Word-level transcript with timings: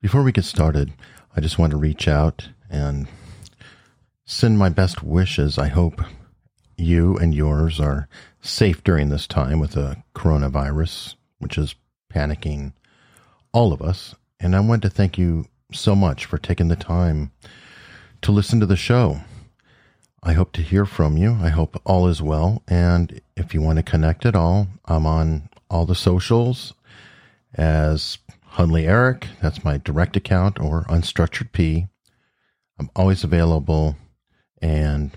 Before 0.00 0.22
we 0.22 0.30
get 0.30 0.44
started, 0.44 0.92
I 1.34 1.40
just 1.40 1.58
want 1.58 1.72
to 1.72 1.76
reach 1.76 2.06
out 2.06 2.50
and 2.70 3.08
send 4.24 4.56
my 4.56 4.68
best 4.68 5.02
wishes. 5.02 5.58
I 5.58 5.66
hope 5.66 6.00
you 6.76 7.16
and 7.16 7.34
yours 7.34 7.80
are 7.80 8.06
safe 8.40 8.84
during 8.84 9.08
this 9.08 9.26
time 9.26 9.58
with 9.58 9.72
the 9.72 9.96
coronavirus, 10.14 11.16
which 11.40 11.58
is 11.58 11.74
panicking 12.14 12.74
all 13.52 13.72
of 13.72 13.82
us. 13.82 14.14
And 14.38 14.54
I 14.54 14.60
want 14.60 14.82
to 14.82 14.88
thank 14.88 15.18
you 15.18 15.46
so 15.72 15.96
much 15.96 16.26
for 16.26 16.38
taking 16.38 16.68
the 16.68 16.76
time 16.76 17.32
to 18.22 18.30
listen 18.30 18.60
to 18.60 18.66
the 18.66 18.76
show. 18.76 19.22
I 20.22 20.34
hope 20.34 20.52
to 20.52 20.62
hear 20.62 20.86
from 20.86 21.16
you. 21.16 21.36
I 21.42 21.48
hope 21.48 21.82
all 21.84 22.06
is 22.06 22.22
well. 22.22 22.62
And 22.68 23.20
if 23.36 23.52
you 23.52 23.60
want 23.60 23.78
to 23.78 23.82
connect 23.82 24.24
at 24.24 24.36
all, 24.36 24.68
I'm 24.84 25.06
on 25.06 25.48
all 25.68 25.86
the 25.86 25.96
socials 25.96 26.72
as 27.54 28.18
Hunley 28.52 28.84
Eric, 28.88 29.28
that's 29.40 29.64
my 29.64 29.78
direct 29.78 30.16
account, 30.16 30.58
or 30.60 30.84
Unstructured 30.84 31.52
P. 31.52 31.86
I'm 32.78 32.90
always 32.96 33.24
available 33.24 33.96
and 34.60 35.10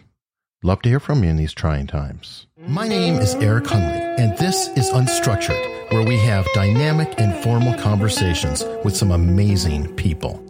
love 0.63 0.81
to 0.81 0.89
hear 0.89 0.99
from 0.99 1.23
you 1.23 1.29
in 1.29 1.37
these 1.37 1.53
trying 1.53 1.87
times. 1.87 2.47
My 2.57 2.87
name 2.87 3.15
is 3.15 3.33
Eric 3.35 3.65
Hunley, 3.65 4.19
and 4.19 4.37
this 4.37 4.69
is 4.77 4.89
Unstructured, 4.91 5.91
where 5.91 6.05
we 6.05 6.17
have 6.17 6.47
dynamic, 6.53 7.17
informal 7.19 7.73
conversations 7.79 8.63
with 8.83 8.95
some 8.95 9.11
amazing 9.11 9.95
people. 9.95 10.43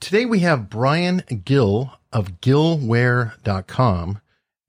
Today 0.00 0.26
we 0.26 0.40
have 0.40 0.68
Brian 0.68 1.22
Gill 1.44 1.92
of 2.12 2.40
gillware.com, 2.40 4.20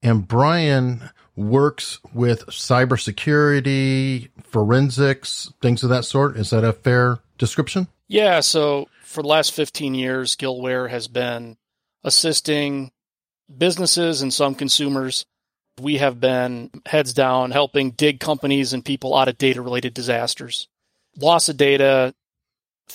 and 0.02 0.28
Brian 0.28 1.10
works 1.36 2.00
with 2.14 2.46
cybersecurity, 2.46 4.30
forensics, 4.42 5.52
things 5.60 5.82
of 5.82 5.90
that 5.90 6.04
sort. 6.04 6.36
Is 6.36 6.50
that 6.50 6.64
a 6.64 6.72
fair 6.72 7.18
description? 7.38 7.88
Yeah. 8.08 8.40
So 8.40 8.88
for 9.02 9.22
the 9.22 9.28
last 9.28 9.52
15 9.52 9.94
years, 9.94 10.34
Gillware 10.34 10.88
has 10.90 11.08
been 11.08 11.56
assisting 12.02 12.90
businesses 13.56 14.22
and 14.22 14.32
some 14.32 14.54
consumers. 14.54 15.26
We 15.80 15.98
have 15.98 16.20
been 16.20 16.70
heads 16.86 17.12
down 17.12 17.50
helping 17.50 17.90
dig 17.90 18.18
companies 18.18 18.72
and 18.72 18.84
people 18.84 19.14
out 19.14 19.28
of 19.28 19.36
data 19.36 19.60
related 19.60 19.92
disasters. 19.92 20.68
Loss 21.18 21.50
of 21.50 21.56
data, 21.56 22.14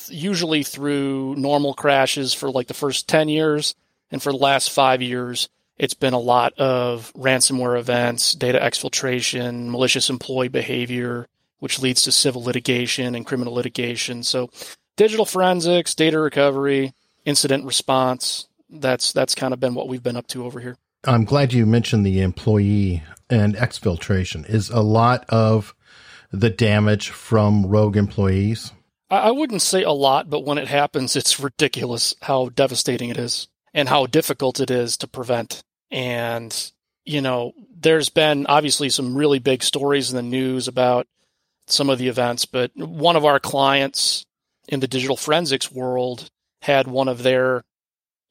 usually 0.08 0.64
through 0.64 1.36
normal 1.36 1.73
crashes 1.73 2.34
for 2.34 2.50
like 2.50 2.67
the 2.67 2.73
first 2.73 3.08
10 3.08 3.30
years. 3.30 3.75
And 4.09 4.22
for 4.22 4.31
the 4.31 4.38
last 4.39 4.72
five 4.72 5.02
years, 5.02 5.47
it's 5.82 5.96
been 5.96 6.14
a 6.14 6.20
lot 6.20 6.54
of 6.60 7.12
ransomware 7.14 7.80
events, 7.80 8.34
data 8.34 8.60
exfiltration, 8.60 9.68
malicious 9.68 10.12
employee 10.12 10.48
behavior, 10.48 11.28
which 11.58 11.80
leads 11.80 12.04
to 12.04 12.12
civil 12.12 12.44
litigation 12.44 13.16
and 13.16 13.26
criminal 13.26 13.56
litigation. 13.56 14.22
So 14.22 14.52
digital 14.96 15.26
forensics, 15.26 15.96
data 15.96 16.20
recovery, 16.20 16.94
incident 17.26 17.66
response, 17.66 18.48
that's 18.70 19.12
that's 19.12 19.34
kind 19.34 19.56
of 19.56 19.59
been 19.59 19.74
what 19.74 19.88
we've 19.88 20.04
been 20.04 20.16
up 20.16 20.28
to 20.28 20.46
over 20.46 20.59
here. 20.59 20.78
I'm 21.06 21.26
glad 21.26 21.52
you 21.52 21.66
mentioned 21.66 22.06
the 22.06 22.22
employee 22.22 23.02
and 23.32 23.56
exfiltration. 23.56 24.48
Is 24.48 24.70
a 24.70 24.82
lot 24.82 25.26
of 25.30 25.74
the 26.32 26.52
damage 26.52 27.09
from 27.09 27.66
rogue 27.66 27.98
employees? 27.98 28.72
I 29.09 29.32
wouldn't 29.32 29.64
say 29.64 29.82
a 29.82 29.92
lot, 29.92 30.30
but 30.30 30.46
when 30.46 30.59
it 30.59 30.68
happens, 30.68 31.16
it's 31.16 31.40
ridiculous 31.40 32.14
how 32.22 32.50
devastating 32.50 33.09
it 33.09 33.18
is 33.18 33.48
and 33.74 33.90
how 33.90 34.06
difficult 34.06 34.59
it 34.59 34.70
is 34.70 34.96
to 34.98 35.08
prevent. 35.08 35.64
And, 35.92 36.72
you 37.06 37.22
know, 37.22 37.53
there's 37.80 38.09
been 38.09 38.45
obviously 38.47 38.89
some 38.89 39.16
really 39.16 39.39
big 39.39 39.64
stories 39.64 40.09
in 40.09 40.16
the 40.16 40.22
news 40.22 40.67
about 40.67 41.08
some 41.67 41.89
of 41.89 42.00
the 42.00 42.08
events, 42.08 42.45
but 42.45 42.72
one 42.75 43.16
of 43.16 43.25
our 43.25 43.39
clients 43.39 44.25
in 44.67 44.80
the 44.80 44.88
digital 44.88 45.17
forensics 45.17 45.72
world 45.72 46.30
had 46.62 46.88
one 46.88 47.08
of 47.08 47.23
their 47.23 47.64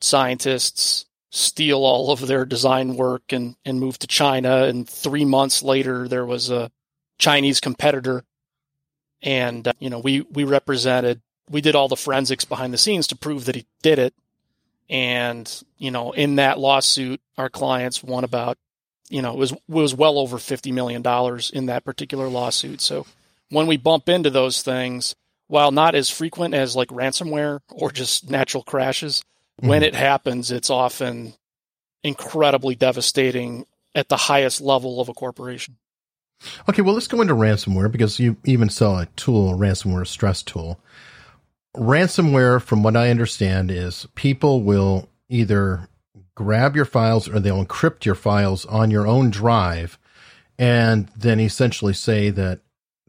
scientists 0.00 1.04
steal 1.30 1.78
all 1.84 2.10
of 2.10 2.26
their 2.26 2.44
design 2.44 2.96
work 2.96 3.32
and, 3.32 3.56
and 3.64 3.78
move 3.78 3.98
to 3.98 4.06
China. 4.06 4.64
And 4.64 4.88
three 4.88 5.24
months 5.24 5.62
later, 5.62 6.08
there 6.08 6.26
was 6.26 6.50
a 6.50 6.70
Chinese 7.18 7.60
competitor. 7.60 8.24
And, 9.22 9.68
uh, 9.68 9.72
you 9.78 9.90
know, 9.90 9.98
we, 9.98 10.22
we 10.22 10.44
represented, 10.44 11.20
we 11.48 11.60
did 11.60 11.76
all 11.76 11.88
the 11.88 11.96
forensics 11.96 12.44
behind 12.44 12.72
the 12.72 12.78
scenes 12.78 13.06
to 13.08 13.16
prove 13.16 13.44
that 13.44 13.54
he 13.54 13.66
did 13.82 13.98
it. 13.98 14.14
And, 14.90 15.62
you 15.78 15.92
know, 15.92 16.10
in 16.10 16.36
that 16.36 16.58
lawsuit, 16.58 17.20
our 17.38 17.48
clients 17.48 18.02
won 18.02 18.24
about, 18.24 18.58
you 19.08 19.22
know, 19.22 19.32
it 19.32 19.38
was, 19.38 19.52
it 19.52 19.60
was 19.68 19.94
well 19.94 20.18
over 20.18 20.36
$50 20.36 20.72
million 20.72 21.02
in 21.52 21.66
that 21.66 21.84
particular 21.84 22.28
lawsuit. 22.28 22.80
So 22.80 23.06
when 23.50 23.68
we 23.68 23.76
bump 23.76 24.08
into 24.08 24.30
those 24.30 24.62
things, 24.62 25.14
while 25.46 25.70
not 25.70 25.94
as 25.94 26.10
frequent 26.10 26.54
as 26.54 26.74
like 26.74 26.88
ransomware 26.88 27.60
or 27.68 27.92
just 27.92 28.28
natural 28.28 28.64
crashes, 28.64 29.22
mm-hmm. 29.60 29.68
when 29.68 29.82
it 29.84 29.94
happens, 29.94 30.50
it's 30.50 30.70
often 30.70 31.34
incredibly 32.02 32.74
devastating 32.74 33.66
at 33.94 34.08
the 34.08 34.16
highest 34.16 34.60
level 34.60 35.00
of 35.00 35.08
a 35.08 35.14
corporation. 35.14 35.76
Okay, 36.68 36.82
well, 36.82 36.94
let's 36.94 37.08
go 37.08 37.20
into 37.20 37.34
ransomware 37.34 37.92
because 37.92 38.18
you 38.18 38.36
even 38.44 38.70
sell 38.70 38.98
a 38.98 39.06
tool, 39.16 39.54
a 39.54 39.56
ransomware 39.56 40.06
stress 40.06 40.42
tool. 40.42 40.80
Ransomware, 41.76 42.60
from 42.60 42.82
what 42.82 42.96
I 42.96 43.10
understand, 43.10 43.70
is 43.70 44.06
people 44.14 44.62
will 44.62 45.08
either 45.28 45.88
grab 46.34 46.74
your 46.74 46.84
files 46.84 47.28
or 47.28 47.38
they'll 47.38 47.64
encrypt 47.64 48.04
your 48.04 48.14
files 48.14 48.64
on 48.66 48.90
your 48.90 49.06
own 49.06 49.30
drive 49.30 49.98
and 50.58 51.08
then 51.16 51.40
essentially 51.40 51.92
say 51.92 52.30
that 52.30 52.60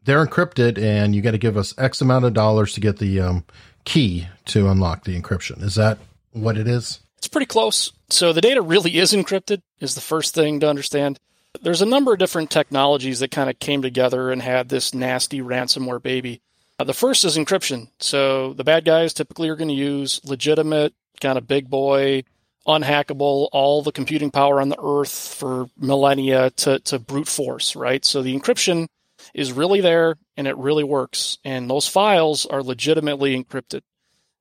they're 0.04 0.26
encrypted 0.26 0.78
and 0.78 1.16
you 1.16 1.22
got 1.22 1.32
to 1.32 1.38
give 1.38 1.58
us 1.58 1.74
X 1.78 2.02
amount 2.02 2.26
of 2.26 2.34
dollars 2.34 2.74
to 2.74 2.82
get 2.82 2.98
the 2.98 3.20
um, 3.20 3.46
key 3.84 4.28
to 4.46 4.70
unlock 4.70 5.04
the 5.04 5.20
encryption. 5.20 5.62
Is 5.64 5.76
that 5.76 5.98
what 6.32 6.58
it 6.58 6.68
is? 6.68 7.00
It's 7.18 7.28
pretty 7.28 7.46
close. 7.46 7.92
So 8.10 8.34
the 8.34 8.42
data 8.42 8.62
really 8.62 8.98
is 8.98 9.14
encrypted, 9.14 9.62
is 9.80 9.96
the 9.96 10.02
first 10.02 10.34
thing 10.34 10.60
to 10.60 10.70
understand. 10.70 11.20
There's 11.62 11.82
a 11.82 11.86
number 11.86 12.14
of 12.14 12.20
different 12.20 12.50
technologies 12.50 13.20
that 13.20 13.32
kind 13.32 13.50
of 13.50 13.60
came 13.60 13.82
together 13.82 14.32
and 14.32 14.42
had 14.42 14.70
this 14.70 14.94
nasty 14.94 15.42
ransomware 15.42 16.02
baby. 16.02 16.42
Uh, 16.82 16.84
the 16.84 16.94
first 16.96 17.26
is 17.26 17.38
encryption. 17.38 17.88
So 18.00 18.54
the 18.54 18.64
bad 18.64 18.86
guys 18.86 19.14
typically 19.14 19.50
are 19.50 19.56
going 19.56 19.68
to 19.68 19.74
use 19.76 20.20
legitimate, 20.24 20.96
kind 21.20 21.38
of 21.38 21.48
big 21.48 21.70
boy, 21.70 22.24
unhackable, 22.68 23.50
all 23.52 23.84
the 23.84 23.92
computing 23.92 24.32
power 24.32 24.60
on 24.60 24.70
the 24.70 24.80
earth 24.84 25.36
for 25.38 25.68
millennia 25.78 26.50
to, 26.50 26.80
to 26.80 26.98
brute 26.98 27.28
force, 27.28 27.76
right? 27.76 28.04
So 28.04 28.24
the 28.24 28.36
encryption 28.36 28.88
is 29.36 29.54
really 29.54 29.80
there 29.80 30.16
and 30.36 30.48
it 30.48 30.58
really 30.58 30.84
works. 30.84 31.38
And 31.46 31.70
those 31.70 31.88
files 31.88 32.48
are 32.48 32.64
legitimately 32.64 33.40
encrypted. 33.40 33.82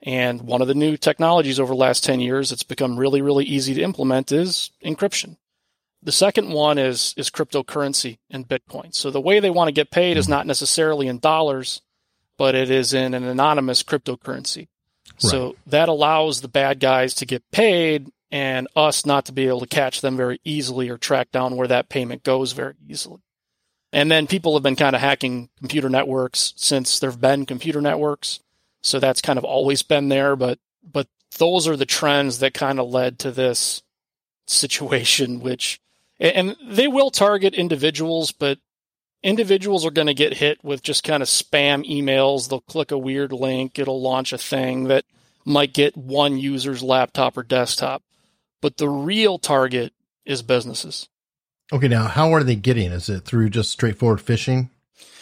And 0.01 0.41
one 0.41 0.63
of 0.63 0.69
the 0.69 0.75
new 0.75 0.97
technologies 0.97 1.61
over 1.61 1.75
the 1.75 1.79
last 1.79 2.05
10 2.05 2.21
years 2.21 2.49
that's 2.49 2.63
become 2.63 2.99
really, 2.99 3.21
really 3.21 3.45
easy 3.45 3.75
to 3.75 3.83
implement 3.83 4.33
is 4.33 4.71
encryption. 4.83 5.37
The 6.03 6.11
second 6.11 6.49
one 6.49 6.79
is, 6.79 7.13
is 7.19 7.29
cryptocurrency 7.29 8.17
and 8.31 8.49
Bitcoin. 8.49 8.95
So 8.95 9.11
the 9.11 9.21
way 9.21 9.41
they 9.41 9.51
want 9.51 9.69
to 9.69 9.73
get 9.73 9.91
paid 9.91 10.17
is 10.17 10.27
not 10.27 10.47
necessarily 10.47 11.07
in 11.07 11.19
dollars 11.19 11.83
but 12.41 12.55
it 12.55 12.71
is 12.71 12.95
in 12.95 13.13
an 13.13 13.25
anonymous 13.25 13.83
cryptocurrency. 13.83 14.69
Right. 15.23 15.31
So 15.31 15.57
that 15.67 15.91
allows 15.91 16.41
the 16.41 16.49
bad 16.49 16.81
guys 16.81 17.13
to 17.17 17.27
get 17.27 17.51
paid 17.51 18.11
and 18.31 18.67
us 18.75 19.05
not 19.05 19.27
to 19.27 19.33
be 19.33 19.47
able 19.47 19.61
to 19.61 19.67
catch 19.67 20.01
them 20.01 20.17
very 20.17 20.41
easily 20.43 20.89
or 20.89 20.97
track 20.97 21.31
down 21.33 21.57
where 21.57 21.69
that 21.69 21.91
payment 21.91 22.23
goes 22.23 22.53
very 22.53 22.77
easily. 22.89 23.21
And 23.93 24.11
then 24.11 24.27
people 24.27 24.55
have 24.55 24.63
been 24.63 24.75
kind 24.75 24.97
of 24.97 25.03
hacking 25.03 25.51
computer 25.59 25.91
networks 25.91 26.55
since 26.57 26.99
there 26.99 27.11
have 27.11 27.21
been 27.21 27.45
computer 27.45 27.83
networks. 27.83 28.41
So 28.81 28.99
that's 28.99 29.21
kind 29.21 29.39
of 29.39 29.45
always 29.45 29.83
been 29.83 30.09
there, 30.09 30.35
but 30.35 30.59
but 30.83 31.09
those 31.37 31.69
are 31.69 31.77
the 31.77 31.85
trends 31.85 32.39
that 32.39 32.55
kind 32.55 32.81
of 32.81 32.89
led 32.89 33.19
to 33.19 33.33
this 33.33 33.83
situation 34.47 35.41
which 35.41 35.79
and 36.19 36.57
they 36.67 36.89
will 36.89 37.11
target 37.11 37.53
individuals, 37.53 38.33
but 38.33 38.59
individuals 39.23 39.85
are 39.85 39.91
going 39.91 40.07
to 40.07 40.15
get 40.15 40.35
hit 40.35 40.63
with 40.65 40.83
just 40.83 41.05
kind 41.05 41.23
of 41.23 41.29
spam 41.29 41.89
emails. 41.89 42.49
They'll 42.49 42.61
click 42.61 42.91
a 42.91 42.99
weird 42.99 43.33
link, 43.33 43.79
it'll 43.79 44.01
launch 44.01 44.33
a 44.33 44.39
thing 44.39 44.85
that 44.85 45.05
might 45.45 45.73
get 45.73 45.97
one 45.97 46.39
user's 46.39 46.83
laptop 46.83 47.37
or 47.37 47.43
desktop. 47.43 48.03
But 48.61 48.77
the 48.77 48.89
real 48.89 49.39
target 49.39 49.93
is 50.25 50.43
businesses. 50.43 51.09
Okay, 51.73 51.89
now 51.89 52.09
how 52.09 52.33
are 52.35 52.43
they 52.43 52.57
getting? 52.57 52.91
Is 52.91 53.09
it 53.09 53.25
through 53.25 53.51
just 53.51 53.71
straightforward 53.71 54.21
phishing? 54.21 54.71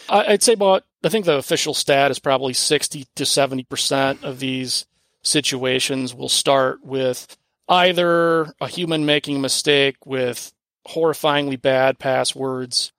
I'd 0.09 0.43
say 0.43 0.53
about, 0.53 0.83
I 1.03 1.09
think 1.09 1.25
the 1.25 1.37
official 1.37 1.73
stat 1.73 2.09
is 2.09 2.19
probably 2.19 2.53
60 2.53 3.05
to 3.15 3.23
70% 3.23 4.23
of 4.23 4.39
these 4.39 4.85
situations 5.21 6.15
will 6.15 6.29
start 6.29 6.83
with 6.83 7.37
either 7.67 8.51
a 8.59 8.67
human 8.67 9.05
making 9.05 9.35
a 9.35 9.39
mistake 9.39 9.97
with 10.05 10.51
horrifyingly 10.87 11.61
bad 11.61 11.99
passwords 11.99 12.91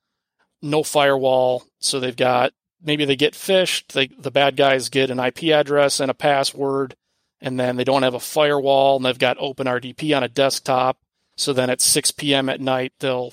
no 0.63 0.83
firewall. 0.83 1.65
So 1.81 2.01
they've 2.01 2.17
got 2.17 2.53
maybe 2.83 3.05
they 3.05 3.17
get 3.17 3.35
phished. 3.35 3.89
They, 3.93 4.07
the 4.09 4.31
bad 4.31 4.57
guys 4.57 4.89
get 4.89 5.11
an 5.11 5.19
IP 5.21 5.45
address 5.45 6.01
and 6.01 6.11
a 6.11 6.15
password, 6.15 6.95
and 7.41 7.59
then 7.59 7.77
they 7.77 7.85
don't 7.85 8.03
have 8.03 8.15
a 8.15 8.21
firewall, 8.21 8.97
and 8.97 9.05
they've 9.05 9.19
got 9.19 9.39
OpenRDP 9.39 10.17
on 10.17 10.23
a 10.23 10.29
desktop. 10.29 10.99
So 11.37 11.53
then 11.53 11.71
at 11.71 11.81
6 11.81 12.11
p.m. 12.13 12.49
at 12.49 12.61
night, 12.61 12.93
they'll 13.01 13.33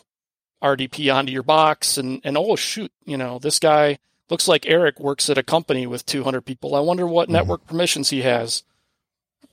RDP 0.63 1.13
onto 1.13 1.31
your 1.31 1.43
box, 1.43 1.97
and 1.97 2.19
and 2.23 2.37
oh 2.37 2.55
shoot, 2.55 2.91
you 3.05 3.17
know 3.17 3.37
this 3.39 3.59
guy 3.59 3.99
looks 4.29 4.47
like 4.47 4.65
Eric 4.65 4.99
works 4.99 5.29
at 5.29 5.37
a 5.37 5.43
company 5.43 5.87
with 5.87 6.05
200 6.05 6.41
people. 6.41 6.75
I 6.75 6.79
wonder 6.81 7.05
what 7.07 7.29
Mhm. 7.29 7.33
network 7.33 7.65
permissions 7.65 8.09
he 8.09 8.23
has. 8.23 8.63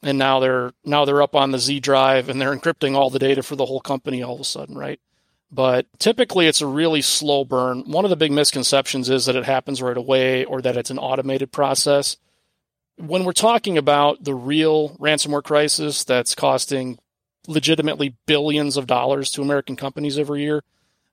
And 0.03 0.19
now 0.19 0.41
they're 0.41 0.73
now 0.85 1.05
they're 1.05 1.23
up 1.23 1.35
on 1.37 1.50
the 1.53 1.59
Z 1.59 1.81
drive 1.81 2.29
and 2.29 2.41
they're 2.41 2.55
encrypting 2.56 2.94
all 2.97 3.09
the 3.11 3.19
data 3.19 3.43
for 3.43 3.56
the 3.56 3.67
whole 3.67 3.81
company 3.81 4.23
all 4.23 4.35
of 4.35 4.41
a 4.41 4.44
sudden, 4.44 4.77
right? 4.77 4.99
But 5.50 5.87
typically 5.99 6.46
it's 6.46 6.61
a 6.61 6.67
really 6.67 7.00
slow 7.00 7.44
burn. 7.44 7.91
One 7.91 8.05
of 8.05 8.11
the 8.11 8.17
big 8.17 8.32
misconceptions 8.32 9.08
is 9.08 9.26
that 9.26 9.37
it 9.37 9.44
happens 9.44 9.81
right 9.81 9.96
away 9.96 10.44
or 10.44 10.61
that 10.62 10.76
it's 10.76 10.91
an 10.91 10.99
automated 10.99 11.52
process. 11.52 12.17
When 12.96 13.25
we're 13.25 13.32
talking 13.32 13.79
about 13.79 14.25
the 14.25 14.35
real 14.35 14.91
ransomware 14.96 15.44
crisis 15.44 16.05
that's 16.05 16.35
costing 16.35 16.99
legitimately 17.46 18.17
billions 18.26 18.76
of 18.76 18.87
dollars 18.87 19.31
to 19.32 19.43
American 19.43 19.76
companies 19.76 20.19
every 20.19 20.43
year, 20.43 20.62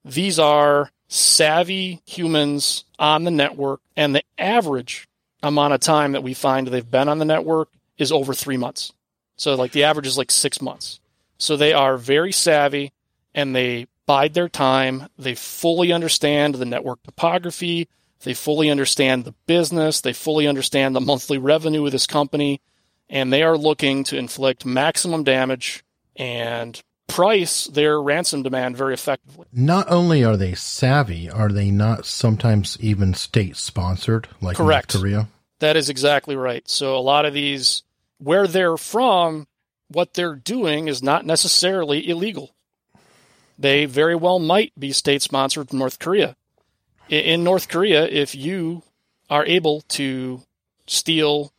these 0.04 0.40
are 0.40 0.92
savvy 1.08 2.02
humans 2.06 2.86
on 2.98 3.26
the 3.26 3.32
network, 3.32 3.82
and 3.98 4.16
the 4.16 4.24
average 4.38 5.08
amount 5.44 5.74
of 5.74 5.80
time 5.82 6.14
that 6.14 6.24
we 6.24 6.34
find 6.34 6.68
they've 6.68 6.90
been 6.90 7.10
on 7.10 7.20
the 7.20 7.26
network 7.26 7.70
is 7.98 8.12
over 8.12 8.34
three 8.34 8.58
months. 8.58 8.94
So, 9.36 9.56
like, 9.56 9.72
the 9.72 9.84
average 9.84 10.08
is 10.08 10.18
like 10.18 10.32
six 10.32 10.62
months. 10.62 11.00
So, 11.38 11.58
they 11.58 11.74
are 11.74 11.98
very 11.98 12.32
savvy 12.32 12.94
and 13.34 13.56
they 13.56 13.88
bide 14.06 14.34
their 14.34 14.50
time. 14.50 15.08
They 15.18 15.36
fully 15.36 15.92
understand 15.92 16.56
the 16.56 16.66
network 16.66 17.04
topography. 17.04 17.88
They 18.24 18.34
fully 18.34 18.70
understand 18.70 19.26
the 19.26 19.34
business. 19.48 20.02
They 20.02 20.14
fully 20.14 20.48
understand 20.48 20.96
the 20.96 21.02
monthly 21.02 21.38
revenue 21.38 21.86
of 21.86 21.92
this 21.92 22.08
company. 22.08 22.62
And 23.10 23.32
they 23.32 23.44
are 23.44 23.58
looking 23.58 24.04
to 24.06 24.18
inflict 24.18 24.66
maximum 24.66 25.24
damage 25.24 25.84
and 26.16 26.82
price 27.08 27.66
their 27.66 28.02
ransom 28.02 28.42
demand 28.42 28.78
very 28.78 28.94
effectively. 28.94 29.48
Not 29.52 29.92
only 29.92 30.24
are 30.24 30.38
they 30.38 30.54
savvy, 30.54 31.30
are 31.30 31.50
they 31.50 31.70
not 31.70 32.06
sometimes 32.06 32.78
even 32.80 33.14
state 33.14 33.58
sponsored, 33.58 34.30
like 34.40 34.56
Correct. 34.58 34.94
North 34.94 35.02
Korea? 35.02 35.28
That 35.60 35.76
is 35.76 35.90
exactly 35.90 36.36
right. 36.36 36.68
So 36.70 36.96
a 36.96 37.00
lot 37.00 37.26
of 37.26 37.34
these, 37.34 37.84
where 38.18 38.48
they're 38.48 38.78
from, 38.78 39.48
what 39.90 40.14
they're 40.14 40.36
doing 40.36 40.88
is 40.88 41.04
not 41.04 41.26
necessarily 41.26 42.08
illegal. 42.08 42.56
They 43.58 43.86
very 43.86 44.16
well 44.16 44.40
might 44.40 44.74
be 44.78 44.92
state 44.92 45.22
sponsored 45.22 45.70
from 45.70 45.80
North 45.80 46.00
Korea. 46.00 46.36
In 47.10 47.44
North 47.44 47.68
Korea, 47.68 48.06
if 48.08 48.34
you 48.36 48.84
are 49.30 49.46
able 49.46 49.82
to 49.90 50.42
steal 50.88 51.52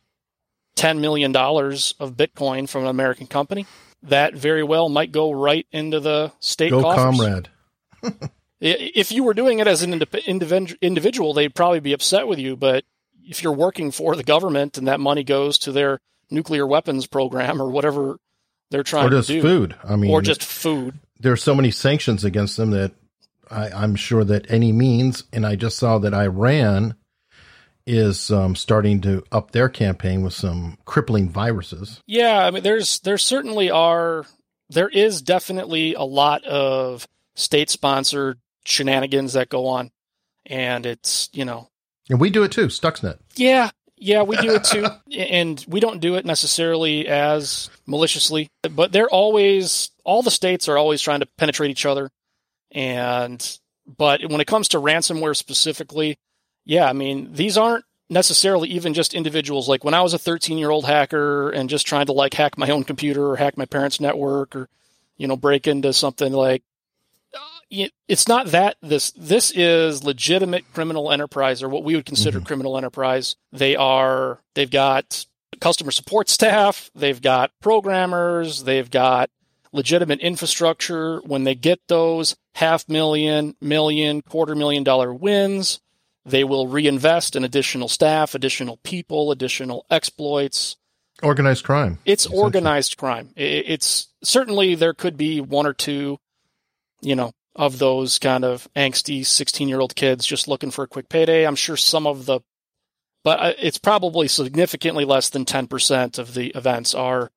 $10 0.75 0.99
million 0.99 1.35
of 1.35 2.17
Bitcoin 2.17 2.67
from 2.67 2.83
an 2.83 2.89
American 2.89 3.27
company, 3.27 3.65
that 4.01 4.33
very 4.33 4.63
well 4.63 4.89
might 4.89 5.11
go 5.11 5.31
right 5.31 5.65
into 5.71 5.99
the 5.99 6.31
state 6.39 6.71
Go, 6.71 6.81
coffers. 6.81 7.17
comrade. 7.19 7.49
If 8.65 9.11
you 9.11 9.25
were 9.25 9.33
doing 9.33 9.59
it 9.59 9.67
as 9.67 9.83
an 9.83 9.91
individual, 9.91 11.33
they'd 11.33 11.53
probably 11.53 11.81
be 11.81 11.91
upset 11.91 12.29
with 12.29 12.39
you. 12.39 12.55
But 12.55 12.85
if 13.21 13.43
you're 13.43 13.51
working 13.51 13.91
for 13.91 14.15
the 14.15 14.23
government 14.23 14.77
and 14.77 14.87
that 14.87 15.01
money 15.01 15.25
goes 15.25 15.57
to 15.59 15.73
their 15.73 15.99
nuclear 16.29 16.65
weapons 16.65 17.05
program 17.05 17.61
or 17.61 17.69
whatever 17.69 18.19
they're 18.69 18.83
trying 18.83 19.07
Or 19.07 19.09
just 19.09 19.27
to 19.27 19.33
do, 19.33 19.41
food. 19.41 19.75
I 19.83 19.97
mean, 19.97 20.11
or 20.11 20.21
just 20.21 20.41
food, 20.41 20.97
there 21.23 21.33
are 21.33 21.37
so 21.37 21.55
many 21.55 21.71
sanctions 21.71 22.23
against 22.23 22.57
them 22.57 22.71
that 22.71 22.91
I, 23.49 23.69
I'm 23.69 23.95
sure 23.95 24.23
that 24.23 24.51
any 24.51 24.71
means, 24.71 25.23
and 25.33 25.45
I 25.45 25.55
just 25.55 25.77
saw 25.77 25.97
that 25.99 26.13
Iran 26.13 26.95
is 27.85 28.29
um, 28.31 28.55
starting 28.55 29.01
to 29.01 29.23
up 29.31 29.51
their 29.51 29.69
campaign 29.69 30.21
with 30.21 30.33
some 30.33 30.77
crippling 30.85 31.29
viruses. 31.29 32.01
yeah, 32.05 32.45
I 32.45 32.51
mean, 32.51 32.63
there's 32.63 32.99
there 32.99 33.17
certainly 33.17 33.71
are 33.71 34.25
there 34.69 34.89
is 34.89 35.21
definitely 35.21 35.93
a 35.93 36.03
lot 36.03 36.43
of 36.45 37.07
state 37.35 37.69
sponsored 37.69 38.39
shenanigans 38.65 39.33
that 39.33 39.49
go 39.49 39.67
on, 39.67 39.91
and 40.45 40.85
it's 40.85 41.29
you 41.33 41.45
know 41.45 41.69
And 42.09 42.19
we 42.19 42.29
do 42.29 42.43
it 42.43 42.51
too, 42.51 42.67
Stuxnet. 42.67 43.19
Yeah, 43.35 43.71
yeah, 43.97 44.23
we 44.23 44.37
do 44.37 44.55
it 44.55 44.63
too, 44.63 44.85
and 45.17 45.63
we 45.67 45.79
don't 45.79 45.99
do 45.99 46.15
it 46.15 46.25
necessarily 46.25 47.07
as 47.07 47.69
maliciously, 47.85 48.49
but 48.71 48.91
they're 48.91 49.09
always 49.09 49.91
all 50.03 50.21
the 50.21 50.31
states 50.31 50.67
are 50.67 50.77
always 50.77 51.01
trying 51.01 51.21
to 51.21 51.27
penetrate 51.37 51.71
each 51.71 51.85
other, 51.85 52.09
and 52.71 53.59
but 53.85 54.21
when 54.29 54.41
it 54.41 54.47
comes 54.47 54.69
to 54.69 54.77
ransomware 54.77 55.35
specifically, 55.35 56.17
yeah, 56.65 56.87
I 56.87 56.93
mean 56.93 57.33
these 57.33 57.57
aren't 57.57 57.85
necessarily 58.09 58.69
even 58.69 58.93
just 58.93 59.13
individuals. 59.13 59.67
Like 59.67 59.83
when 59.83 59.93
I 59.93 60.01
was 60.01 60.13
a 60.13 60.19
13 60.19 60.57
year 60.57 60.69
old 60.69 60.85
hacker 60.85 61.49
and 61.49 61.69
just 61.69 61.87
trying 61.87 62.05
to 62.07 62.13
like 62.13 62.33
hack 62.33 62.57
my 62.57 62.69
own 62.69 62.83
computer 62.83 63.25
or 63.27 63.35
hack 63.35 63.57
my 63.57 63.65
parents' 63.65 63.99
network 63.99 64.55
or 64.55 64.69
you 65.17 65.27
know 65.27 65.37
break 65.37 65.67
into 65.67 65.93
something 65.93 66.31
like 66.31 66.63
it's 68.07 68.27
not 68.27 68.47
that 68.47 68.77
this 68.81 69.11
this 69.11 69.51
is 69.51 70.03
legitimate 70.03 70.63
criminal 70.73 71.11
enterprise 71.11 71.63
or 71.63 71.69
what 71.69 71.83
we 71.83 71.95
would 71.95 72.05
consider 72.05 72.37
mm-hmm. 72.37 72.47
criminal 72.47 72.77
enterprise 72.77 73.35
they 73.51 73.75
are 73.75 74.39
they've 74.55 74.71
got 74.71 75.25
customer 75.59 75.91
support 75.91 76.29
staff 76.29 76.91
they've 76.95 77.21
got 77.21 77.51
programmers 77.61 78.63
they've 78.63 78.91
got 78.91 79.29
legitimate 79.71 80.19
infrastructure 80.19 81.19
when 81.21 81.43
they 81.43 81.55
get 81.55 81.79
those 81.87 82.35
half 82.55 82.87
million 82.87 83.55
million 83.59 84.21
quarter 84.21 84.55
million 84.55 84.83
dollar 84.83 85.13
wins 85.13 85.79
they 86.25 86.43
will 86.43 86.67
reinvest 86.67 87.35
in 87.35 87.43
additional 87.43 87.87
staff 87.87 88.35
additional 88.35 88.77
people 88.83 89.31
additional 89.31 89.85
exploits 89.89 90.75
Organized 91.21 91.63
crime. 91.63 91.99
it's 92.05 92.25
organized 92.25 92.97
crime. 92.97 93.29
It's 93.35 94.07
certainly 94.23 94.75
there 94.75 94.95
could 94.95 95.15
be 95.15 95.41
one 95.41 95.67
or 95.67 95.73
two, 95.73 96.17
you 97.01 97.15
know, 97.15 97.31
of 97.55 97.77
those 97.79 98.19
kind 98.19 98.43
of 98.43 98.67
angsty 98.75 99.25
16 99.25 99.67
year 99.67 99.79
old 99.79 99.95
kids 99.95 100.25
just 100.25 100.47
looking 100.47 100.71
for 100.71 100.83
a 100.83 100.87
quick 100.87 101.09
payday. 101.09 101.45
I'm 101.45 101.55
sure 101.55 101.77
some 101.77 102.07
of 102.07 102.25
the, 102.25 102.39
but 103.23 103.39
uh, 103.39 103.53
it's 103.59 103.77
probably 103.77 104.27
significantly 104.27 105.05
less 105.05 105.29
than 105.29 105.45
10% 105.45 106.17
of 106.17 106.33
the 106.33 106.47
events 106.49 106.93
are, 106.93 107.31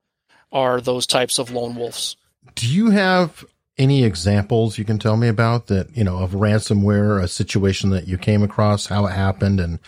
are 0.50 0.80
those 0.80 1.06
types 1.06 1.38
of 1.38 1.50
lone 1.50 1.76
wolves. 1.76 2.16
Do 2.54 2.66
you 2.66 2.90
have 2.90 3.44
any 3.78 4.04
examples 4.04 4.78
you 4.78 4.84
can 4.84 4.98
tell 4.98 5.16
me 5.16 5.28
about 5.28 5.66
that, 5.66 5.94
you 5.96 6.04
know, 6.04 6.18
of 6.18 6.30
ransomware, 6.30 7.22
a 7.22 7.28
situation 7.28 7.90
that 7.90 8.08
you 8.08 8.16
came 8.16 8.42
across, 8.42 8.86
how 8.86 9.06
it 9.06 9.12
happened, 9.12 9.60
and 9.60 9.78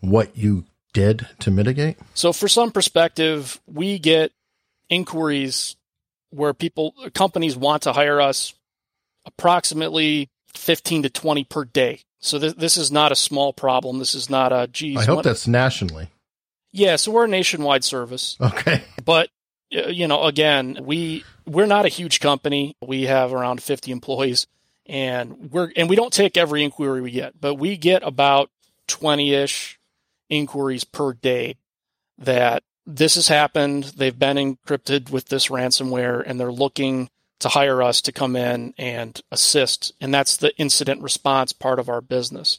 what 0.00 0.36
you 0.36 0.64
did 0.92 1.26
to 1.40 1.50
mitigate? 1.50 1.96
So 2.14 2.32
for 2.32 2.48
some 2.48 2.72
perspective, 2.72 3.60
we 3.66 3.98
get 3.98 4.32
inquiries 4.88 5.76
where 6.30 6.54
people, 6.54 6.94
companies 7.14 7.56
want 7.56 7.82
to 7.82 7.92
hire 7.92 8.20
us 8.20 8.52
approximately 9.26 10.30
15 10.54 11.02
to 11.04 11.10
20 11.10 11.44
per 11.44 11.64
day. 11.64 12.00
So 12.20 12.38
th- 12.38 12.56
this 12.56 12.76
is 12.76 12.90
not 12.90 13.12
a 13.12 13.16
small 13.16 13.52
problem. 13.52 13.98
This 13.98 14.14
is 14.14 14.30
not 14.30 14.52
a, 14.52 14.66
geez. 14.66 14.96
I 14.96 15.04
hope 15.04 15.16
what- 15.16 15.24
that's 15.24 15.46
nationally. 15.46 16.08
Yeah, 16.72 16.96
so 16.96 17.10
we're 17.12 17.24
a 17.24 17.28
nationwide 17.28 17.84
service. 17.84 18.36
Okay. 18.40 18.82
But, 19.04 19.30
you 19.70 20.06
know, 20.06 20.24
again, 20.24 20.78
we, 20.82 21.24
we're 21.46 21.66
not 21.66 21.86
a 21.86 21.88
huge 21.88 22.20
company. 22.20 22.76
We 22.84 23.04
have 23.04 23.32
around 23.32 23.62
50 23.62 23.92
employees 23.92 24.46
and 24.84 25.50
we're, 25.50 25.72
and 25.74 25.88
we 25.88 25.96
don't 25.96 26.12
take 26.12 26.36
every 26.36 26.62
inquiry 26.64 27.00
we 27.00 27.10
get, 27.12 27.40
but 27.40 27.54
we 27.54 27.76
get 27.76 28.02
about 28.02 28.50
20 28.88 29.32
ish 29.32 29.78
inquiries 30.28 30.84
per 30.84 31.14
day 31.14 31.56
that 32.18 32.62
this 32.84 33.14
has 33.14 33.28
happened. 33.28 33.84
They've 33.96 34.18
been 34.18 34.36
encrypted 34.36 35.10
with 35.10 35.26
this 35.28 35.48
ransomware 35.48 36.22
and 36.26 36.38
they're 36.38 36.52
looking 36.52 37.08
to 37.40 37.48
hire 37.48 37.82
us 37.82 38.00
to 38.02 38.12
come 38.12 38.34
in 38.36 38.72
and 38.78 39.20
assist. 39.30 39.92
And 40.00 40.12
that's 40.12 40.36
the 40.36 40.56
incident 40.58 41.02
response 41.02 41.52
part 41.52 41.78
of 41.78 41.88
our 41.88 42.00
business. 42.00 42.58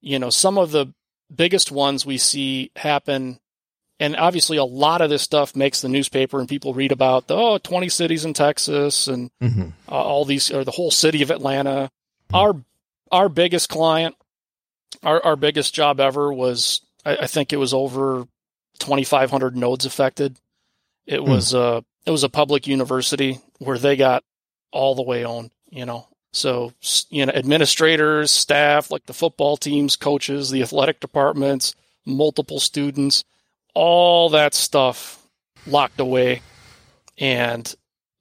You 0.00 0.18
know, 0.18 0.30
some 0.30 0.58
of 0.58 0.70
the 0.70 0.92
biggest 1.34 1.70
ones 1.72 2.04
we 2.06 2.18
see 2.18 2.70
happen 2.76 3.38
and 4.00 4.14
obviously 4.16 4.56
a 4.56 4.64
lot 4.64 5.00
of 5.00 5.10
this 5.10 5.22
stuff 5.22 5.56
makes 5.56 5.80
the 5.80 5.88
newspaper 5.88 6.38
and 6.38 6.48
people 6.48 6.72
read 6.72 6.92
about 6.92 7.26
the 7.26 7.34
oh 7.34 7.58
20 7.58 7.88
cities 7.88 8.24
in 8.24 8.32
Texas 8.32 9.08
and 9.08 9.30
hmm 9.40 9.68
uh, 9.88 9.92
all 9.92 10.24
these 10.24 10.50
or 10.52 10.62
the 10.64 10.70
whole 10.70 10.90
city 10.90 11.22
of 11.22 11.30
Atlanta. 11.30 11.90
Our 12.32 12.62
our 13.10 13.28
biggest 13.28 13.68
client, 13.70 14.14
our 15.02 15.22
our 15.24 15.36
biggest 15.36 15.74
job 15.74 15.98
ever 16.00 16.32
was 16.32 16.80
I, 17.04 17.16
I 17.16 17.26
think 17.26 17.52
it 17.52 17.56
was 17.56 17.74
over 17.74 18.26
2,500 18.78 19.56
nodes 19.56 19.84
affected. 19.84 20.38
It 21.06 21.20
Hmm. 21.22 21.28
was 21.30 21.54
uh 21.54 21.80
it 22.08 22.10
was 22.10 22.24
a 22.24 22.30
public 22.30 22.66
university 22.66 23.38
where 23.58 23.76
they 23.76 23.94
got 23.94 24.24
all 24.72 24.94
the 24.94 25.02
way 25.02 25.26
owned. 25.26 25.50
You 25.68 25.84
know, 25.84 26.08
so 26.32 26.72
you 27.10 27.26
know 27.26 27.32
administrators, 27.32 28.30
staff, 28.30 28.90
like 28.90 29.04
the 29.04 29.12
football 29.12 29.58
teams, 29.58 29.94
coaches, 29.94 30.50
the 30.50 30.62
athletic 30.62 31.00
departments, 31.00 31.74
multiple 32.06 32.60
students, 32.60 33.24
all 33.74 34.30
that 34.30 34.54
stuff 34.54 35.22
locked 35.66 36.00
away, 36.00 36.40
and 37.18 37.74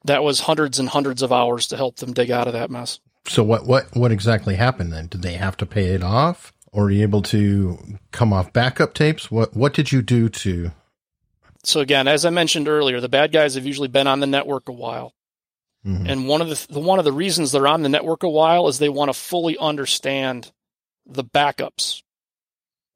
that 0.03 0.21
was 0.21 0.41
hundreds 0.41 0.79
and 0.79 0.89
hundreds 0.89 1.21
of 1.21 1.31
hours 1.31 1.67
to 1.67 1.77
help 1.77 1.95
them 1.95 2.11
dig 2.11 2.29
out 2.29 2.47
of 2.47 2.53
that 2.53 2.69
mess. 2.69 2.99
So 3.25 3.41
what, 3.41 3.65
what, 3.65 3.95
what 3.95 4.11
exactly 4.11 4.55
happened 4.55 4.91
then? 4.91 5.07
Did 5.07 5.21
they 5.21 5.33
have 5.33 5.57
to 5.57 5.65
pay 5.65 5.87
it 5.87 6.03
off? 6.03 6.53
Or 6.71 6.83
were 6.83 6.91
you 6.91 7.03
able 7.03 7.21
to 7.23 7.97
come 8.11 8.31
off 8.33 8.53
backup 8.53 8.93
tapes? 8.93 9.31
What, 9.31 9.55
what 9.55 9.73
did 9.73 9.91
you 9.91 10.01
do 10.01 10.29
to, 10.29 10.71
So 11.67 11.81
again, 11.81 12.07
as 12.07 12.23
I 12.25 12.29
mentioned 12.29 12.69
earlier, 12.69 13.01
the 13.01 13.09
bad 13.09 13.33
guys 13.33 13.55
have 13.55 13.65
usually 13.65 13.89
been 13.89 14.07
on 14.07 14.21
the 14.21 14.27
network 14.27 14.69
a 14.69 14.73
while. 14.73 15.13
Mhm. 15.85 16.09
And 16.09 16.27
one 16.27 16.41
of 16.41 16.49
the, 16.49 16.73
the 16.73 16.79
one 16.79 16.97
of 16.97 17.05
the 17.05 17.11
reasons 17.11 17.51
they're 17.51 17.67
on 17.67 17.83
the 17.83 17.89
network 17.89 18.23
a 18.23 18.29
while 18.29 18.67
is 18.67 18.79
they 18.79 18.89
want 18.89 19.09
to 19.09 19.13
fully 19.13 19.57
understand 19.57 20.51
the 21.05 21.23
backups. 21.23 22.01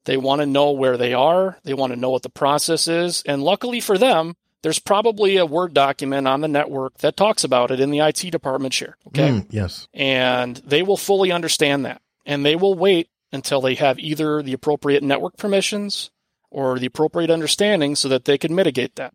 They 0.05 0.17
want 0.17 0.41
to 0.41 0.45
know 0.45 0.71
where 0.71 0.97
they 0.97 1.13
are. 1.13 1.59
They 1.63 1.73
want 1.73 1.93
to 1.93 1.99
know 1.99 2.09
what 2.09 2.23
the 2.23 2.29
process 2.29 2.87
is. 2.87 3.23
And 3.25 3.43
luckily 3.43 3.81
for 3.81 3.97
them, 3.97 4.35
there's 4.63 4.79
probably 4.79 5.37
a 5.37 5.45
Word 5.45 5.73
document 5.73 6.27
on 6.27 6.41
the 6.41 6.47
network 6.47 6.97
that 6.99 7.17
talks 7.17 7.43
about 7.43 7.71
it 7.71 7.79
in 7.79 7.91
the 7.91 7.99
IT 7.99 8.31
department 8.31 8.73
share. 8.73 8.95
Okay. 9.07 9.29
Mm, 9.29 9.47
yes. 9.49 9.87
And 9.93 10.57
they 10.57 10.81
will 10.81 10.97
fully 10.97 11.31
understand 11.31 11.85
that. 11.85 12.01
And 12.25 12.45
they 12.45 12.55
will 12.55 12.75
wait 12.75 13.09
until 13.33 13.59
they 13.61 13.75
have 13.75 13.99
either 13.99 14.41
the 14.41 14.53
appropriate 14.53 15.03
network 15.03 15.37
permissions 15.37 16.09
or 16.51 16.77
the 16.77 16.86
appropriate 16.86 17.31
understanding 17.31 17.96
so 17.96 18.08
that 18.10 18.25
they 18.25 18.38
can 18.38 18.53
mitigate 18.53 18.96
that. 18.98 19.13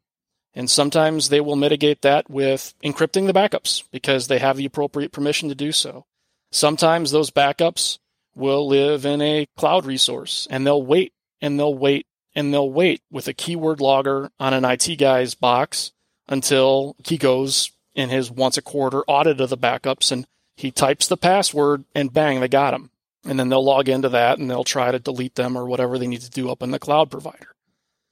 And 0.55 0.71
sometimes 0.71 1.29
they 1.29 1.41
will 1.41 1.55
mitigate 1.55 2.01
that 2.03 2.31
with 2.31 2.75
encrypting 2.83 3.27
the 3.27 3.35
backups 3.35 3.85
because 3.93 4.27
they 4.27 4.39
have 4.39 4.57
the 4.57 4.65
appropriate 4.65 5.13
permission 5.13 5.51
to 5.51 5.55
do 5.55 5.71
so. 5.71 6.07
Sometimes 6.51 7.11
those 7.11 7.31
backups 7.31 7.99
will 8.35 8.67
live 8.67 9.05
in 9.05 9.21
a 9.21 9.47
cloud 9.57 9.85
resource 9.85 10.49
and 10.51 10.67
they'll 10.67 10.83
wait 10.83 11.13
and 11.41 11.59
they'll 11.59 11.75
wait 11.75 12.07
and 12.35 12.53
they'll 12.53 12.71
wait 12.71 13.03
with 13.11 13.29
a 13.29 13.35
keyword 13.35 13.81
logger 13.81 14.31
on 14.41 14.55
an 14.55 14.65
IT 14.65 14.97
guy's 14.99 15.35
box 15.35 15.93
until 16.29 16.97
he 17.05 17.19
goes 17.19 17.71
in 17.95 18.09
his 18.09 18.31
once 18.31 18.57
a 18.57 18.63
quarter 18.63 19.03
audit 19.07 19.41
of 19.41 19.51
the 19.51 19.59
backups 19.59 20.11
and 20.11 20.27
he 20.57 20.71
types 20.71 21.07
the 21.07 21.17
password 21.17 21.85
and 21.95 22.13
bang, 22.13 22.41
they 22.41 22.49
got 22.49 22.75
him. 22.75 22.91
And 23.27 23.39
then 23.39 23.49
they'll 23.49 23.65
log 23.65 23.89
into 23.89 24.09
that 24.11 24.39
and 24.39 24.49
they'll 24.49 24.65
try 24.65 24.93
to 24.93 24.99
delete 24.99 25.35
them 25.35 25.57
or 25.57 25.67
whatever 25.67 25.99
they 25.99 26.07
need 26.07 26.21
to 26.21 26.31
do 26.31 26.51
up 26.51 26.63
in 26.63 26.71
the 26.71 26.79
cloud 26.79 27.11
provider. 27.11 27.55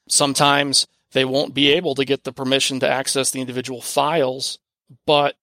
Sometimes 0.08 0.86
they 1.12 1.24
won't 1.24 1.54
be 1.54 1.72
able 1.72 1.94
to 1.94 2.04
get 2.04 2.24
the 2.24 2.32
permission 2.32 2.80
to 2.80 2.88
access 2.88 3.30
the 3.30 3.40
individual 3.40 3.80
files, 3.80 4.58
but 5.06 5.36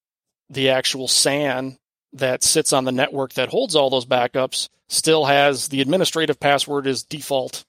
the 0.50 0.70
actual 0.70 1.08
SAN 1.08 1.78
that 2.14 2.44
sits 2.44 2.74
on 2.74 2.84
the 2.84 2.92
network 2.92 3.34
that 3.34 3.50
holds 3.50 3.76
all 3.76 3.90
those 3.90 4.06
backups 4.06 4.68
still 4.90 5.26
has 5.26 5.70
the 5.70 5.80
administrative 5.80 6.40
password 6.40 6.86
is 6.86 7.04
default 7.04 7.64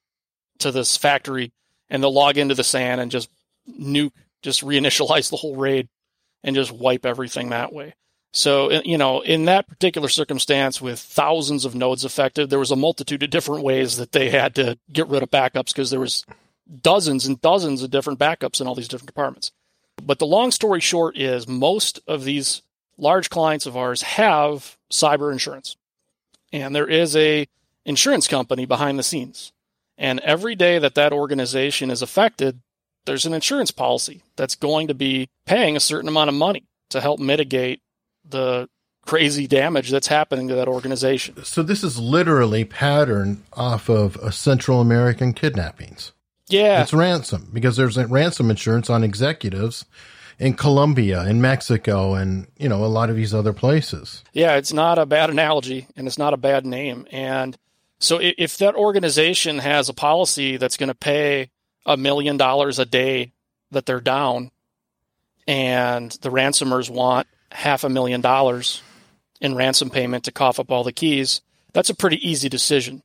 to 0.59 0.73
this 0.73 0.97
factory 0.97 1.53
and 1.89 2.03
they'll 2.03 2.13
log 2.13 2.37
into 2.37 2.55
the 2.55 2.65
SAN 2.65 2.99
and 2.99 3.11
just 3.11 3.31
nuke, 3.71 4.13
just 4.43 4.65
reinitialize 4.65 5.31
the 5.31 5.37
whole 5.37 5.55
RAID 5.55 5.89
and 6.43 6.57
just 6.57 6.73
wipe 6.73 7.07
everything 7.07 7.51
that 7.51 7.73
way. 7.73 7.95
So, 8.33 8.71
you 8.71 8.97
know, 8.97 9.21
in 9.21 9.45
that 9.45 9.69
particular 9.69 10.09
circumstance 10.09 10.81
with 10.81 10.99
thousands 10.99 11.67
of 11.67 11.75
nodes 11.75 12.05
affected, 12.05 12.49
there 12.49 12.59
was 12.59 12.71
a 12.71 12.77
multitude 12.77 13.23
of 13.23 13.31
different 13.31 13.63
ways 13.63 13.99
that 13.99 14.13
they 14.13 14.31
had 14.31 14.55
to 14.55 14.79
get 14.91 15.09
rid 15.09 15.23
of 15.23 15.31
backups 15.31 15.67
because 15.67 15.91
there 15.91 16.01
was 16.01 16.25
dozens 16.81 17.27
and 17.27 17.41
dozens 17.43 17.83
of 17.83 17.91
different 17.91 18.19
backups 18.19 18.61
in 18.61 18.67
all 18.67 18.75
these 18.75 18.89
different 18.89 19.09
departments. 19.09 19.53
But 20.03 20.19
the 20.19 20.27
long 20.27 20.51
story 20.51 20.81
short 20.81 21.19
is 21.19 21.47
most 21.47 22.01
of 22.07 22.25
these 22.25 22.63
large 22.97 23.29
clients 23.29 23.67
of 23.67 23.77
ours 23.77 24.03
have 24.03 24.79
cyber 24.91 25.31
insurance. 25.31 25.77
And 26.53 26.75
there 26.75 26.89
is 26.89 27.15
a 27.15 27.47
insurance 27.85 28.29
company 28.29 28.65
behind 28.65 28.99
the 28.99 29.03
scenes. 29.03 29.53
And 29.99 30.21
every 30.21 30.55
day 30.55 30.79
that 30.79 30.95
that 30.95 31.13
organization 31.13 31.91
is 31.91 32.01
affected, 32.01 32.61
there's 33.05 33.27
an 33.27 33.35
insurance 33.35 33.71
policy 33.71 34.23
that's 34.37 34.55
going 34.55 34.89
to 34.89 34.95
be 34.95 35.29
paying 35.45 35.77
a 35.77 35.81
certain 35.81 36.09
amount 36.09 36.29
of 36.29 36.35
money 36.35 36.65
to 36.91 37.01
help 37.01 37.21
mitigate 37.21 37.83
the 38.25 38.69
crazy 39.05 39.47
damage 39.47 39.91
that's 39.91 40.07
happening 40.07 40.49
to 40.49 40.55
that 40.55 40.69
organization. 40.69 41.43
So 41.45 41.63
this 41.63 41.83
is 41.83 41.99
literally 41.99 42.65
patterned 42.65 43.43
off 43.53 43.89
of 43.89 44.17
a 44.17 44.31
Central 44.33 44.81
American 44.81 45.33
kidnappings. 45.33 46.13
Yeah. 46.49 46.83
It's 46.83 46.93
ransom 46.93 47.49
because 47.53 47.77
there's 47.77 47.97
a 47.97 48.07
ransom 48.07 48.51
insurance 48.51 48.91
on 48.91 49.03
executives 49.03 49.87
in 50.39 50.55
Colombia, 50.55 51.25
in 51.25 51.41
Mexico, 51.41 52.15
and 52.15 52.47
you 52.59 52.69
know 52.69 52.85
a 52.85 52.87
lot 52.87 53.11
of 53.11 53.17
these 53.17 53.33
other 53.33 53.53
places. 53.53 54.25
Yeah, 54.33 54.57
it's 54.57 54.73
not 54.73 54.99
a 54.99 55.07
bad 55.07 55.31
analogy, 55.31 55.87
and 55.97 56.07
it's 56.07 56.19
not 56.19 56.35
a 56.35 56.39
bad 56.39 56.67
name. 56.67 57.07
And 57.13 57.57
so, 58.01 58.19
if 58.21 58.59
that 58.59 58.75
organization 58.75 59.59
has 59.59 59.89
a 59.89 59.95
policy 59.95 60.57
that's 60.57 60.77
going 60.77 60.89
to 60.89 60.95
pay 60.95 61.51
a 61.87 61.97
million 61.97 62.37
dollars 62.37 62.79
a 62.79 62.85
day 62.85 63.33
that 63.71 63.87
they're 63.87 64.01
down, 64.01 64.51
and 65.47 66.11
the 66.23 66.31
ransomers 66.31 66.91
want 66.91 67.29
half 67.53 67.85
a 67.85 67.89
million 67.89 68.21
dollars 68.21 68.83
in 69.41 69.55
ransom 69.55 69.91
payment 69.91 70.25
to 70.25 70.33
cough 70.33 70.61
up 70.61 70.71
all 70.71 70.85
the 70.85 70.93
keys, 70.93 71.41
that's 71.73 71.91
a 71.91 71.95
pretty 71.95 72.17
easy 72.29 72.49
decision, 72.49 73.03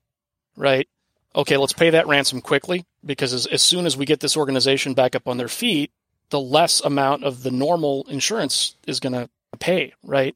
right? 0.55 0.87
Okay, 1.35 1.57
let's 1.57 1.73
pay 1.73 1.91
that 1.91 2.07
ransom 2.07 2.41
quickly 2.41 2.85
because 3.05 3.33
as, 3.33 3.45
as 3.47 3.61
soon 3.61 3.85
as 3.85 3.97
we 3.97 4.05
get 4.05 4.19
this 4.19 4.37
organization 4.37 4.93
back 4.93 5.15
up 5.15 5.27
on 5.27 5.37
their 5.37 5.47
feet, 5.47 5.91
the 6.29 6.39
less 6.39 6.81
amount 6.81 7.23
of 7.23 7.43
the 7.43 7.51
normal 7.51 8.05
insurance 8.09 8.75
is 8.85 8.99
going 8.99 9.13
to 9.13 9.29
pay, 9.59 9.93
right? 10.03 10.35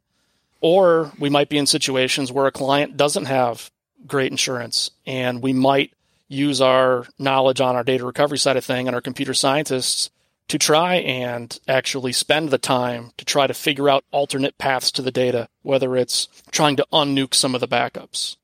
Or 0.61 1.11
we 1.19 1.29
might 1.29 1.49
be 1.49 1.57
in 1.57 1.65
situations 1.65 2.31
where 2.31 2.45
a 2.45 2.51
client 2.51 2.97
doesn't 2.97 3.25
have 3.25 3.69
great 4.07 4.31
insurance 4.31 4.91
and 5.05 5.41
we 5.41 5.53
might 5.53 5.93
use 6.27 6.61
our 6.61 7.05
knowledge 7.19 7.61
on 7.61 7.75
our 7.75 7.83
data 7.83 8.05
recovery 8.05 8.37
side 8.37 8.57
of 8.57 8.63
thing 8.63 8.87
and 8.87 8.95
our 8.95 9.01
computer 9.01 9.33
scientists 9.33 10.09
to 10.51 10.59
try 10.59 10.95
and 10.95 11.57
actually 11.65 12.11
spend 12.11 12.49
the 12.49 12.57
time 12.57 13.11
to 13.15 13.23
try 13.23 13.47
to 13.47 13.53
figure 13.53 13.87
out 13.87 14.03
alternate 14.11 14.57
paths 14.57 14.91
to 14.91 15.01
the 15.01 15.09
data, 15.09 15.47
whether 15.61 15.95
it's 15.95 16.27
trying 16.51 16.75
to 16.75 16.85
unnuke 16.91 17.33
some 17.33 17.55
of 17.55 17.61
the 17.61 17.69
backups. 17.69 18.35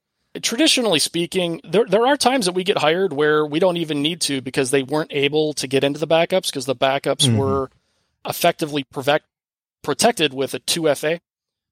Traditionally 0.41 0.99
speaking, 0.99 1.59
there, 1.65 1.83
there 1.83 2.07
are 2.07 2.15
times 2.15 2.45
that 2.45 2.55
we 2.55 2.63
get 2.63 2.77
hired 2.77 3.11
where 3.11 3.45
we 3.45 3.59
don't 3.59 3.75
even 3.75 4.01
need 4.01 4.21
to 4.21 4.39
because 4.39 4.71
they 4.71 4.83
weren't 4.83 5.11
able 5.11 5.51
to 5.55 5.67
get 5.67 5.83
into 5.83 5.99
the 5.99 6.07
backups 6.07 6.45
because 6.45 6.65
the 6.65 6.77
backups 6.77 7.27
mm-hmm. 7.27 7.39
were 7.39 7.71
effectively 8.25 8.85
protect, 8.85 9.25
protected 9.81 10.33
with 10.33 10.53
a 10.53 10.61
2FA. 10.61 11.19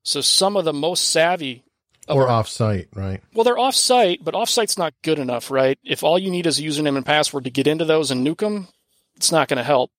So 0.03 0.19
some 0.19 0.57
of 0.57 0.65
the 0.65 0.73
most 0.73 1.09
savvy 1.11 1.63
or 2.09 2.27
off-site, 2.27 2.89
right? 2.93 3.23
Well, 3.33 3.45
they're 3.45 3.57
off-site, 3.57 4.19
but 4.21 4.35
off-site's 4.35 4.77
not 4.77 4.93
good 5.01 5.17
enough, 5.17 5.49
right? 5.49 5.79
If 5.81 6.03
all 6.03 6.19
you 6.19 6.29
need 6.29 6.45
is 6.45 6.59
a 6.59 6.63
username 6.63 6.97
and 6.97 7.05
password 7.05 7.45
to 7.45 7.49
get 7.49 7.67
into 7.67 7.85
those 7.85 8.11
and 8.11 8.27
nuke 8.27 8.39
them, 8.39 8.67
it's 9.15 9.31
not 9.31 9.47
going 9.47 9.59
to 9.59 9.63
help. 9.63 9.91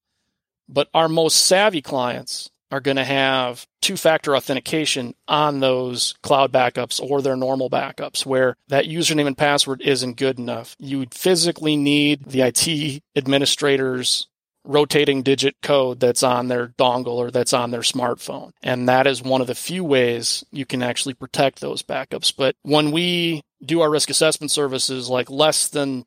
But 0.68 0.88
our 0.94 1.08
most 1.08 1.46
savvy 1.46 1.82
clients 1.82 2.50
are 2.70 2.80
going 2.80 2.96
to 2.96 3.04
have 3.04 3.66
two 3.80 3.96
factor 3.96 4.36
authentication 4.36 5.14
on 5.28 5.60
those 5.60 6.14
cloud 6.22 6.52
backups 6.52 7.00
or 7.00 7.22
their 7.22 7.36
normal 7.36 7.70
backups 7.70 8.26
where 8.26 8.56
that 8.68 8.86
username 8.86 9.28
and 9.28 9.38
password 9.38 9.80
isn't 9.82 10.16
good 10.16 10.38
enough. 10.38 10.74
You 10.78 11.06
physically 11.12 11.76
need 11.76 12.24
the 12.24 12.42
IT 12.42 13.02
administrator's 13.14 14.26
rotating 14.64 15.22
digit 15.22 15.54
code 15.62 16.00
that's 16.00 16.24
on 16.24 16.48
their 16.48 16.68
dongle 16.68 17.14
or 17.14 17.30
that's 17.30 17.52
on 17.52 17.70
their 17.70 17.82
smartphone. 17.82 18.50
And 18.62 18.88
that 18.88 19.06
is 19.06 19.22
one 19.22 19.40
of 19.40 19.46
the 19.46 19.54
few 19.54 19.84
ways 19.84 20.44
you 20.50 20.66
can 20.66 20.82
actually 20.82 21.14
protect 21.14 21.60
those 21.60 21.84
backups. 21.84 22.34
But 22.36 22.56
when 22.62 22.90
we 22.90 23.42
do 23.64 23.80
our 23.80 23.90
risk 23.90 24.10
assessment 24.10 24.50
services, 24.50 25.08
like 25.08 25.30
less 25.30 25.68
than 25.68 26.04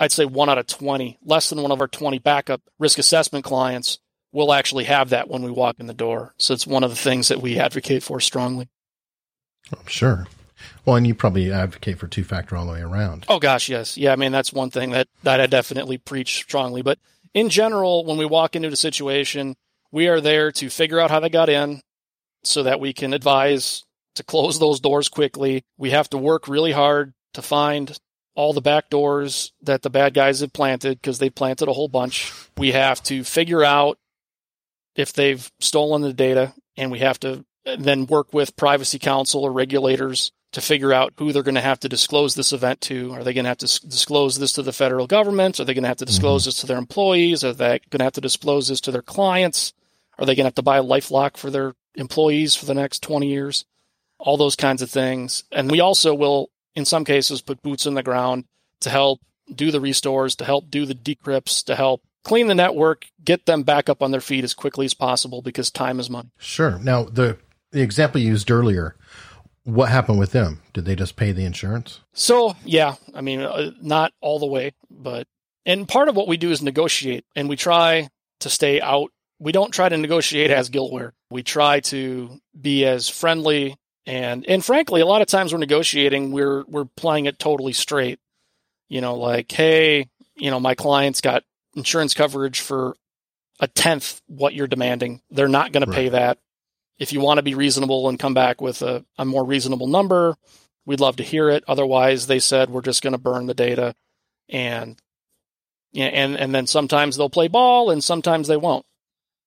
I'd 0.00 0.12
say 0.12 0.24
one 0.24 0.48
out 0.48 0.58
of 0.58 0.66
20, 0.66 1.18
less 1.24 1.50
than 1.50 1.62
one 1.62 1.70
of 1.70 1.80
our 1.80 1.88
20 1.88 2.18
backup 2.18 2.62
risk 2.78 2.98
assessment 2.98 3.44
clients 3.44 3.98
will 4.32 4.52
actually 4.52 4.84
have 4.84 5.10
that 5.10 5.28
when 5.28 5.42
we 5.42 5.50
walk 5.50 5.78
in 5.78 5.86
the 5.86 5.94
door. 5.94 6.34
So 6.38 6.54
it's 6.54 6.66
one 6.66 6.84
of 6.84 6.90
the 6.90 6.96
things 6.96 7.28
that 7.28 7.42
we 7.42 7.58
advocate 7.58 8.02
for 8.02 8.18
strongly. 8.20 8.68
I'm 9.70 9.86
sure. 9.86 10.26
Well, 10.84 10.96
and 10.96 11.06
you 11.06 11.14
probably 11.14 11.52
advocate 11.52 11.98
for 11.98 12.08
two 12.08 12.24
factor 12.24 12.56
all 12.56 12.66
the 12.66 12.72
way 12.72 12.82
around. 12.82 13.26
Oh 13.28 13.38
gosh, 13.38 13.68
yes. 13.68 13.96
Yeah, 13.96 14.12
I 14.12 14.16
mean 14.16 14.32
that's 14.32 14.52
one 14.52 14.70
thing 14.70 14.90
that 14.90 15.08
that 15.22 15.40
I 15.40 15.46
definitely 15.46 15.98
preach 15.98 16.36
strongly, 16.36 16.82
but 16.82 16.98
in 17.34 17.48
general 17.48 18.04
when 18.04 18.16
we 18.16 18.24
walk 18.24 18.56
into 18.56 18.68
a 18.68 18.76
situation, 18.76 19.56
we 19.90 20.08
are 20.08 20.20
there 20.20 20.52
to 20.52 20.70
figure 20.70 21.00
out 21.00 21.10
how 21.10 21.20
they 21.20 21.28
got 21.28 21.48
in 21.48 21.80
so 22.44 22.62
that 22.64 22.80
we 22.80 22.92
can 22.92 23.12
advise 23.12 23.84
to 24.16 24.24
close 24.24 24.58
those 24.58 24.80
doors 24.80 25.08
quickly. 25.08 25.64
We 25.78 25.90
have 25.90 26.10
to 26.10 26.18
work 26.18 26.48
really 26.48 26.72
hard 26.72 27.12
to 27.34 27.42
find 27.42 27.96
all 28.34 28.52
the 28.52 28.60
back 28.60 28.88
doors 28.88 29.52
that 29.62 29.82
the 29.82 29.90
bad 29.90 30.14
guys 30.14 30.40
have 30.40 30.52
planted 30.52 31.00
because 31.00 31.18
they 31.18 31.30
planted 31.30 31.68
a 31.68 31.72
whole 31.72 31.88
bunch. 31.88 32.32
We 32.56 32.72
have 32.72 33.02
to 33.04 33.24
figure 33.24 33.64
out 33.64 33.98
if 34.94 35.12
they've 35.12 35.50
stolen 35.60 36.02
the 36.02 36.12
data, 36.12 36.52
and 36.76 36.90
we 36.90 37.00
have 37.00 37.18
to 37.20 37.44
then 37.64 38.06
work 38.06 38.32
with 38.32 38.56
privacy 38.56 38.98
counsel 38.98 39.42
or 39.42 39.52
regulators 39.52 40.32
to 40.52 40.60
figure 40.60 40.92
out 40.92 41.14
who 41.16 41.32
they're 41.32 41.42
going 41.42 41.54
to 41.54 41.60
have 41.62 41.80
to 41.80 41.88
disclose 41.88 42.34
this 42.34 42.52
event 42.52 42.80
to. 42.82 43.12
Are 43.12 43.24
they 43.24 43.32
going 43.32 43.44
to 43.44 43.48
have 43.48 43.58
to 43.58 43.88
disclose 43.88 44.38
this 44.38 44.52
to 44.54 44.62
the 44.62 44.72
federal 44.72 45.06
government? 45.06 45.58
Are 45.58 45.64
they 45.64 45.72
going 45.72 45.84
to 45.84 45.88
have 45.88 45.96
to 45.98 46.04
disclose 46.04 46.42
mm-hmm. 46.42 46.48
this 46.48 46.60
to 46.60 46.66
their 46.66 46.78
employees? 46.78 47.42
Are 47.42 47.54
they 47.54 47.80
going 47.90 48.00
to 48.00 48.04
have 48.04 48.12
to 48.14 48.20
disclose 48.20 48.68
this 48.68 48.80
to 48.82 48.90
their 48.90 49.02
clients? 49.02 49.72
Are 50.18 50.26
they 50.26 50.34
going 50.34 50.44
to 50.44 50.48
have 50.48 50.54
to 50.56 50.62
buy 50.62 50.76
a 50.78 50.84
lifelock 50.84 51.38
for 51.38 51.50
their 51.50 51.74
employees 51.94 52.54
for 52.54 52.66
the 52.66 52.74
next 52.74 53.02
20 53.02 53.28
years? 53.28 53.64
All 54.18 54.36
those 54.36 54.56
kinds 54.56 54.82
of 54.82 54.90
things. 54.90 55.44
And 55.50 55.70
we 55.70 55.80
also 55.80 56.14
will 56.14 56.50
in 56.74 56.84
some 56.84 57.04
cases 57.04 57.42
put 57.42 57.62
boots 57.62 57.86
in 57.86 57.94
the 57.94 58.02
ground 58.02 58.44
to 58.80 58.90
help 58.90 59.20
do 59.52 59.70
the 59.70 59.80
restores, 59.80 60.36
to 60.36 60.44
help 60.44 60.70
do 60.70 60.86
the 60.86 60.94
decrypts, 60.94 61.64
to 61.64 61.74
help 61.74 62.02
clean 62.24 62.46
the 62.46 62.54
network, 62.54 63.06
get 63.24 63.46
them 63.46 63.62
back 63.62 63.88
up 63.88 64.02
on 64.02 64.10
their 64.10 64.20
feet 64.20 64.44
as 64.44 64.54
quickly 64.54 64.86
as 64.86 64.94
possible 64.94 65.42
because 65.42 65.70
time 65.70 65.98
is 66.00 66.08
money. 66.08 66.30
Sure. 66.38 66.78
Now 66.78 67.04
the 67.04 67.38
the 67.72 67.82
example 67.82 68.20
you 68.20 68.28
used 68.28 68.50
earlier, 68.50 68.96
what 69.64 69.88
happened 69.88 70.18
with 70.18 70.32
them? 70.32 70.60
Did 70.72 70.84
they 70.84 70.94
just 70.94 71.16
pay 71.16 71.32
the 71.32 71.44
insurance? 71.44 72.00
So, 72.12 72.54
yeah, 72.64 72.96
I 73.14 73.22
mean, 73.22 73.40
uh, 73.40 73.70
not 73.80 74.12
all 74.20 74.38
the 74.38 74.46
way, 74.46 74.72
but 74.90 75.26
and 75.64 75.88
part 75.88 76.08
of 76.08 76.16
what 76.16 76.28
we 76.28 76.36
do 76.36 76.50
is 76.50 76.62
negotiate 76.62 77.24
and 77.34 77.48
we 77.48 77.56
try 77.56 78.08
to 78.40 78.50
stay 78.50 78.80
out. 78.80 79.10
We 79.38 79.52
don't 79.52 79.72
try 79.72 79.88
to 79.88 79.96
negotiate 79.96 80.50
as 80.50 80.70
Gillware. 80.70 81.12
We 81.30 81.42
try 81.42 81.80
to 81.80 82.38
be 82.58 82.84
as 82.84 83.08
friendly 83.08 83.76
and 84.06 84.44
and 84.48 84.64
frankly, 84.64 85.00
a 85.00 85.06
lot 85.06 85.22
of 85.22 85.28
times 85.28 85.52
we're 85.52 85.58
negotiating, 85.58 86.32
we're 86.32 86.64
we're 86.66 86.84
playing 86.96 87.26
it 87.26 87.38
totally 87.38 87.72
straight. 87.72 88.18
you 88.88 89.00
know, 89.00 89.14
like, 89.16 89.50
hey, 89.52 90.08
you 90.36 90.50
know, 90.50 90.60
my 90.60 90.74
client's 90.74 91.20
got 91.22 91.44
insurance 91.74 92.12
coverage 92.14 92.60
for 92.60 92.94
a 93.60 93.66
tenth 93.68 94.20
what 94.26 94.54
you're 94.54 94.66
demanding. 94.66 95.22
They're 95.30 95.48
not 95.48 95.72
going 95.72 95.82
Right. 95.88 95.94
to 95.94 95.96
pay 95.96 96.08
that. 96.10 96.38
If 96.98 97.12
you 97.12 97.20
want 97.20 97.38
to 97.38 97.42
be 97.42 97.54
reasonable 97.54 98.08
and 98.08 98.18
come 98.18 98.34
back 98.34 98.60
with 98.60 98.82
a, 98.82 99.04
a 99.18 99.24
more 99.24 99.44
reasonable 99.44 99.86
number, 99.86 100.36
we'd 100.84 101.00
love 101.00 101.16
to 101.16 101.22
hear 101.22 101.48
it. 101.48 101.64
Otherwise, 101.66 102.26
they 102.26 102.38
said 102.38 102.70
we're 102.70 102.82
just 102.82 103.02
going 103.02 103.12
to 103.14 103.18
burn 103.18 103.46
the 103.46 103.54
data, 103.54 103.94
and 104.48 104.98
yeah, 105.92 106.06
and 106.06 106.36
and 106.36 106.54
then 106.54 106.66
sometimes 106.66 107.16
they'll 107.16 107.30
play 107.30 107.48
ball 107.48 107.90
and 107.90 108.02
sometimes 108.04 108.48
they 108.48 108.56
won't. 108.58 108.84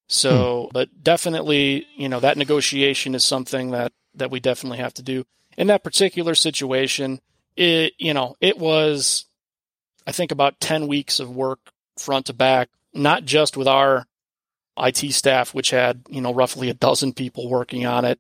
So, 0.08 0.64
hmm. 0.64 0.70
but 0.74 1.04
definitely, 1.04 1.86
you 1.96 2.10
know, 2.10 2.20
that 2.20 2.38
negotiation 2.38 3.16
is 3.16 3.24
something 3.24 3.72
that 3.72 3.92
that 4.18 4.32
we 4.32 4.40
definitely 4.40 4.80
have 4.80 4.94
to 4.96 5.04
do. 5.04 5.26
In 5.58 5.68
that 5.68 5.84
particular 5.84 6.36
situation, 6.36 7.20
it 7.56 7.94
you 7.98 8.14
know, 8.14 8.36
it 8.42 8.58
was 8.58 9.26
I 10.08 10.12
think 10.12 10.32
about 10.32 10.60
10 10.60 10.88
weeks 10.88 11.20
of 11.20 11.36
work 11.36 11.60
front 11.98 12.28
to 12.28 12.34
back, 12.34 12.70
not 12.94 13.26
just 13.26 13.58
with 13.58 13.68
our 13.68 14.06
IT 14.78 15.14
staff 15.14 15.54
which 15.54 15.70
had, 15.70 16.04
you 16.10 16.22
know, 16.22 16.34
roughly 16.34 16.70
a 16.70 16.74
dozen 16.74 17.14
people 17.14 17.50
working 17.50 17.86
on 17.86 18.06
it 18.06 18.20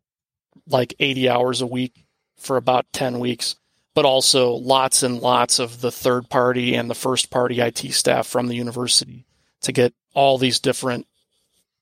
like 0.67 0.95
80 0.99 1.29
hours 1.29 1.61
a 1.61 1.67
week 1.67 2.05
for 2.37 2.57
about 2.57 2.85
10 2.93 3.19
weeks, 3.19 3.55
but 3.93 4.05
also 4.05 4.53
lots 4.53 5.03
and 5.03 5.19
lots 5.19 5.59
of 5.59 5.81
the 5.81 5.91
third 5.91 6.29
party 6.29 6.75
and 6.75 6.89
the 6.89 6.95
first 6.95 7.29
party 7.29 7.59
IT 7.59 7.77
staff 7.93 8.27
from 8.27 8.47
the 8.47 8.55
university 8.55 9.25
to 9.61 9.71
get 9.71 9.93
all 10.13 10.37
these 10.37 10.59
different 10.59 11.07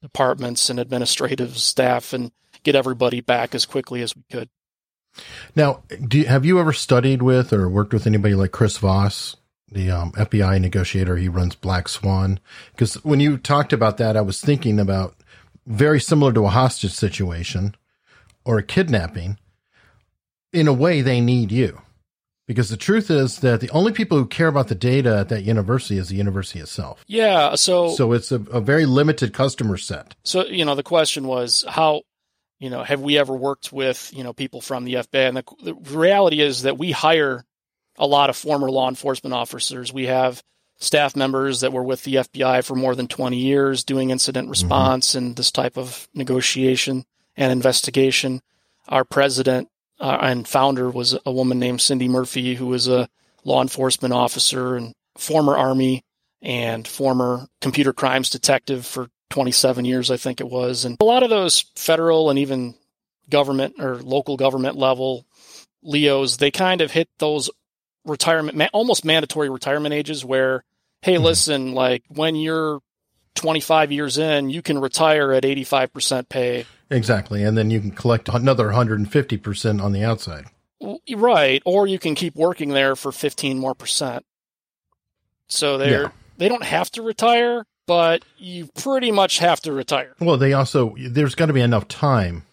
departments 0.01 0.69
and 0.69 0.79
administrative 0.79 1.57
staff 1.57 2.13
and 2.13 2.31
get 2.63 2.75
everybody 2.75 3.21
back 3.21 3.53
as 3.53 3.65
quickly 3.65 4.01
as 4.01 4.15
we 4.15 4.23
could. 4.31 4.49
Now, 5.55 5.83
do 6.07 6.19
you, 6.19 6.25
have 6.25 6.45
you 6.45 6.59
ever 6.59 6.73
studied 6.73 7.21
with 7.21 7.53
or 7.53 7.69
worked 7.69 7.93
with 7.93 8.07
anybody 8.07 8.35
like 8.35 8.51
Chris 8.51 8.77
Voss, 8.77 9.35
the 9.71 9.91
um, 9.91 10.11
FBI 10.13 10.59
negotiator? 10.59 11.17
He 11.17 11.29
runs 11.29 11.55
Black 11.55 11.87
Swan. 11.87 12.39
Because 12.71 12.95
when 13.03 13.19
you 13.19 13.37
talked 13.37 13.73
about 13.73 13.97
that, 13.97 14.17
I 14.17 14.21
was 14.21 14.41
thinking 14.41 14.79
about 14.79 15.15
very 15.67 15.99
similar 15.99 16.33
to 16.33 16.45
a 16.45 16.49
hostage 16.49 16.93
situation 16.93 17.75
or 18.43 18.57
a 18.57 18.63
kidnapping. 18.63 19.37
In 20.51 20.67
a 20.67 20.73
way, 20.73 21.01
they 21.01 21.21
need 21.21 21.51
you. 21.51 21.81
Because 22.45 22.69
the 22.69 22.77
truth 22.77 23.09
is 23.09 23.39
that 23.39 23.61
the 23.61 23.69
only 23.69 23.93
people 23.93 24.17
who 24.17 24.25
care 24.25 24.47
about 24.47 24.67
the 24.67 24.75
data 24.75 25.17
at 25.17 25.29
that 25.29 25.43
university 25.43 25.97
is 25.97 26.09
the 26.09 26.15
university 26.15 26.59
itself. 26.59 27.03
Yeah, 27.07 27.55
so 27.55 27.89
So 27.89 28.11
it's 28.11 28.31
a, 28.31 28.35
a 28.35 28.59
very 28.59 28.85
limited 28.85 29.33
customer 29.33 29.77
set. 29.77 30.15
So, 30.23 30.45
you 30.45 30.65
know, 30.65 30.75
the 30.75 30.83
question 30.83 31.25
was 31.25 31.63
how, 31.69 32.01
you 32.63 32.69
know, 32.69 32.81
have 32.81 33.01
we 33.01 33.17
ever 33.17 33.33
worked 33.33 33.73
with, 33.73 34.09
you 34.15 34.23
know, 34.23 34.31
people 34.31 34.61
from 34.61 34.85
the 34.85 34.93
FBI? 34.93 35.27
And 35.27 35.35
the, 35.35 35.43
the 35.61 35.97
reality 35.97 36.39
is 36.39 36.61
that 36.61 36.77
we 36.77 36.91
hire 36.91 37.43
a 37.97 38.07
lot 38.07 38.29
of 38.29 38.37
former 38.37 38.71
law 38.71 38.87
enforcement 38.87 39.33
officers. 39.33 39.91
We 39.91 40.05
have 40.05 40.41
staff 40.77 41.13
members 41.13 41.59
that 41.59 41.73
were 41.73 41.83
with 41.83 42.03
the 42.03 42.15
FBI 42.15 42.63
for 42.63 42.75
more 42.75 42.95
than 42.95 43.09
20 43.09 43.35
years 43.35 43.83
doing 43.83 44.11
incident 44.11 44.49
response 44.49 45.13
and 45.13 45.35
this 45.35 45.51
type 45.51 45.77
of 45.77 46.07
negotiation 46.13 47.03
and 47.35 47.51
investigation. 47.51 48.41
Our 48.87 49.03
president 49.03 49.67
uh, 49.99 50.19
and 50.21 50.47
founder 50.47 50.89
was 50.89 51.17
a 51.25 51.33
woman 51.33 51.59
named 51.59 51.81
Cindy 51.81 52.07
Murphy, 52.07 52.55
who 52.55 52.67
was 52.67 52.87
a 52.87 53.09
law 53.43 53.61
enforcement 53.61 54.13
officer 54.13 54.77
and 54.77 54.93
former 55.17 55.57
Army 55.57 56.05
and 56.41 56.87
former 56.87 57.45
computer 57.59 57.91
crimes 57.91 58.29
detective 58.29 58.85
for 58.85 59.09
27 59.33 59.83
years, 59.83 60.11
I 60.11 60.17
think 60.17 60.39
it 60.41 60.47
was. 60.47 60.85
And 60.85 60.95
a 61.01 61.03
lot 61.03 61.23
of 61.23 61.31
those 61.31 61.65
federal 61.75 62.29
and 62.29 62.37
even 62.37 62.75
government 63.29 63.75
or 63.79 63.95
local 63.97 64.37
government 64.37 64.77
level 64.77 65.25
Leos, 65.81 66.37
they 66.37 66.51
kind 66.51 66.81
of 66.81 66.91
hit 66.91 67.09
those 67.17 67.49
retirement, 68.05 68.55
ma- 68.55 68.67
almost 68.73 69.03
mandatory 69.03 69.49
retirement 69.49 69.91
ages 69.93 70.23
where, 70.23 70.63
hey, 71.01 71.15
Mhm. 71.15 71.23
listen, 71.23 71.73
like 71.73 72.03
when 72.09 72.35
you're 72.35 72.79
25 73.33 73.91
years 73.91 74.19
in, 74.19 74.51
you 74.51 74.61
can 74.61 74.77
retire 74.77 75.33
at 75.33 75.43
85% 75.43 76.29
pay. 76.29 76.65
Exactly. 76.91 77.43
And 77.43 77.57
then 77.57 77.71
you 77.71 77.81
can 77.81 77.89
collect 77.91 78.29
another 78.29 78.69
150% 78.71 79.81
on 79.81 79.93
the 79.93 80.03
outside. 80.03 80.45
Right. 81.11 81.61
Or 81.65 81.87
you 81.87 81.97
can 81.97 82.13
keep 82.13 82.35
working 82.35 82.69
there 82.69 82.95
for 82.95 83.11
15 83.11 83.57
more 83.57 83.73
percent. 83.73 84.25
So 85.47 85.77
they're, 85.79 86.01
Yeah. 86.03 86.09
they 86.37 86.49
don't 86.49 86.63
have 86.63 86.91
to 86.91 87.01
retire, 87.01 87.65
but 87.85 88.23
you 88.37 88.67
pretty 88.75 89.11
much 89.11 89.39
have 89.39 89.61
to 89.61 89.71
retire. 89.71 90.15
Well, 90.19 90.37
they 90.37 90.53
also, 90.53 90.95
there's 90.97 91.35
got 91.35 91.47
to 91.47 91.53
be 91.53 91.61
enough 91.61 91.87
time 91.87 92.43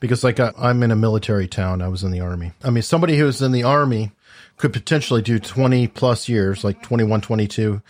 because, 0.00 0.24
like, 0.24 0.40
I, 0.40 0.52
I'm 0.58 0.82
in 0.82 0.90
a 0.90 0.96
military 0.96 1.48
town. 1.48 1.82
I 1.82 1.88
was 1.88 2.04
in 2.04 2.10
the 2.10 2.20
army. 2.20 2.52
I 2.62 2.70
mean, 2.70 2.82
somebody 2.82 3.16
who's 3.16 3.42
in 3.42 3.52
the 3.52 3.62
army 3.62 4.12
could 4.56 4.72
potentially 4.72 5.22
do 5.22 5.38
20 5.38 5.88
plus 5.88 6.28
years, 6.28 6.62
like 6.64 6.82
21, 6.82 7.20
22, 7.20 7.82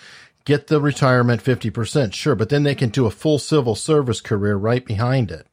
get 0.45 0.67
the 0.67 0.81
retirement 0.81 1.43
50%, 1.43 2.13
sure, 2.13 2.35
but 2.35 2.49
then 2.49 2.63
they 2.63 2.75
can 2.75 2.91
do 2.91 3.07
a 3.07 3.11
full 3.11 3.39
civil 3.39 3.75
service 3.75 4.21
career 4.21 4.57
right 4.57 4.85
behind 4.85 5.31
it. 5.31 5.47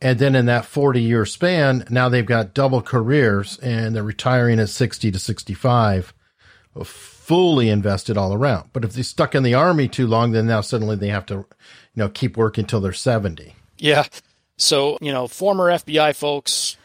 And 0.00 0.18
then 0.18 0.34
in 0.34 0.46
that 0.46 0.66
40 0.66 1.00
year 1.00 1.24
span, 1.24 1.84
now 1.88 2.08
they've 2.08 2.26
got 2.26 2.52
double 2.52 2.82
careers 2.82 3.58
and 3.60 3.94
they're 3.94 4.02
retiring 4.02 4.58
at 4.58 4.68
60 4.68 5.10
to 5.10 5.18
65, 5.18 6.12
fully 7.24 7.70
invested 7.70 8.18
all 8.18 8.34
around. 8.34 8.68
But 8.74 8.84
if 8.84 8.92
they're 8.92 9.02
stuck 9.02 9.34
in 9.34 9.42
the 9.42 9.54
army 9.54 9.88
too 9.88 10.06
long, 10.06 10.32
then 10.32 10.46
now 10.46 10.60
suddenly 10.60 10.96
they 10.96 11.08
have 11.08 11.24
to, 11.26 11.34
you 11.34 11.46
know, 11.94 12.10
keep 12.10 12.36
working 12.36 12.64
until 12.64 12.80
they're 12.80 12.92
70. 12.92 13.56
Yeah. 13.78 14.04
So, 14.58 14.98
you 15.00 15.10
know, 15.10 15.26
former 15.26 15.70
FBI 15.70 16.14
folks, 16.14 16.76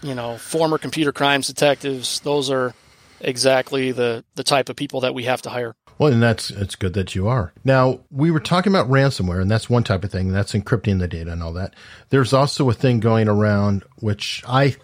you 0.00 0.14
know, 0.14 0.38
former 0.38 0.78
computer 0.78 1.10
crimes 1.10 1.48
detectives, 1.48 2.20
those 2.20 2.48
are 2.48 2.74
exactly 3.20 3.90
the, 3.90 4.24
the 4.36 4.44
type 4.44 4.68
of 4.68 4.76
people 4.76 5.00
that 5.00 5.14
we 5.14 5.24
have 5.24 5.42
to 5.42 5.50
hire. 5.50 5.74
Well, 5.98 6.12
and 6.12 6.22
that's 6.22 6.50
it's 6.50 6.76
good 6.76 6.94
that 6.94 7.16
you 7.16 7.26
are. 7.26 7.52
Now, 7.64 7.98
we 8.12 8.30
were 8.30 8.38
talking 8.38 8.72
about 8.72 8.88
ransomware, 8.88 9.42
and 9.42 9.50
that's 9.50 9.68
one 9.68 9.82
type 9.82 10.04
of 10.04 10.12
thing. 10.12 10.30
That's 10.30 10.52
encrypting 10.52 11.00
the 11.00 11.08
data 11.08 11.32
and 11.32 11.42
all 11.42 11.54
that. 11.54 11.74
There's 12.10 12.32
also 12.32 12.70
a 12.70 12.74
thing 12.74 13.00
going 13.00 13.26
around 13.26 13.82
which 13.96 14.44
I 14.46 14.76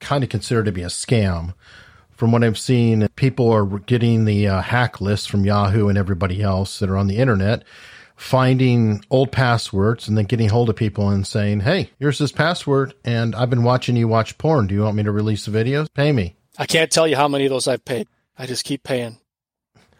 kind 0.00 0.24
of 0.24 0.30
consider 0.30 0.64
to 0.64 0.72
be 0.72 0.82
a 0.82 0.86
scam. 0.86 1.52
From 2.22 2.30
what 2.30 2.44
I've 2.44 2.56
seen, 2.56 3.08
people 3.16 3.50
are 3.50 3.66
getting 3.80 4.26
the 4.26 4.46
uh, 4.46 4.60
hack 4.62 5.00
list 5.00 5.28
from 5.28 5.44
Yahoo 5.44 5.88
and 5.88 5.98
everybody 5.98 6.40
else 6.40 6.78
that 6.78 6.88
are 6.88 6.96
on 6.96 7.08
the 7.08 7.16
internet, 7.16 7.64
finding 8.14 9.04
old 9.10 9.32
passwords 9.32 10.06
and 10.06 10.16
then 10.16 10.26
getting 10.26 10.48
hold 10.48 10.70
of 10.70 10.76
people 10.76 11.08
and 11.08 11.26
saying, 11.26 11.62
"Hey, 11.62 11.90
here's 11.98 12.18
this 12.20 12.30
password, 12.30 12.94
and 13.04 13.34
I've 13.34 13.50
been 13.50 13.64
watching 13.64 13.96
you 13.96 14.06
watch 14.06 14.38
porn. 14.38 14.68
Do 14.68 14.74
you 14.76 14.82
want 14.82 14.94
me 14.94 15.02
to 15.02 15.10
release 15.10 15.46
the 15.46 15.50
videos? 15.50 15.92
Pay 15.92 16.12
me." 16.12 16.36
I 16.56 16.64
can't 16.64 16.92
tell 16.92 17.08
you 17.08 17.16
how 17.16 17.26
many 17.26 17.44
of 17.46 17.50
those 17.50 17.66
I've 17.66 17.84
paid. 17.84 18.06
I 18.38 18.46
just 18.46 18.62
keep 18.64 18.84
paying. 18.84 19.18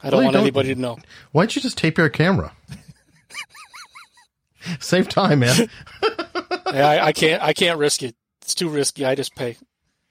I 0.01 0.11
don't 0.11 0.19
Well, 0.19 0.27
want 0.27 0.35
don't- 0.35 0.43
anybody 0.43 0.73
to 0.77 0.81
know. 0.81 0.99
Why 1.33 1.43
don't 1.43 1.57
you 1.57 1.61
just 1.61 1.77
tape 1.77 1.99
your 1.99 2.09
camera? 2.09 2.53
Save 4.79 5.09
time, 5.09 5.41
man. 5.41 5.69
I, 6.67 7.01
I 7.01 7.13
can't. 7.13 7.43
I 7.43 7.53
can't 7.53 7.81
risk 7.81 8.05
it. 8.05 8.15
It's 8.43 8.55
too 8.55 8.69
risky. 8.69 9.05
I 9.05 9.17
just 9.17 9.35
pay. 9.35 9.57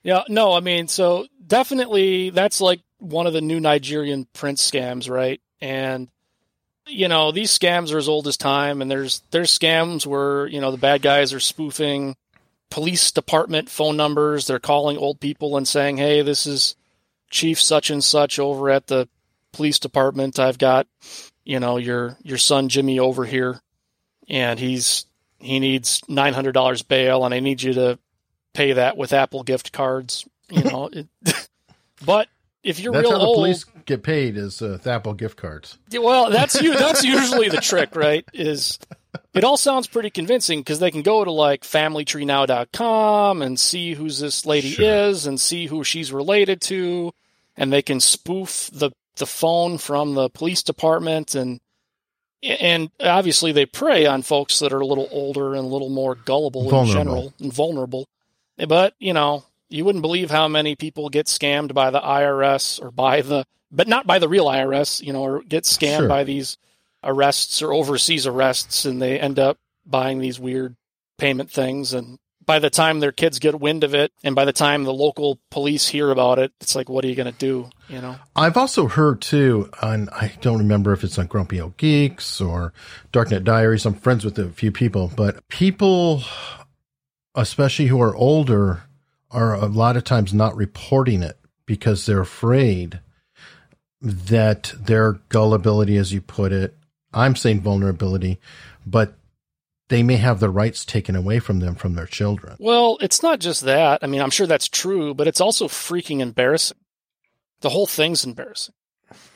Yeah. 0.04 0.24
No. 0.28 0.52
I 0.52 0.60
mean, 0.60 0.90
so 0.90 1.26
definitely 1.52 2.30
that's 2.30 2.62
like 2.62 2.80
one 3.00 3.28
of 3.28 3.34
the 3.34 3.42
new 3.42 3.60
Nigerian 3.60 4.26
prince 4.32 4.70
scams, 4.70 5.10
right? 5.10 5.42
And 5.60 6.08
you 6.88 7.10
know 7.10 7.32
these 7.32 7.58
scams 7.58 7.94
are 7.94 7.98
as 7.98 8.08
old 8.08 8.28
as 8.28 8.38
time, 8.38 8.82
and 8.82 8.90
there's 8.90 9.22
there's 9.32 9.58
scams 9.58 10.06
where 10.06 10.48
you 10.48 10.62
know 10.62 10.72
the 10.72 10.78
bad 10.78 11.02
guys 11.02 11.34
are 11.34 11.42
spoofing 11.42 12.16
police 12.70 13.12
department 13.12 13.70
phone 13.70 13.98
numbers. 13.98 14.48
They're 14.48 14.60
calling 14.60 14.98
old 14.98 15.20
people 15.20 15.58
and 15.58 15.68
saying, 15.68 15.98
"Hey, 15.98 16.22
this 16.22 16.48
is 16.48 16.76
Chief 17.30 17.62
such 17.62 17.90
and 17.90 18.04
such 18.04 18.40
over 18.40 18.70
at 18.70 18.88
the 18.88 19.08
police 19.52 19.78
department. 19.78 20.40
I've 20.40 20.58
got 20.58 20.88
you 21.44 21.60
know 21.60 21.78
your 21.78 22.18
your 22.24 22.38
son 22.38 22.70
Jimmy 22.70 22.98
over 22.98 23.26
here, 23.26 23.60
and 24.30 24.58
he's 24.58 25.06
he 25.38 25.60
needs 25.60 26.02
nine 26.08 26.34
hundred 26.34 26.54
dollars 26.54 26.82
bail, 26.82 27.26
and 27.26 27.34
I 27.34 27.42
need 27.42 27.62
you 27.62 27.74
to 27.74 28.00
pay 28.54 28.74
that 28.74 28.96
with 28.96 29.12
Apple 29.14 29.44
gift 29.44 29.74
cards. 29.74 30.26
You 30.50 30.64
know, 30.70 30.90
it, 30.92 31.08
but 32.06 32.28
if 32.64 32.80
you're 32.80 32.94
That's 32.94 33.04
real 33.04 33.14
how 33.14 33.18
the 33.20 33.26
old, 33.26 33.36
police 33.38 33.66
get 33.86 34.04
paid 34.04 34.38
is 34.38 34.62
uh, 34.62 34.78
Apple 34.86 35.14
gift 35.14 35.38
cards. 35.38 35.78
Well, 35.92 36.30
that's 36.30 36.62
you. 36.62 36.78
That's 36.78 37.04
usually 37.04 37.50
the 37.50 37.58
trick, 37.58 37.96
right? 37.96 38.24
Is 38.34 38.78
it 39.34 39.44
all 39.44 39.58
sounds 39.58 39.88
pretty 39.88 40.10
convincing 40.10 40.60
because 40.60 40.80
they 40.80 40.92
can 40.92 41.02
go 41.02 41.24
to 41.26 41.32
like 41.32 41.64
FamilyTreeNow.com 41.64 43.42
and 43.42 43.60
see 43.60 43.94
who's 43.94 44.20
this 44.20 44.46
lady 44.46 44.70
Sure. 44.70 44.86
is 45.10 45.26
and 45.26 45.40
see 45.40 45.68
who 45.68 45.84
she's 45.84 46.14
related 46.14 46.62
to, 46.62 47.12
and 47.58 47.72
they 47.72 47.82
can 47.82 48.00
spoof 48.00 48.70
the 48.74 48.92
the 49.18 49.26
phone 49.26 49.78
from 49.78 50.14
the 50.14 50.30
police 50.30 50.64
department 50.64 51.36
and 51.36 51.60
and 52.42 52.90
obviously 53.00 53.52
they 53.52 53.66
prey 53.66 54.06
on 54.06 54.22
folks 54.24 54.60
that 54.60 54.74
are 54.74 54.80
a 54.80 54.86
little 54.86 55.08
older 55.12 55.54
and 55.54 55.66
a 55.66 55.68
little 55.68 55.90
more 55.90 56.16
gullible 56.16 56.64
in 56.80 56.88
general 56.88 57.34
and 57.40 57.54
vulnerable. 57.54 58.08
But 58.58 58.96
you 59.00 59.14
know, 59.14 59.44
you 59.72 59.86
wouldn't 59.86 60.02
believe 60.02 60.30
how 60.32 60.48
many 60.48 60.76
people 60.76 61.10
get 61.10 61.28
scammed 61.28 61.74
by 61.74 61.90
the 61.90 62.00
IRS 62.02 62.82
or 62.82 62.92
by 62.92 63.22
the, 63.22 63.46
but 63.72 63.88
not 63.88 64.06
by 64.06 64.20
the 64.20 64.30
real 64.30 64.46
IRS, 64.46 65.02
you 65.02 65.14
know, 65.14 65.24
or 65.24 65.42
get 65.44 65.64
scammed 65.64 66.00
Sure. 66.00 66.08
by 66.08 66.24
these 66.24 66.58
arrests 67.04 67.62
or 67.62 67.74
overseas 67.74 68.28
arrests, 68.28 68.86
and 68.86 69.02
they 69.02 69.20
end 69.20 69.40
up 69.40 69.58
buying 69.86 70.20
these 70.20 70.40
weird 70.40 70.76
payment 71.18 71.50
things, 71.50 71.94
and 71.94 72.18
by 72.44 72.60
the 72.60 72.70
time 72.70 73.00
their 73.00 73.12
kids 73.12 73.40
get 73.40 73.60
wind 73.60 73.84
of 73.84 73.94
it 73.94 74.12
and 74.24 74.36
by 74.36 74.46
the 74.46 74.52
time 74.54 74.84
the 74.84 74.94
local 74.94 75.40
police 75.52 75.88
hear 75.88 76.10
about 76.10 76.40
it, 76.40 76.52
it's 76.60 76.76
like, 76.76 76.90
what 76.90 77.06
are 77.06 77.08
you 77.08 77.16
going 77.16 77.32
to 77.32 77.38
do? 77.38 77.70
You 77.88 78.02
know? 78.02 78.16
I've 78.36 78.58
also 78.58 78.88
heard 78.88 79.22
too, 79.22 79.70
and 79.82 80.10
I 80.10 80.34
don't 80.42 80.58
remember 80.58 80.92
if 80.92 81.04
it's 81.04 81.20
on 81.20 81.28
Grumpy 81.28 81.62
Old 81.62 81.78
Geeks 81.78 82.42
or 82.42 82.74
Darknet 83.14 83.44
Diaries. 83.44 83.86
I'm 83.86 83.94
friends 83.94 84.26
with 84.26 84.40
a 84.40 84.50
few 84.50 84.72
people, 84.72 85.12
but 85.16 85.48
people, 85.50 86.24
especially 87.36 87.86
who 87.86 88.02
are 88.02 88.16
older, 88.16 88.84
are 89.32 89.56
a 89.56 89.66
lot 89.66 89.98
of 89.98 90.04
times 90.04 90.34
not 90.34 90.56
reporting 90.56 91.24
it 91.24 91.38
because 91.66 92.06
they're 92.06 92.22
afraid 92.22 93.00
that 94.02 94.74
their 94.78 95.14
gullibility, 95.30 95.98
as 95.98 96.12
you 96.12 96.22
put 96.22 96.52
it, 96.52 96.76
I'm 97.14 97.36
saying 97.36 97.62
vulnerability, 97.62 98.40
but 98.86 99.16
they 99.90 100.04
may 100.04 100.16
have 100.16 100.40
the 100.40 100.50
rights 100.50 100.86
taken 100.86 101.16
away 101.16 101.40
from 101.40 101.60
them 101.60 101.76
from 101.76 101.96
their 101.96 102.06
children. 102.06 102.56
Well, 102.60 102.98
it's 103.02 103.22
not 103.22 103.40
just 103.40 103.62
that. 103.64 104.00
I 104.02 104.08
mean, 104.08 104.22
I'm 104.22 104.30
sure 104.30 104.48
that's 104.48 104.70
true, 104.70 105.14
but 105.14 105.28
it's 105.28 105.42
also 105.42 105.68
freaking 105.68 106.22
embarrassing. 106.22 106.78
The 107.60 107.70
whole 107.70 107.88
thing's 107.88 108.24
embarrassing. 108.26 108.74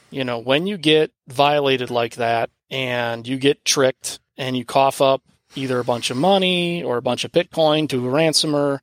You 0.09 0.23
know, 0.23 0.39
when 0.39 0.65
you 0.65 0.77
get 0.77 1.11
violated 1.27 1.89
like 1.89 2.15
that 2.15 2.49
and 2.69 3.27
you 3.27 3.37
get 3.37 3.65
tricked 3.65 4.19
and 4.37 4.55
you 4.55 4.63
cough 4.63 5.01
up 5.01 5.21
either 5.55 5.79
a 5.79 5.83
bunch 5.83 6.09
of 6.09 6.17
money 6.17 6.81
or 6.83 6.97
a 6.97 7.01
bunch 7.01 7.25
of 7.25 7.31
Bitcoin 7.31 7.89
to 7.89 8.07
a 8.07 8.09
ransomer, 8.09 8.81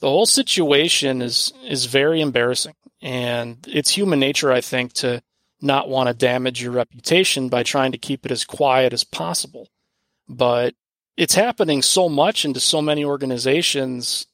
the 0.00 0.08
whole 0.08 0.26
situation 0.26 1.22
is 1.22 1.52
is 1.64 1.86
very 1.86 2.20
embarrassing. 2.20 2.74
And 3.02 3.56
it's 3.66 3.90
human 3.90 4.20
nature, 4.20 4.52
I 4.52 4.60
think, 4.60 4.92
to 4.94 5.22
not 5.62 5.88
want 5.88 6.08
to 6.08 6.14
damage 6.14 6.62
your 6.62 6.72
reputation 6.72 7.48
by 7.48 7.62
trying 7.62 7.92
to 7.92 7.98
keep 7.98 8.26
it 8.26 8.32
as 8.32 8.44
quiet 8.44 8.92
as 8.92 9.04
possible. 9.04 9.68
But 10.28 10.74
it's 11.16 11.34
happening 11.34 11.82
so 11.82 12.08
much 12.08 12.44
into 12.44 12.60
so 12.60 12.80
many 12.80 13.04
organizations 13.04 14.26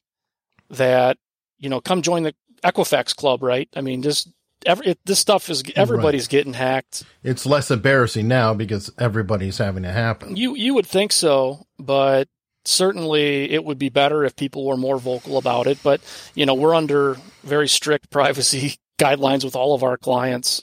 that 0.70 1.18
you 1.58 1.68
know 1.68 1.80
come 1.80 2.02
join 2.02 2.22
the 2.22 2.34
equifax 2.64 3.14
club 3.14 3.42
right 3.42 3.68
i 3.76 3.80
mean 3.80 4.02
just 4.02 4.28
every 4.64 4.86
it, 4.86 4.98
this 5.04 5.18
stuff 5.18 5.48
is 5.48 5.62
everybody's 5.76 6.24
right. 6.24 6.30
getting 6.30 6.52
hacked 6.52 7.04
it's 7.22 7.46
less 7.46 7.70
embarrassing 7.70 8.26
now 8.26 8.54
because 8.54 8.90
everybody's 8.98 9.58
having 9.58 9.84
it 9.84 9.92
happen 9.92 10.36
you 10.36 10.56
you 10.56 10.74
would 10.74 10.86
think 10.86 11.12
so 11.12 11.66
but 11.78 12.28
certainly 12.66 13.50
it 13.50 13.64
would 13.64 13.78
be 13.78 13.88
better 13.88 14.24
if 14.24 14.36
people 14.36 14.66
were 14.66 14.76
more 14.76 14.98
vocal 14.98 15.38
about 15.38 15.66
it 15.66 15.78
but 15.82 16.00
you 16.34 16.44
know 16.44 16.54
we're 16.54 16.74
under 16.74 17.16
very 17.42 17.68
strict 17.68 18.10
privacy 18.10 18.76
guidelines 18.98 19.44
with 19.44 19.56
all 19.56 19.74
of 19.74 19.82
our 19.82 19.96
clients 19.96 20.62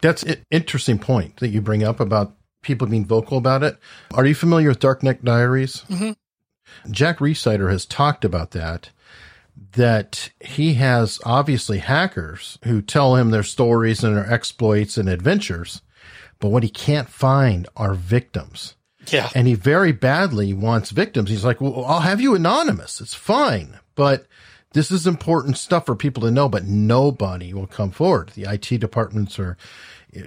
that's 0.00 0.22
an 0.22 0.44
interesting 0.50 0.98
point 0.98 1.36
that 1.36 1.48
you 1.48 1.60
bring 1.60 1.82
up 1.82 2.00
about 2.00 2.34
people 2.62 2.86
being 2.86 3.04
vocal 3.04 3.38
about 3.38 3.62
it. 3.62 3.78
Are 4.12 4.26
you 4.26 4.34
familiar 4.34 4.68
with 4.68 4.80
Darknet 4.80 5.24
Diaries? 5.24 5.82
Mm-hmm. 5.88 6.92
Jack 6.92 7.18
Rhysider 7.18 7.70
has 7.70 7.86
talked 7.86 8.24
about 8.24 8.52
that. 8.52 8.90
That 9.72 10.30
he 10.40 10.74
has 10.74 11.20
obviously 11.24 11.78
hackers 11.78 12.58
who 12.64 12.80
tell 12.80 13.16
him 13.16 13.30
their 13.30 13.42
stories 13.42 14.02
and 14.02 14.16
their 14.16 14.32
exploits 14.32 14.96
and 14.96 15.08
adventures, 15.08 15.82
but 16.38 16.48
what 16.48 16.62
he 16.62 16.70
can't 16.70 17.08
find 17.08 17.68
are 17.76 17.94
victims. 17.94 18.74
Yeah. 19.08 19.30
And 19.34 19.46
he 19.46 19.54
very 19.54 19.92
badly 19.92 20.52
wants 20.52 20.90
victims. 20.90 21.30
He's 21.30 21.44
like, 21.44 21.60
well, 21.60 21.84
I'll 21.84 22.00
have 22.00 22.20
you 22.20 22.34
anonymous. 22.34 23.00
It's 23.00 23.14
fine. 23.14 23.78
But 23.94 24.26
this 24.72 24.90
is 24.90 25.06
important 25.06 25.58
stuff 25.58 25.86
for 25.86 25.96
people 25.96 26.22
to 26.22 26.30
know, 26.30 26.48
but 26.48 26.64
nobody 26.64 27.52
will 27.52 27.66
come 27.66 27.90
forward. 27.90 28.30
The 28.30 28.44
IT 28.44 28.78
departments 28.78 29.38
are 29.38 29.56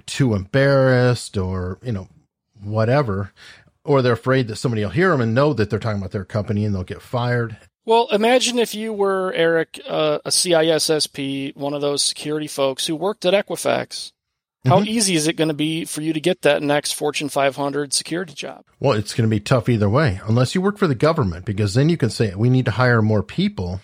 too 0.06 0.34
embarrassed 0.34 1.38
or, 1.38 1.80
you 1.84 1.92
know, 1.92 2.08
whatever, 2.62 3.32
or 3.84 4.02
they're 4.02 4.14
afraid 4.14 4.48
that 4.48 4.56
somebody 4.56 4.84
will 4.84 4.92
hear 4.92 5.12
them 5.12 5.22
and 5.22 5.34
know 5.34 5.54
that 5.54 5.70
they're 5.70 5.80
talking 5.80 6.00
about 6.00 6.12
their 6.12 6.26
company 6.26 6.66
and 6.66 6.74
they'll 6.74 6.84
get 6.84 7.02
fired. 7.02 7.58
Well, 7.86 8.08
imagine 8.12 8.60
if 8.60 8.74
you 8.74 8.94
were 8.94 9.34
Eric, 9.34 9.80
uh, 9.86 10.20
a 10.24 10.30
CISSP, 10.30 11.56
one 11.56 11.74
of 11.74 11.82
those 11.82 12.02
security 12.02 12.48
folks 12.48 12.88
who 12.88 12.96
worked 12.96 13.26
at 13.26 13.34
Equifax. 13.34 14.13
How 14.66 14.80
mm-hmm. 14.80 14.88
easy 14.88 15.16
is 15.16 15.28
it 15.28 15.34
going 15.34 15.50
to 15.50 15.54
be 15.54 15.84
for 15.84 16.02
you 16.02 16.14
to 16.14 16.22
get 16.22 16.44
that 16.44 16.64
next 16.64 16.94
Fortune 16.94 17.28
500 17.28 17.92
security 17.92 18.34
job? 18.34 18.64
Well, 18.80 18.94
it's 18.94 19.14
going 19.14 19.30
to 19.30 19.34
be 19.34 19.42
tough 19.42 19.68
either 19.68 19.90
way, 19.90 20.22
unless 20.26 20.56
you 20.56 20.62
work 20.62 20.78
for 20.78 20.88
the 20.88 20.96
government, 20.96 21.44
because 21.44 21.74
then 21.74 21.90
you 21.90 21.98
can 21.98 22.10
say 22.10 22.34
we 22.34 22.50
need 22.50 22.66
to 22.66 22.72
hire 22.72 23.02
more 23.02 23.24
people 23.24 23.82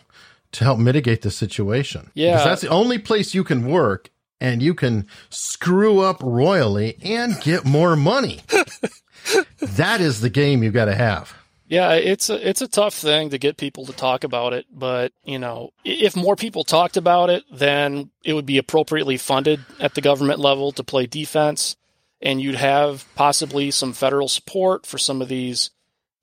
to 0.54 0.64
help 0.64 0.80
mitigate 0.80 1.22
the 1.22 1.32
situation. 1.32 2.12
Yeah, 2.14 2.32
because 2.32 2.46
that's 2.46 2.62
the 2.62 2.70
only 2.70 2.98
place 2.98 3.34
you 3.34 3.44
can 3.44 3.68
work 3.68 4.10
and 4.40 4.62
you 4.62 4.74
can 4.74 5.06
screw 5.30 6.00
up 6.00 6.24
royally 6.24 6.98
and 7.04 7.40
get 7.42 7.66
more 7.66 7.98
money. 7.98 8.40
that 9.60 10.00
is 10.00 10.22
the 10.22 10.30
game 10.30 10.64
you've 10.64 10.74
got 10.74 10.86
to 10.86 10.96
have. 10.96 11.34
Yeah, 11.70 11.94
it's 11.94 12.32
a 12.32 12.50
it's 12.50 12.64
a 12.64 12.68
tough 12.68 12.96
thing 12.96 13.30
to 13.30 13.38
get 13.38 13.56
people 13.56 13.86
to 13.86 13.94
talk 13.94 14.24
about 14.24 14.54
it, 14.54 14.66
but 14.74 15.14
you 15.24 15.38
know, 15.38 15.70
if 15.86 16.16
more 16.16 16.36
people 16.36 16.64
talked 16.64 16.98
about 16.98 17.30
it, 17.30 17.44
then 17.52 18.10
it 18.26 18.34
would 18.34 18.48
be 18.48 18.58
appropriately 18.58 19.18
funded 19.18 19.64
at 19.80 19.94
the 19.94 20.02
government 20.02 20.40
level 20.40 20.72
to 20.72 20.84
play 20.84 21.06
defense, 21.06 21.78
and 22.22 22.42
you'd 22.42 22.56
have 22.56 23.06
possibly 23.14 23.70
some 23.70 23.94
federal 23.94 24.28
support 24.28 24.88
for 24.88 24.98
some 24.98 25.22
of 25.22 25.28
these 25.28 25.70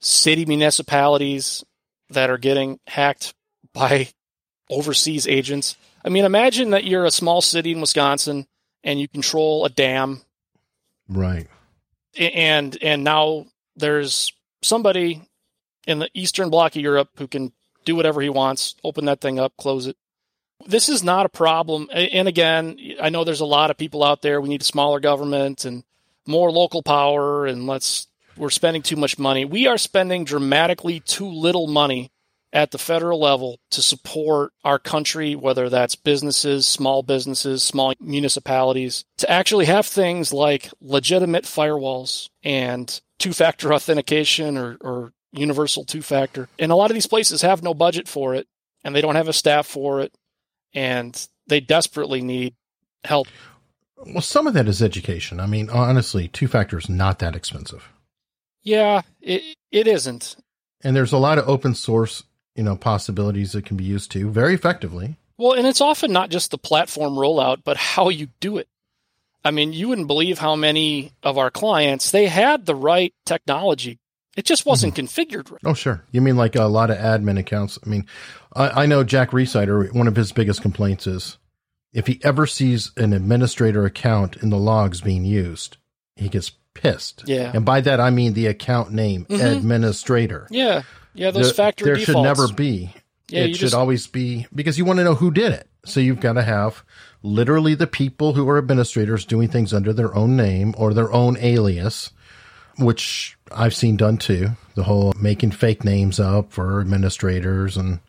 city 0.00 0.44
municipalities 0.46 1.64
that 2.11 2.28
are 2.28 2.38
getting 2.38 2.80
hacked 2.88 3.32
by 3.72 4.09
overseas 4.68 5.28
agents. 5.28 5.76
I 6.04 6.09
mean, 6.09 6.24
imagine 6.24 6.70
that 6.70 6.85
you're 6.85 7.04
a 7.04 7.11
small 7.12 7.40
city 7.40 7.70
in 7.70 7.80
Wisconsin 7.80 8.48
and 8.82 9.00
you 9.00 9.06
control 9.06 9.64
a 9.64 9.68
dam. 9.68 10.22
Right. 11.09 11.46
And 12.18 12.76
and 12.82 13.04
now 13.04 13.46
there's 13.76 14.32
somebody 14.62 15.22
in 15.87 15.99
the 15.99 16.11
eastern 16.14 16.51
bloc 16.51 16.77
of 16.77 16.83
Europe 16.83 17.11
who 17.16 17.27
can 17.27 17.53
do 17.85 17.96
whatever 17.96 18.20
he 18.20 18.29
wants, 18.29 18.75
open 18.85 19.05
that 19.07 19.20
thing 19.20 19.38
up, 19.38 19.57
close 19.57 19.87
it. 19.87 19.96
This 20.66 20.88
is 20.88 21.05
not 21.05 21.27
a 21.27 21.31
problem. 21.31 21.88
And 21.92 22.29
again, 22.29 22.79
I 23.01 23.11
know 23.11 23.25
there's 23.25 23.40
a 23.40 23.46
lot 23.46 23.70
of 23.70 23.77
people 23.77 24.03
out 24.03 24.22
there. 24.22 24.40
We 24.40 24.49
need 24.49 24.62
a 24.62 24.64
smaller 24.64 25.01
government 25.01 25.64
and 25.64 25.85
more 26.27 26.51
local 26.51 26.83
power 26.83 27.46
and 27.46 27.66
let's 27.66 28.09
we're 28.37 28.51
spending 28.51 28.83
too 28.83 28.96
much 28.96 29.18
money. 29.18 29.44
We 29.44 29.66
are 29.66 29.79
spending 29.79 30.25
dramatically 30.25 31.01
too 31.01 31.29
little 31.29 31.66
money 31.66 32.11
at 32.53 32.70
the 32.70 32.79
federal 32.79 33.20
level 33.20 33.59
to 33.70 33.83
support 33.83 34.53
our 34.64 34.79
country, 34.79 35.35
whether 35.35 35.68
that's 35.68 35.94
businesses, 35.94 36.66
small 36.66 37.03
businesses, 37.03 37.62
small 37.62 37.94
municipalities, 38.01 39.05
to 39.18 39.31
actually 39.31 39.66
have 39.66 39.87
things 39.87 40.33
like 40.33 40.70
legitimate 40.81 41.44
firewalls 41.44 42.29
and 42.42 43.01
two 43.18 43.33
factor 43.33 43.72
authentication 43.75 44.57
or, 44.57 44.77
or 44.81 45.12
universal 45.37 45.85
two 45.85 46.03
factor. 46.03 46.49
And 46.59 46.72
a 46.72 46.77
lot 46.77 46.90
of 46.90 46.94
these 46.94 47.07
places 47.07 47.42
have 47.42 47.62
no 47.62 47.75
budget 47.75 48.09
for 48.09 48.35
it 48.35 48.46
and 48.85 48.94
they 48.94 49.01
don't 49.01 49.16
have 49.16 49.29
a 49.29 49.33
staff 49.33 49.66
for 49.66 50.01
it 50.01 50.12
and 50.75 51.29
they 51.46 51.61
desperately 51.61 52.22
need 52.22 52.55
help. 53.05 53.29
Well, 53.99 54.20
some 54.20 54.46
of 54.46 54.55
that 54.55 54.68
is 54.68 54.83
education. 54.83 55.40
I 55.40 55.46
mean, 55.46 55.70
honestly, 55.70 56.29
two 56.29 56.49
factor 56.49 56.79
is 56.79 56.88
not 56.88 57.18
that 57.20 57.35
expensive. 57.35 57.88
Yeah, 58.62 59.03
it, 59.20 59.42
it 59.70 59.87
isn't. 59.87 60.37
And 60.83 60.94
there's 60.94 61.12
a 61.12 61.18
lot 61.18 61.38
of 61.38 61.49
open 61.49 61.75
source 61.75 62.25
you 62.57 62.62
know, 62.62 62.75
possibilities 62.75 63.53
that 63.53 63.66
can 63.66 63.77
be 63.77 63.85
used 63.85 64.11
to 64.12 64.31
very 64.31 64.55
effectively. 64.55 65.16
Well, 65.37 65.53
and 65.53 65.66
it's 65.66 65.83
often 65.83 66.12
not 66.12 66.31
just 66.31 66.51
the 66.51 66.59
platform 66.59 67.14
rollout, 67.14 67.62
but 67.62 67.77
how 67.77 68.09
you 68.09 68.29
do 68.40 68.57
it. 68.57 68.68
I 69.44 69.51
mean, 69.51 69.72
you 69.72 69.88
wouldn't 69.88 70.07
believe 70.09 70.38
how 70.38 70.57
many 70.57 71.12
of 71.22 71.38
our 71.38 71.51
clients 71.51 72.11
they 72.11 72.27
had 72.27 72.66
the 72.66 72.75
right 72.75 73.14
technology. 73.27 73.99
It 74.37 74.44
just 74.44 74.66
wasn't 74.66 74.94
mm-hmm. 74.94 75.07
configured 75.07 75.51
right. 75.51 75.61
Oh, 75.64 75.75
sure. 75.75 76.05
You 76.12 76.20
mean 76.20 76.37
like 76.37 76.55
a 76.55 76.64
lot 76.64 76.90
of 76.90 76.99
admin 76.99 77.38
accounts? 77.38 77.79
I 77.85 77.88
mean, 77.88 78.07
I, 78.55 78.83
I 78.83 78.87
know 78.87 79.03
Jack 79.03 79.31
Rhysider, 79.31 79.92
one 79.94 80.07
of 80.07 80.16
his 80.16 80.31
biggest 80.33 80.62
complaints 80.62 81.07
is 81.07 81.38
if 81.92 82.07
he 82.07 82.20
ever 82.22 82.46
sees 82.46 82.92
an 82.99 83.14
administrator 83.14 83.87
account 83.87 84.37
in 84.37 84.51
the 84.51 84.59
logs 84.59 85.01
being 85.01 85.25
used, 85.25 85.79
he 86.16 86.29
gets 86.29 86.53
pissed. 86.75 87.25
Yeah. 87.27 87.51
And 87.55 87.64
by 87.64 87.81
that, 87.81 87.99
I 87.99 88.11
mean 88.11 88.35
the 88.35 88.46
account 88.46 88.92
name, 88.92 89.25
mm-hmm. 89.25 89.42
administrator. 89.42 90.46
Yeah. 90.51 90.83
Yeah, 91.14 91.31
those 91.31 91.49
the, 91.49 91.55
factory 91.55 91.87
there 91.87 91.94
defaults. 91.96 92.29
should 92.29 92.42
never 92.42 92.53
be. 92.53 92.94
Yeah, 93.29 93.44
it 93.44 93.55
should 93.55 93.61
just, 93.61 93.75
always 93.75 94.07
be 94.07 94.46
because 94.55 94.79
you 94.79 94.85
want 94.85 94.99
to 94.99 95.05
know 95.05 95.14
who 95.14 95.31
did 95.31 95.53
it. 95.53 95.68
So 95.85 95.99
you've 95.99 96.20
got 96.20 96.35
to 96.35 96.42
have 96.42 96.85
literally 97.22 97.75
the 97.75 97.87
people 97.87 98.35
who 98.35 98.49
are 98.49 98.59
administrators 98.59 99.25
doing 99.25 99.49
things 99.49 99.72
under 99.72 99.92
their 99.92 100.14
own 100.14 100.37
name 100.37 100.75
or 100.77 100.92
their 100.92 101.12
own 101.12 101.37
alias, 101.38 102.11
which 102.78 103.36
I've 103.52 103.74
seen 103.74 103.96
done 103.96 104.18
too. 104.18 104.50
The 104.74 104.84
whole 104.84 105.12
making 105.20 105.52
fake 105.52 105.84
names 105.84 106.20
up 106.20 106.52
for 106.52 106.80
administrators 106.80 107.76
and 107.76 108.00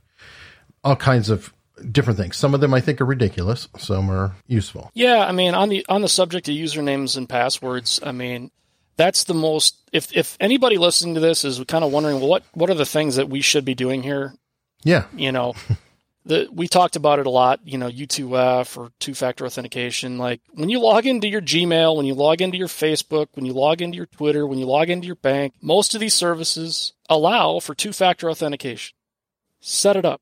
all 0.83 0.95
kinds 0.95 1.29
of 1.29 1.53
different 1.91 2.19
things. 2.19 2.37
Some 2.37 2.53
of 2.53 2.61
them 2.61 2.73
I 2.73 2.81
think 2.81 2.99
are 3.01 3.05
ridiculous. 3.05 3.67
Some 3.77 4.09
are 4.09 4.35
useful. 4.47 4.91
Yeah, 4.93 5.25
I 5.25 5.31
mean 5.31 5.53
on 5.53 5.69
the 5.69 5.85
on 5.87 6.01
the 6.01 6.09
subject 6.09 6.49
of 6.49 6.55
usernames 6.55 7.17
and 7.17 7.29
passwords, 7.29 7.99
I 8.03 8.11
mean 8.11 8.51
that's 8.97 9.23
the 9.23 9.33
most 9.33 9.75
if 9.93 10.15
if 10.15 10.35
anybody 10.39 10.77
listening 10.77 11.15
to 11.15 11.21
this 11.21 11.45
is 11.45 11.63
kind 11.67 11.83
of 11.83 11.91
wondering 11.91 12.19
well, 12.19 12.29
what 12.29 12.43
what 12.53 12.69
are 12.69 12.75
the 12.75 12.85
things 12.85 13.15
that 13.15 13.29
we 13.29 13.41
should 13.41 13.63
be 13.63 13.75
doing 13.75 14.03
here 14.03 14.33
yeah 14.83 15.05
you 15.15 15.31
know 15.31 15.53
the 16.27 16.47
we 16.51 16.67
talked 16.67 16.95
about 16.95 17.19
it 17.19 17.25
a 17.25 17.29
lot 17.29 17.59
you 17.65 17.77
know 17.77 17.89
u2f 17.89 18.77
or 18.77 18.91
two 18.99 19.13
factor 19.13 19.45
authentication 19.45 20.17
like 20.17 20.41
when 20.51 20.69
you 20.69 20.79
log 20.79 21.05
into 21.05 21.27
your 21.27 21.41
gmail 21.41 21.95
when 21.95 22.05
you 22.05 22.13
log 22.13 22.41
into 22.41 22.57
your 22.57 22.67
facebook 22.67 23.27
when 23.33 23.45
you 23.45 23.53
log 23.53 23.81
into 23.81 23.97
your 23.97 24.05
twitter 24.05 24.45
when 24.45 24.59
you 24.59 24.65
log 24.65 24.89
into 24.89 25.07
your 25.07 25.15
bank 25.15 25.53
most 25.61 25.95
of 25.95 26.01
these 26.01 26.13
services 26.13 26.93
allow 27.09 27.59
for 27.59 27.73
two 27.73 27.93
factor 27.93 28.29
authentication 28.29 28.97
set 29.59 29.95
it 29.95 30.05
up. 30.05 30.21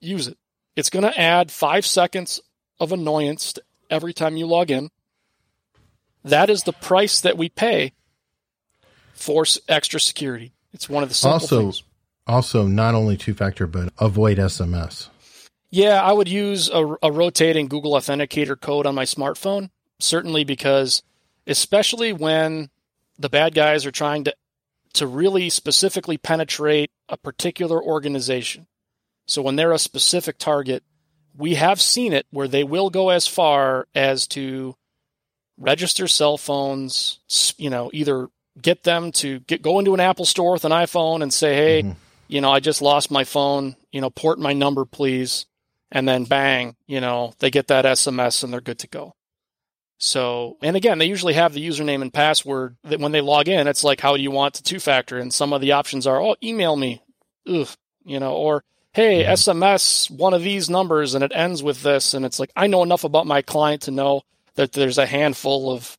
Use 0.00 0.26
it. 0.26 0.38
It's 0.74 0.90
going 0.90 1.04
to 1.04 1.20
add 1.20 1.50
five 1.50 1.86
seconds 1.86 2.40
of 2.80 2.92
annoyance 2.92 3.54
every 3.90 4.12
time 4.12 4.36
you 4.36 4.46
log 4.46 4.70
in. 4.70 4.90
That 6.24 6.50
is 6.50 6.62
the 6.62 6.72
price 6.72 7.20
that 7.20 7.36
we 7.36 7.48
pay 7.48 7.92
for 9.12 9.44
extra 9.68 10.00
security. 10.00 10.52
It's 10.72 10.88
one 10.88 11.02
of 11.02 11.08
the 11.08 11.14
simple 11.14 11.34
also, 11.34 11.60
things. 11.60 11.82
Also, 12.26 12.66
not 12.66 12.94
only 12.94 13.16
two 13.16 13.34
factor, 13.34 13.66
but 13.66 13.92
avoid 13.98 14.38
SMS. 14.38 15.08
Yeah, 15.70 16.02
I 16.02 16.12
would 16.12 16.28
use 16.28 16.68
a, 16.68 16.96
a 17.02 17.10
rotating 17.10 17.66
Google 17.66 17.92
Authenticator 17.92 18.60
code 18.60 18.86
on 18.86 18.94
my 18.94 19.04
smartphone, 19.04 19.70
certainly 19.98 20.44
because, 20.44 21.02
especially 21.46 22.12
when 22.12 22.70
the 23.18 23.30
bad 23.30 23.54
guys 23.54 23.86
are 23.86 23.90
trying 23.90 24.24
to 24.24 24.34
to 24.94 25.06
really 25.06 25.48
specifically 25.48 26.18
penetrate 26.18 26.90
a 27.08 27.16
particular 27.16 27.82
organization. 27.82 28.66
So 29.26 29.40
when 29.40 29.56
they're 29.56 29.72
a 29.72 29.78
specific 29.78 30.36
target, 30.36 30.82
we 31.34 31.54
have 31.54 31.80
seen 31.80 32.12
it 32.12 32.26
where 32.30 32.48
they 32.48 32.64
will 32.64 32.90
go 32.90 33.08
as 33.08 33.26
far 33.26 33.88
as 33.94 34.26
to 34.28 34.74
register 35.58 36.08
cell 36.08 36.36
phones, 36.36 37.54
you 37.56 37.70
know, 37.70 37.90
either 37.94 38.28
get 38.60 38.82
them 38.82 39.12
to 39.12 39.40
get 39.40 39.62
go 39.62 39.78
into 39.78 39.94
an 39.94 40.00
Apple 40.00 40.26
store 40.26 40.52
with 40.52 40.64
an 40.64 40.72
iPhone 40.72 41.22
and 41.22 41.32
say, 41.32 41.54
"Hey, 41.54 41.82
mm-hmm. 41.82 41.98
You 42.28 42.40
know, 42.40 42.50
I 42.50 42.60
just 42.60 42.82
lost 42.82 43.10
my 43.10 43.24
phone, 43.24 43.76
you 43.90 44.00
know, 44.00 44.10
port 44.10 44.38
my 44.38 44.52
number 44.52 44.84
please." 44.84 45.46
And 45.94 46.08
then 46.08 46.24
bang, 46.24 46.74
you 46.86 47.02
know, 47.02 47.34
they 47.38 47.50
get 47.50 47.68
that 47.68 47.84
SMS 47.84 48.42
and 48.42 48.50
they're 48.50 48.62
good 48.62 48.78
to 48.78 48.88
go. 48.88 49.14
So, 49.98 50.56
and 50.62 50.74
again, 50.74 50.98
they 50.98 51.06
usually 51.06 51.34
have 51.34 51.52
the 51.52 51.64
username 51.64 52.02
and 52.02 52.12
password 52.12 52.76
that 52.82 52.98
when 52.98 53.12
they 53.12 53.20
log 53.20 53.46
in, 53.46 53.68
it's 53.68 53.84
like, 53.84 54.00
how 54.00 54.16
do 54.16 54.22
you 54.22 54.32
want 54.32 54.54
to 54.54 54.62
two 54.64 54.80
factor? 54.80 55.16
And 55.16 55.32
some 55.32 55.52
of 55.52 55.60
the 55.60 55.72
options 55.72 56.08
are, 56.08 56.20
oh, 56.20 56.34
email 56.42 56.74
me, 56.74 57.00
ugh, 57.46 57.68
you 58.04 58.18
know, 58.18 58.32
or 58.32 58.64
hey. 58.94 59.22
SMS 59.22 60.10
one 60.10 60.34
of 60.34 60.42
these 60.42 60.68
numbers 60.68 61.14
and 61.14 61.22
it 61.22 61.30
ends 61.32 61.62
with 61.62 61.84
this. 61.84 62.14
And 62.14 62.24
it's 62.24 62.40
like, 62.40 62.50
I 62.56 62.66
know 62.66 62.82
enough 62.82 63.04
about 63.04 63.28
my 63.28 63.42
client 63.42 63.82
to 63.82 63.92
know 63.92 64.22
that 64.56 64.72
there's 64.72 64.98
a 64.98 65.06
handful 65.06 65.70
of 65.70 65.96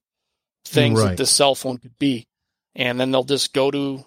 things 0.66 1.00
right. 1.00 1.10
that 1.12 1.18
this 1.18 1.32
cell 1.32 1.56
phone 1.56 1.78
could 1.78 1.98
be. 1.98 2.28
And 2.76 3.00
then 3.00 3.12
they'll 3.12 3.24
just 3.24 3.54
go 3.54 3.72
to, 3.72 4.04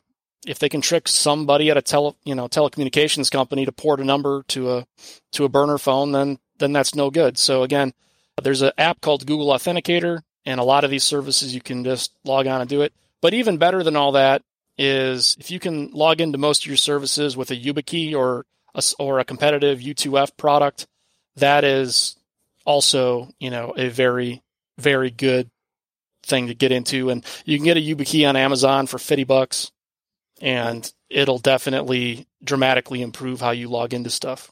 if 0.46 0.58
they 0.58 0.68
can 0.68 0.80
trick 0.80 1.08
somebody 1.08 1.70
at 1.70 1.76
a 1.76 1.82
tele, 1.82 2.16
you 2.24 2.34
know, 2.34 2.48
telecommunications 2.48 3.30
company 3.30 3.64
to 3.64 3.72
port 3.72 4.00
a 4.00 4.04
number 4.04 4.42
to 4.48 4.72
a, 4.72 4.86
to 5.32 5.44
a 5.44 5.48
burner 5.48 5.78
phone, 5.78 6.12
then, 6.12 6.38
then 6.58 6.72
that's 6.72 6.94
no 6.94 7.10
good. 7.10 7.38
So 7.38 7.62
again, 7.62 7.92
there's 8.42 8.62
an 8.62 8.72
app 8.78 9.00
called 9.00 9.26
Google 9.26 9.48
Authenticator 9.48 10.22
and 10.44 10.60
a 10.60 10.64
lot 10.64 10.84
of 10.84 10.90
these 10.90 11.04
services 11.04 11.54
you 11.54 11.60
can 11.60 11.84
just 11.84 12.12
log 12.24 12.46
on 12.46 12.60
and 12.60 12.70
do 12.70 12.82
it. 12.82 12.92
But 13.20 13.34
even 13.34 13.58
better 13.58 13.82
than 13.82 13.96
all 13.96 14.12
that 14.12 14.42
is 14.78 15.36
if 15.40 15.50
you 15.50 15.58
can 15.58 15.90
log 15.90 16.20
into 16.20 16.38
most 16.38 16.62
of 16.62 16.68
your 16.68 16.76
services 16.76 17.36
with 17.36 17.50
a 17.50 17.56
YubiKey 17.56 18.14
or 18.14 18.44
a, 18.74 18.82
or 18.98 19.18
a 19.18 19.24
competitive 19.24 19.80
U2F 19.80 20.36
product, 20.36 20.86
that 21.36 21.64
is 21.64 22.16
also, 22.64 23.28
you 23.38 23.50
know, 23.50 23.72
a 23.76 23.88
very, 23.88 24.42
very 24.78 25.10
good 25.10 25.50
thing 26.22 26.48
to 26.48 26.54
get 26.54 26.72
into. 26.72 27.10
And 27.10 27.24
you 27.44 27.56
can 27.56 27.64
get 27.64 27.76
a 27.76 27.80
YubiKey 27.80 28.28
on 28.28 28.36
Amazon 28.36 28.86
for 28.86 28.98
50 28.98 29.24
bucks 29.24 29.72
and 30.40 30.92
it'll 31.08 31.38
definitely 31.38 32.26
dramatically 32.42 33.02
improve 33.02 33.40
how 33.40 33.50
you 33.50 33.68
log 33.68 33.94
into 33.94 34.10
stuff. 34.10 34.50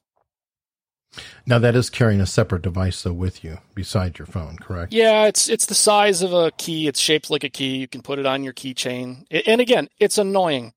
Now 1.46 1.58
that 1.58 1.76
is 1.76 1.90
carrying 1.90 2.20
a 2.20 2.26
separate 2.26 2.62
device 2.62 3.02
though 3.02 3.12
with 3.12 3.44
you 3.44 3.58
beside 3.74 4.18
your 4.18 4.26
phone, 4.26 4.56
correct? 4.56 4.92
Yeah, 4.92 5.26
it's 5.26 5.48
it's 5.48 5.66
the 5.66 5.74
size 5.74 6.22
of 6.22 6.32
a 6.32 6.50
key. 6.52 6.88
It's 6.88 6.98
shaped 6.98 7.30
like 7.30 7.44
a 7.44 7.48
key. 7.48 7.76
You 7.76 7.88
can 7.88 8.02
put 8.02 8.18
it 8.18 8.26
on 8.26 8.42
your 8.42 8.52
keychain. 8.52 9.24
And 9.46 9.60
again, 9.60 9.88
it's 9.98 10.18
annoying. 10.18 10.72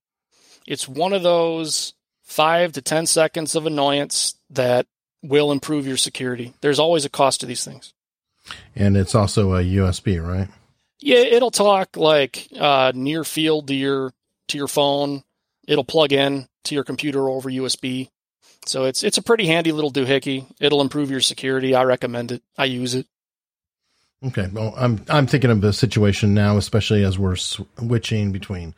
It's 0.67 0.87
one 0.87 1.13
of 1.13 1.23
those 1.23 1.93
five 2.23 2.73
to 2.73 2.81
10 2.81 3.05
seconds 3.05 3.55
of 3.55 3.65
annoyance 3.65 4.35
that 4.49 4.85
will 5.23 5.51
improve 5.51 5.87
your 5.87 5.97
security. 5.97 6.53
There's 6.61 6.79
always 6.79 7.05
a 7.05 7.09
cost 7.09 7.39
to 7.39 7.45
these 7.45 7.63
things. 7.63 7.93
And 8.75 8.95
it's 8.95 9.15
also 9.15 9.53
a 9.53 9.63
USB, 9.63 10.25
right? 10.25 10.49
Yeah, 10.99 11.19
it'll 11.19 11.51
talk 11.51 11.95
like 11.95 12.47
uh, 12.59 12.91
near 12.93 13.23
field 13.23 13.67
to 13.67 13.75
your 13.75 14.13
to 14.47 14.57
your 14.57 14.67
phone. 14.67 15.23
It'll 15.67 15.83
plug 15.83 16.13
in 16.13 16.47
to 16.65 16.75
your 16.75 16.83
computer 16.83 17.29
over 17.29 17.49
USB. 17.49 18.09
So 18.65 18.85
it's 18.85 19.03
it's 19.03 19.17
a 19.17 19.23
pretty 19.23 19.47
handy 19.47 19.71
little 19.71 19.91
doohickey. 19.91 20.45
It'll 20.59 20.81
improve 20.81 21.11
your 21.11 21.21
security. 21.21 21.75
I 21.75 21.83
recommend 21.83 22.31
it. 22.31 22.43
I 22.57 22.65
use 22.65 22.95
it. 22.95 23.07
Okay, 24.25 24.49
well, 24.51 24.73
I'm 24.75 25.03
I'm 25.09 25.27
thinking 25.27 25.51
of 25.51 25.61
the 25.61 25.71
situation 25.71 26.33
now, 26.33 26.57
especially 26.57 27.03
as 27.03 27.19
we're 27.19 27.35
switching 27.35 28.31
between 28.31 28.73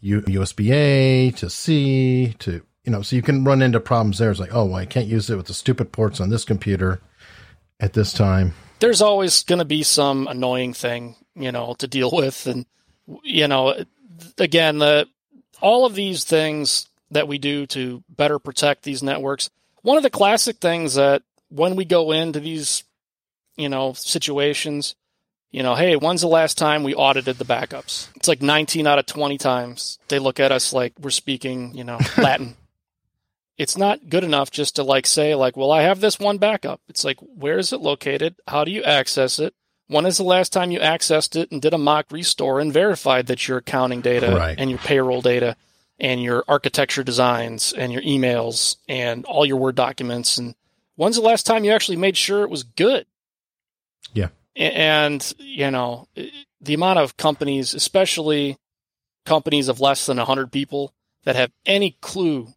U- 0.00 0.22
USB 0.22 0.70
A 0.72 1.30
to 1.32 1.48
C 1.48 2.34
to 2.40 2.62
you 2.84 2.92
know, 2.92 3.02
so 3.02 3.16
you 3.16 3.22
can 3.22 3.44
run 3.44 3.62
into 3.62 3.80
problems 3.80 4.18
there. 4.18 4.30
It's 4.30 4.40
like, 4.40 4.54
oh, 4.54 4.66
well, 4.66 4.76
I 4.76 4.86
can't 4.86 5.06
use 5.06 5.30
it 5.30 5.36
with 5.36 5.46
the 5.46 5.54
stupid 5.54 5.90
ports 5.90 6.20
on 6.20 6.28
this 6.28 6.44
computer 6.44 7.00
at 7.80 7.94
this 7.94 8.12
time. 8.12 8.52
There's 8.80 9.00
always 9.00 9.42
going 9.42 9.60
to 9.60 9.64
be 9.64 9.82
some 9.82 10.28
annoying 10.28 10.74
thing, 10.74 11.16
you 11.34 11.50
know, 11.50 11.74
to 11.78 11.88
deal 11.88 12.10
with, 12.12 12.46
and 12.46 12.66
you 13.22 13.48
know, 13.48 13.74
again, 14.38 14.78
the 14.78 15.06
all 15.60 15.86
of 15.86 15.94
these 15.94 16.24
things 16.24 16.88
that 17.10 17.28
we 17.28 17.38
do 17.38 17.66
to 17.66 18.02
better 18.08 18.38
protect 18.38 18.82
these 18.82 19.02
networks. 19.02 19.50
One 19.82 19.96
of 19.96 20.02
the 20.02 20.10
classic 20.10 20.56
things 20.56 20.94
that 20.94 21.22
when 21.48 21.76
we 21.76 21.84
go 21.84 22.12
into 22.12 22.40
these, 22.40 22.84
you 23.56 23.68
know, 23.68 23.92
situations, 23.92 24.94
you 25.50 25.62
know, 25.62 25.74
hey, 25.74 25.94
when's 25.96 26.22
the 26.22 26.26
last 26.26 26.58
time 26.58 26.82
we 26.82 26.94
audited 26.94 27.36
the 27.36 27.44
backups? 27.44 28.08
It's 28.16 28.28
like 28.28 28.42
19 28.42 28.86
out 28.86 28.98
of 28.98 29.06
20 29.06 29.38
times 29.38 29.98
they 30.08 30.18
look 30.18 30.40
at 30.40 30.52
us 30.52 30.72
like 30.72 30.94
we're 31.00 31.10
speaking, 31.10 31.74
you 31.74 31.84
know, 31.84 31.98
Latin 32.18 32.56
it's 33.56 33.76
not 33.76 34.08
good 34.08 34.24
enough 34.24 34.50
just 34.50 34.76
to 34.76 34.82
like 34.82 35.06
say 35.06 35.34
like, 35.34 35.56
well, 35.56 35.70
I 35.70 35.82
have 35.82 36.00
this 36.00 36.18
one 36.18 36.38
backup. 36.38 36.80
It's 36.88 37.04
like, 37.04 37.18
where 37.20 37.58
is 37.58 37.72
it 37.72 37.80
located? 37.80 38.36
How 38.48 38.64
do 38.64 38.70
you 38.70 38.82
access 38.82 39.38
it? 39.38 39.54
When 39.86 40.06
is 40.06 40.16
the 40.16 40.24
last 40.24 40.52
time 40.52 40.70
you 40.70 40.80
accessed 40.80 41.36
it 41.36 41.50
and 41.52 41.60
did 41.60 41.74
a 41.74 41.78
mock 41.78 42.06
restore 42.10 42.60
and 42.60 42.72
verified 42.72 43.26
that 43.26 43.46
your 43.46 43.58
accounting 43.58 44.00
data 44.00 44.34
right. 44.34 44.58
and 44.58 44.70
your 44.70 44.78
payroll 44.78 45.20
data 45.20 45.56
and 46.00 46.22
your 46.22 46.42
architecture 46.48 47.04
designs 47.04 47.72
and 47.72 47.92
your 47.92 48.02
emails 48.02 48.76
and 48.88 49.24
all 49.26 49.44
your 49.44 49.58
Word 49.58 49.74
documents 49.74 50.38
and 50.38 50.54
when's 50.96 51.16
the 51.16 51.22
last 51.22 51.44
time 51.44 51.64
you 51.64 51.72
actually 51.72 51.96
made 51.96 52.16
sure 52.16 52.42
it 52.42 52.50
was 52.50 52.62
good? 52.62 53.06
Yeah. 54.12 54.28
And, 54.56 55.34
you 55.38 55.70
know, 55.70 56.08
the 56.60 56.74
amount 56.74 57.00
of 57.00 57.16
companies, 57.16 57.74
especially 57.74 58.56
companies 59.24 59.68
of 59.68 59.80
less 59.80 60.06
than 60.06 60.16
100 60.16 60.52
people 60.52 60.92
that 61.24 61.36
have 61.36 61.50
any 61.66 61.96
clue 62.00 62.48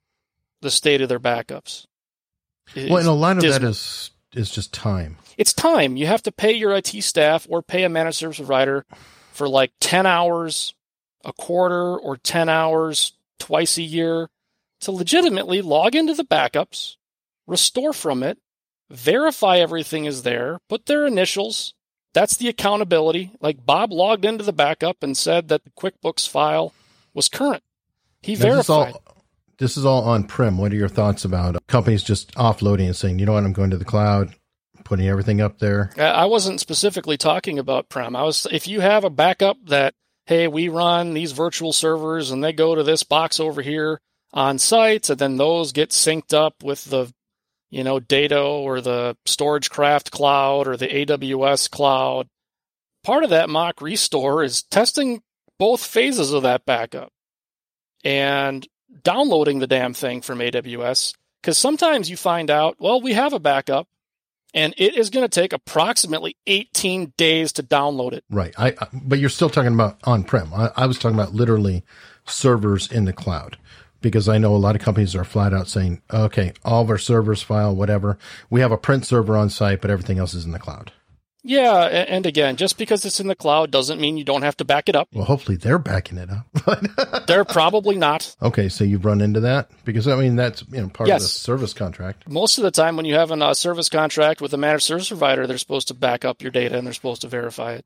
the 0.62 0.72
state 0.72 1.02
of 1.02 1.10
their 1.10 1.20
backups. 1.20 1.86
well, 2.76 2.98
and 2.98 3.08
a 3.08 3.12
lot 3.12 3.38
of 3.38 3.44
that 3.44 3.64
is 3.64 4.12
is 4.34 4.52
just 4.52 4.74
time. 4.74 5.18
It's 5.38 5.54
time. 5.54 5.96
You 5.96 6.08
have 6.08 6.24
to 6.24 6.32
pay 6.32 6.54
your 6.54 6.76
IT 6.76 6.88
staff 7.04 7.46
or 7.50 7.62
pay 7.62 7.84
a 7.84 7.90
managed 7.90 8.18
service 8.18 8.38
provider 8.38 8.86
for 9.32 9.48
like 9.48 9.72
10 9.80 10.06
hours 10.06 10.74
a 11.24 11.34
quarter 11.34 11.96
or 11.98 12.18
10 12.18 12.50
hours 12.50 13.14
twice 13.40 13.78
a 13.78 13.84
year 13.84 14.30
to 14.82 14.92
legitimately 14.92 15.62
log 15.62 15.96
into 15.96 16.14
the 16.14 16.24
backups, 16.24 16.96
restore 17.46 17.94
from 17.94 18.24
it, 18.24 18.40
verify 18.90 19.58
everything 19.58 20.06
is 20.06 20.24
there, 20.24 20.60
put 20.70 20.86
their 20.86 21.06
initials. 21.06 21.74
That's 22.14 22.38
the 22.38 22.50
accountability. 22.50 23.32
Like 23.40 23.66
Bob 23.66 23.92
logged 23.92 24.26
into 24.26 24.44
the 24.44 24.54
backup 24.54 25.04
and 25.04 25.16
said 25.16 25.50
that 25.50 25.64
the 25.64 25.70
QuickBooks 25.72 26.28
file 26.28 26.74
was 27.14 27.30
current. 27.30 27.64
He 28.22 28.34
now 28.34 28.42
verified. 28.42 28.94
All, 28.94 29.24
this 29.60 29.78
is 29.78 29.86
all 29.86 30.04
on 30.04 30.24
prem. 30.24 30.58
What 30.58 30.72
are 30.72 30.78
your 30.78 30.88
thoughts 30.88 31.26
about 31.26 31.66
companies 31.68 32.04
just 32.04 32.34
offloading 32.36 32.86
and 32.86 32.96
saying, 32.96 33.20
you 33.20 33.26
know 33.26 33.34
what, 33.34 33.44
I'm 33.44 33.54
going 33.54 33.72
to 33.72 33.78
the 33.78 33.86
cloud, 33.86 34.34
putting 34.88 35.08
everything 35.08 35.42
up 35.42 35.60
there? 35.60 35.92
I 35.98 36.26
wasn't 36.26 36.62
specifically 36.62 37.18
talking 37.18 37.60
about 37.60 37.90
prem. 37.90 38.16
I 38.16 38.24
was 38.24 38.48
if 38.52 38.68
you 38.68 38.80
have 38.80 39.04
a 39.04 39.10
backup 39.10 39.58
that 39.66 39.94
hey, 40.26 40.48
we 40.48 40.70
run 40.70 41.14
these 41.14 41.32
virtual 41.32 41.74
servers 41.74 42.32
and 42.32 42.44
they 42.44 42.54
go 42.54 42.76
to 42.76 42.84
this 42.84 43.04
box 43.04 43.40
over 43.40 43.62
here 43.62 44.00
on 44.34 44.60
site, 44.60 45.10
and 45.10 45.20
then 45.20 45.38
those 45.38 45.72
get 45.72 45.90
synced 45.92 46.34
up 46.34 46.64
with 46.64 46.86
the 46.86 47.12
you 47.70 47.84
know 47.84 48.00
Datto 48.00 48.62
or 48.62 48.82
the 48.82 49.18
StorageCraft 49.26 50.12
cloud 50.12 50.68
or 50.68 50.78
the 50.78 50.88
AWS 50.88 51.70
cloud. 51.70 52.28
Part 53.04 53.24
of 53.24 53.30
that 53.32 53.50
mock 53.50 53.82
restore 53.82 54.44
is 54.44 54.64
testing 54.64 55.22
both 55.60 55.84
phases 55.84 56.34
of 56.34 56.44
that 56.44 56.66
backup. 56.66 57.12
And 58.04 58.66
downloading 59.04 59.60
the 59.60 59.68
damn 59.68 59.94
thing 59.94 60.22
from 60.22 60.40
AWS 60.40 61.14
because 61.42 61.58
sometimes 61.58 62.10
you 62.10 62.18
find 62.18 62.50
out, 62.50 62.76
well, 62.80 63.02
we 63.02 63.14
have 63.14 63.34
a 63.34 63.40
backup 63.40 63.88
and 64.54 64.74
it 64.78 64.96
is 64.96 65.10
going 65.10 65.28
to 65.28 65.42
take 65.42 65.54
approximately 65.54 66.38
18 66.48 67.14
days 67.18 67.52
to 67.54 67.64
download 67.64 68.14
it. 68.14 68.24
Right. 68.30 68.54
I, 68.58 68.70
I 68.80 68.88
but 68.94 69.20
you're 69.20 69.30
still 69.30 69.50
talking 69.50 69.74
about 69.74 70.00
on-prem. 70.04 70.54
I, 70.54 70.72
I, 70.76 70.86
was 70.86 70.98
talking 70.98 71.18
about 71.18 71.34
literally 71.34 71.84
servers 72.26 72.92
in 72.92 73.06
the 73.06 73.14
cloud 73.14 73.58
because 74.02 74.30
I 74.30 74.38
know 74.38 74.56
a 74.56 74.58
lot 74.58 74.76
of 74.76 74.82
companies 74.82 75.16
are 75.16 75.24
flat 75.24 75.54
out 75.54 75.68
saying, 75.68 76.02
okay, 76.14 76.54
all 76.64 76.82
of 76.82 76.90
our 76.90 76.98
servers 76.98 77.42
file 77.42 77.76
whatever. 77.76 78.18
We 78.50 78.62
have 78.62 78.72
a 78.72 78.78
print 78.78 79.06
server 79.06 79.36
on 79.36 79.50
site, 79.50 79.82
but 79.82 79.92
everything 79.92 80.20
else 80.20 80.34
is 80.34 80.46
in 80.46 80.52
the 80.52 80.60
cloud. 80.60 80.92
Yeah, 81.44 81.84
and 81.84 82.26
again, 82.26 82.58
just 82.58 82.78
because 82.78 83.06
it's 83.06 83.20
in 83.20 83.28
the 83.28 83.36
cloud 83.36 83.72
doesn't 83.72 84.02
mean 84.02 84.18
you 84.18 84.24
don't 84.24 84.42
have 84.42 84.58
to 84.58 84.66
back 84.66 84.90
it 84.90 84.96
up. 84.96 85.08
Well, 85.14 85.26
hopefully 85.26 85.56
they're 85.56 85.80
backing 85.80 86.18
it 86.18 86.30
up. 86.30 87.26
they're 87.28 87.46
probably 87.46 87.96
not. 87.96 88.36
Okay, 88.42 88.68
so 88.70 88.84
you've 88.84 89.06
run 89.06 89.22
into 89.22 89.40
that 89.42 89.70
because 89.86 90.08
I 90.08 90.16
mean 90.16 90.36
that's 90.36 90.64
you 90.72 90.82
know 90.82 90.90
part 90.90 91.08
yes. 91.08 91.22
of 91.22 91.28
the 91.28 91.28
service 91.30 91.74
contract. 91.74 92.28
Most 92.28 92.58
of 92.58 92.64
the 92.64 92.72
time, 92.72 92.98
when 92.98 93.06
you 93.06 93.16
have 93.16 93.32
a 93.32 93.36
uh, 93.36 93.54
service 93.54 93.88
contract 93.88 94.42
with 94.42 94.54
a 94.54 94.58
managed 94.58 94.84
service 94.84 95.08
provider, 95.08 95.48
they're 95.48 95.58
supposed 95.58 95.88
to 95.90 95.94
back 95.94 96.26
up 96.26 96.42
your 96.42 96.52
data 96.52 96.78
and 96.78 96.86
they're 96.86 96.94
supposed 96.94 97.22
to 97.22 97.28
verify 97.28 97.74
it. 97.74 97.86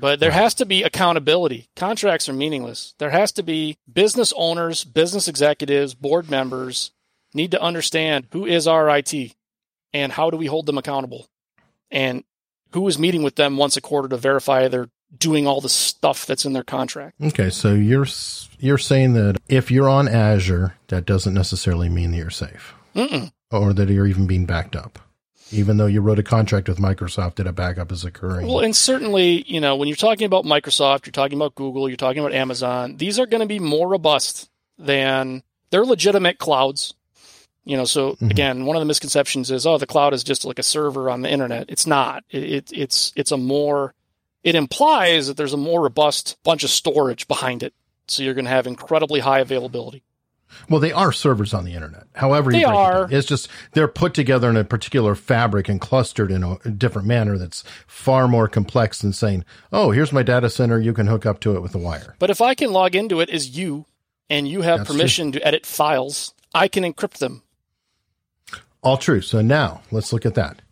But 0.00 0.20
there 0.20 0.30
has 0.30 0.54
to 0.54 0.66
be 0.66 0.82
accountability. 0.82 1.68
Contracts 1.76 2.28
are 2.28 2.32
meaningless. 2.32 2.94
There 2.98 3.10
has 3.10 3.32
to 3.32 3.42
be 3.42 3.78
business 3.92 4.32
owners, 4.36 4.84
business 4.84 5.28
executives, 5.28 5.94
board 5.94 6.30
members 6.30 6.92
need 7.34 7.50
to 7.50 7.60
understand 7.60 8.26
who 8.32 8.46
is 8.46 8.66
our 8.66 8.88
IT 8.96 9.14
and 9.92 10.12
how 10.12 10.30
do 10.30 10.36
we 10.36 10.46
hold 10.46 10.66
them 10.66 10.78
accountable. 10.78 11.26
And 11.90 12.24
who 12.72 12.86
is 12.88 12.98
meeting 12.98 13.22
with 13.22 13.36
them 13.36 13.56
once 13.56 13.76
a 13.76 13.80
quarter 13.80 14.08
to 14.08 14.16
verify 14.16 14.68
they're 14.68 14.90
doing 15.16 15.46
all 15.46 15.60
the 15.60 15.68
stuff 15.68 16.26
that's 16.26 16.44
in 16.44 16.52
their 16.52 16.64
contract. 16.64 17.16
Okay, 17.22 17.50
so 17.50 17.72
you're 17.72 18.06
you're 18.58 18.78
saying 18.78 19.14
that 19.14 19.38
if 19.48 19.70
you're 19.70 19.88
on 19.88 20.08
Azure, 20.08 20.74
that 20.88 21.06
doesn't 21.06 21.34
necessarily 21.34 21.88
mean 21.88 22.10
that 22.10 22.18
you're 22.18 22.30
safe, 22.30 22.74
Mm-mm. 22.94 23.32
or 23.50 23.72
that 23.72 23.88
you're 23.88 24.06
even 24.06 24.26
being 24.26 24.44
backed 24.44 24.76
up, 24.76 24.98
even 25.50 25.78
though 25.78 25.86
you 25.86 26.00
wrote 26.00 26.18
a 26.18 26.22
contract 26.22 26.68
with 26.68 26.78
Microsoft 26.78 27.36
that 27.36 27.46
a 27.46 27.52
backup 27.52 27.90
is 27.90 28.04
occurring. 28.04 28.46
Well, 28.46 28.60
and 28.60 28.76
certainly, 28.76 29.44
you 29.46 29.60
know, 29.60 29.76
when 29.76 29.88
you're 29.88 29.96
talking 29.96 30.26
about 30.26 30.44
Microsoft, 30.44 31.06
you're 31.06 31.12
talking 31.12 31.38
about 31.38 31.54
Google, 31.54 31.88
you're 31.88 31.96
talking 31.96 32.20
about 32.20 32.34
Amazon. 32.34 32.96
These 32.96 33.18
are 33.18 33.26
going 33.26 33.40
to 33.40 33.46
be 33.46 33.58
more 33.60 33.88
robust 33.88 34.50
than 34.78 35.42
they're 35.70 35.86
legitimate 35.86 36.38
clouds. 36.38 36.94
You 37.64 37.76
know, 37.76 37.84
so 37.84 38.12
mm-hmm. 38.12 38.30
again, 38.30 38.64
one 38.64 38.76
of 38.76 38.80
the 38.80 38.86
misconceptions 38.86 39.50
is, 39.50 39.66
oh, 39.66 39.76
the 39.76 39.86
cloud 39.86 40.14
is 40.14 40.24
just 40.24 40.44
like 40.44 40.58
a 40.58 40.62
server 40.62 41.10
on 41.10 41.20
the 41.20 41.30
internet. 41.30 41.66
It's 41.68 41.86
not. 41.86 42.24
It, 42.30 42.42
it, 42.44 42.70
it's 42.72 43.12
it's 43.14 43.32
a 43.32 43.36
more. 43.36 43.94
It 44.42 44.54
implies 44.54 45.26
that 45.26 45.36
there's 45.36 45.52
a 45.52 45.58
more 45.58 45.82
robust 45.82 46.38
bunch 46.44 46.64
of 46.64 46.70
storage 46.70 47.28
behind 47.28 47.62
it, 47.62 47.74
so 48.06 48.22
you're 48.22 48.34
going 48.34 48.46
to 48.46 48.50
have 48.50 48.66
incredibly 48.66 49.20
high 49.20 49.40
availability. 49.40 50.02
Well, 50.68 50.80
they 50.80 50.92
are 50.92 51.12
servers 51.12 51.54
on 51.54 51.64
the 51.64 51.74
internet. 51.74 52.04
However, 52.14 52.50
they 52.50 52.64
are. 52.64 53.04
It 53.04 53.12
it's 53.12 53.26
just 53.26 53.48
they're 53.72 53.88
put 53.88 54.14
together 54.14 54.48
in 54.48 54.56
a 54.56 54.64
particular 54.64 55.14
fabric 55.14 55.68
and 55.68 55.80
clustered 55.80 56.30
in 56.30 56.42
a, 56.42 56.56
different 56.70 57.06
manner 57.06 57.38
that's 57.38 57.64
far 57.86 58.28
more 58.28 58.48
complex 58.48 59.00
than 59.00 59.12
saying, 59.12 59.44
"Oh, 59.72 59.90
here's 59.90 60.12
my 60.12 60.22
data 60.22 60.50
center. 60.50 60.78
You 60.80 60.92
can 60.92 61.06
hook 61.06 61.26
up 61.26 61.40
to 61.40 61.56
it 61.56 61.60
with 61.60 61.74
a 61.74 61.78
wire." 61.78 62.14
But 62.18 62.30
if 62.30 62.40
I 62.40 62.54
can 62.54 62.72
log 62.72 62.94
into 62.94 63.20
it 63.20 63.30
as 63.30 63.56
you, 63.56 63.86
and 64.30 64.48
you 64.48 64.62
have 64.62 64.80
that's 64.80 64.90
permission 64.90 65.32
true. 65.32 65.40
to 65.40 65.46
edit 65.46 65.66
files, 65.66 66.34
I 66.54 66.68
can 66.68 66.84
encrypt 66.84 67.18
them 67.18 67.42
all 68.82 68.96
true. 68.96 69.20
So 69.20 69.40
now 69.40 69.82
let's 69.90 70.12
look 70.12 70.26
at 70.26 70.34
that. 70.34 70.62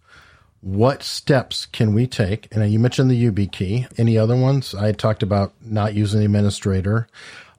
What 0.61 1.03
steps 1.03 1.67
can 1.67 1.95
we 1.95 2.07
take? 2.07 2.49
And 2.51 2.71
you 2.71 2.79
mentioned 2.79 3.11
the 3.11 3.25
YubiKey. 3.25 3.99
Any 3.99 4.19
other 4.19 4.37
ones? 4.37 4.75
I 4.75 4.93
talked 4.93 5.23
about 5.23 5.53
not 5.61 5.95
using 5.95 6.23
administrator. 6.23 7.07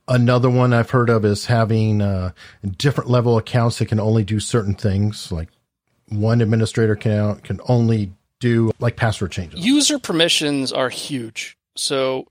Another 0.08 0.50
one 0.50 0.74
I've 0.74 0.90
heard 0.90 1.10
of 1.10 1.26
is 1.26 1.46
having 1.46 2.02
uh, 2.02 2.32
different 2.78 3.10
level 3.10 3.38
accounts 3.38 3.80
that 3.80 3.88
can 3.88 4.00
only 4.00 4.24
do 4.24 4.40
certain 4.40 4.74
things. 4.74 5.32
Like 5.32 5.50
one 6.10 6.42
administrator 6.42 6.96
can 6.96 7.36
can 7.42 7.60
only 7.68 8.12
do 8.40 8.72
like 8.80 8.96
password 8.96 9.32
changes. 9.32 9.66
User 9.66 10.00
permissions 10.00 10.72
are 10.72 10.90
huge. 10.90 11.58
So 11.76 12.28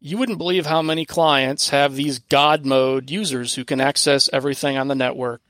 you 0.00 0.18
wouldn't 0.18 0.38
believe 0.38 0.66
how 0.66 0.82
many 0.82 1.04
clients 1.04 1.70
have 1.70 1.94
these 1.94 2.18
God 2.18 2.66
mode 2.66 3.10
users 3.10 3.54
who 3.54 3.64
can 3.64 3.80
access 3.80 4.28
everything 4.32 4.76
on 4.76 4.88
the 4.88 4.94
network 4.94 5.40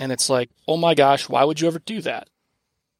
and 0.00 0.10
it's 0.10 0.30
like, 0.30 0.48
oh 0.66 0.78
my 0.78 0.94
gosh, 0.94 1.28
why 1.28 1.44
would 1.44 1.60
you 1.60 1.68
ever 1.68 1.78
do 1.78 2.00
that? 2.00 2.28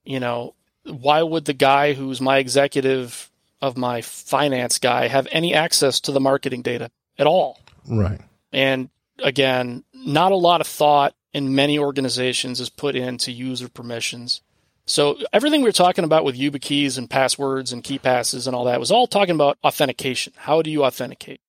You 0.04 0.20
know, 0.20 0.54
why 0.84 1.22
would 1.22 1.46
the 1.46 1.54
guy 1.54 1.94
who's 1.94 2.20
my 2.20 2.36
executive 2.36 3.30
of 3.62 3.78
my 3.78 4.02
finance 4.02 4.78
guy 4.78 5.08
have 5.08 5.26
any 5.32 5.54
access 5.54 6.00
to 6.00 6.12
the 6.12 6.20
marketing 6.20 6.60
data 6.60 6.90
at 7.18 7.26
all? 7.26 7.58
Right. 7.88 8.20
And 8.52 8.90
again, 9.18 9.82
not 9.94 10.32
a 10.32 10.36
lot 10.36 10.60
of 10.60 10.66
thought 10.66 11.14
in 11.32 11.54
many 11.54 11.78
organizations 11.78 12.60
is 12.60 12.68
put 12.68 12.94
into 12.94 13.32
user 13.32 13.70
permissions. 13.70 14.42
So 14.84 15.16
everything 15.32 15.62
we 15.62 15.68
were 15.68 15.72
talking 15.72 16.04
about 16.04 16.24
with 16.24 16.38
YubiKeys 16.38 16.98
and 16.98 17.08
passwords 17.08 17.72
and 17.72 17.82
KeePasses 17.82 18.46
and 18.46 18.54
all 18.54 18.64
that 18.64 18.80
was 18.80 18.90
all 18.90 19.06
talking 19.06 19.34
about 19.34 19.56
authentication. 19.64 20.34
How 20.36 20.60
do 20.60 20.70
you 20.70 20.84
authenticate? 20.84 21.40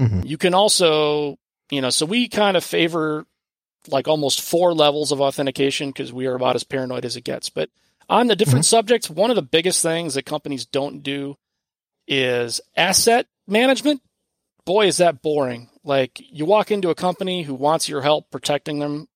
Mm-hmm. 0.00 0.20
You 0.24 0.38
can 0.38 0.54
also, 0.54 1.36
you 1.68 1.80
know, 1.80 1.90
so 1.90 2.06
we 2.06 2.28
kind 2.28 2.56
of 2.56 2.62
favor 2.62 3.26
like 3.88 4.08
almost 4.08 4.42
four 4.42 4.74
levels 4.74 5.12
of 5.12 5.20
authentication 5.20 5.90
because 5.90 6.12
we 6.12 6.26
are 6.26 6.34
about 6.34 6.56
as 6.56 6.64
paranoid 6.64 7.04
as 7.04 7.16
it 7.16 7.24
gets. 7.24 7.50
But 7.50 7.70
on 8.08 8.26
the 8.26 8.36
different 8.36 8.64
mm-hmm. 8.64 8.76
subjects, 8.76 9.08
one 9.08 9.30
of 9.30 9.36
the 9.36 9.42
biggest 9.42 9.82
things 9.82 10.14
that 10.14 10.26
companies 10.26 10.66
don't 10.66 11.02
do 11.02 11.36
is 12.06 12.60
asset 12.76 13.26
management. 13.46 14.02
Boy, 14.64 14.86
is 14.86 14.98
that 14.98 15.22
boring. 15.22 15.70
Like 15.84 16.20
you 16.20 16.44
walk 16.44 16.70
into 16.70 16.90
a 16.90 16.94
company 16.94 17.42
who 17.42 17.54
wants 17.54 17.88
your 17.88 18.02
help 18.02 18.30
protecting 18.30 18.78
them. 18.78 19.08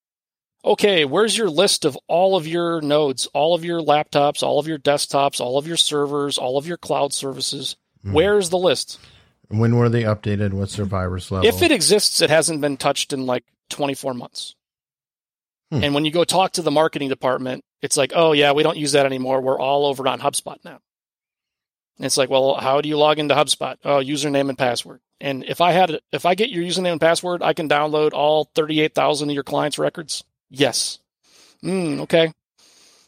Okay, 0.65 1.05
where's 1.05 1.37
your 1.37 1.51
list 1.51 1.85
of 1.85 1.99
all 2.09 2.37
of 2.37 2.47
your 2.47 2.81
nodes, 2.81 3.27
all 3.35 3.55
of 3.55 3.65
your 3.65 3.81
laptops, 3.81 4.43
all 4.43 4.59
of 4.59 4.67
your 4.67 4.79
desktops, 4.79 5.39
all 5.39 5.59
of 5.59 5.67
your 5.67 5.77
servers, 5.77 6.39
all 6.39 6.57
of 6.57 6.67
your 6.67 6.79
cloud 6.79 7.13
services? 7.13 7.77
Mm-hmm. 7.99 8.15
Where's 8.15 8.49
the 8.49 8.59
list? 8.59 8.99
When 9.49 9.77
were 9.77 9.91
they 9.91 10.05
updated? 10.05 10.55
What's 10.55 10.77
their 10.77 10.87
virus 10.87 11.31
level? 11.31 11.47
If 11.47 11.61
it 11.61 11.71
exists, 11.71 12.23
it 12.23 12.31
hasn't 12.31 12.63
been 12.63 12.79
touched 12.79 13.13
in 13.13 13.27
like 13.27 13.45
24 13.75 14.15
months. 14.15 14.55
Hmm. 15.71 15.83
And 15.83 15.95
when 15.95 16.05
you 16.05 16.13
go 16.13 16.25
talk 16.25 16.53
to 16.53 16.63
the 16.63 16.71
marketing 16.71 17.09
department, 17.09 17.65
it's 17.83 17.97
like, 17.97 18.13
oh, 18.15 18.33
yeah, 18.33 18.53
we 18.53 18.63
don't 18.63 18.79
use 18.79 18.93
that 18.93 19.07
anymore. 19.07 19.41
We're 19.41 19.59
all 19.59 19.87
over 19.87 20.07
on 20.07 20.21
HubSpot 20.21 20.57
now. 20.65 20.79
And 21.97 22.07
it's 22.07 22.17
like, 22.17 22.31
well, 22.31 22.55
how 22.55 22.81
do 22.81 22.89
you 22.89 22.97
log 22.97 23.19
into 23.19 23.35
HubSpot? 23.35 23.77
Oh, 23.85 23.99
username 23.99 24.49
and 24.49 24.59
password. 24.59 25.01
And 25.21 25.45
if 25.45 25.61
I 25.61 25.73
had, 25.73 26.01
if 26.13 26.27
I 26.27 26.35
get 26.35 26.51
your 26.51 26.65
username 26.65 26.93
and 26.93 27.01
password, 27.01 27.43
I 27.43 27.53
can 27.53 27.69
download 27.69 28.13
all 28.13 28.51
38,000 28.55 29.31
of 29.31 29.35
your 29.35 29.45
clients' 29.45 29.79
records. 29.79 30.25
Yes. 30.51 30.99
Mm, 31.63 32.01
okay. 32.01 32.33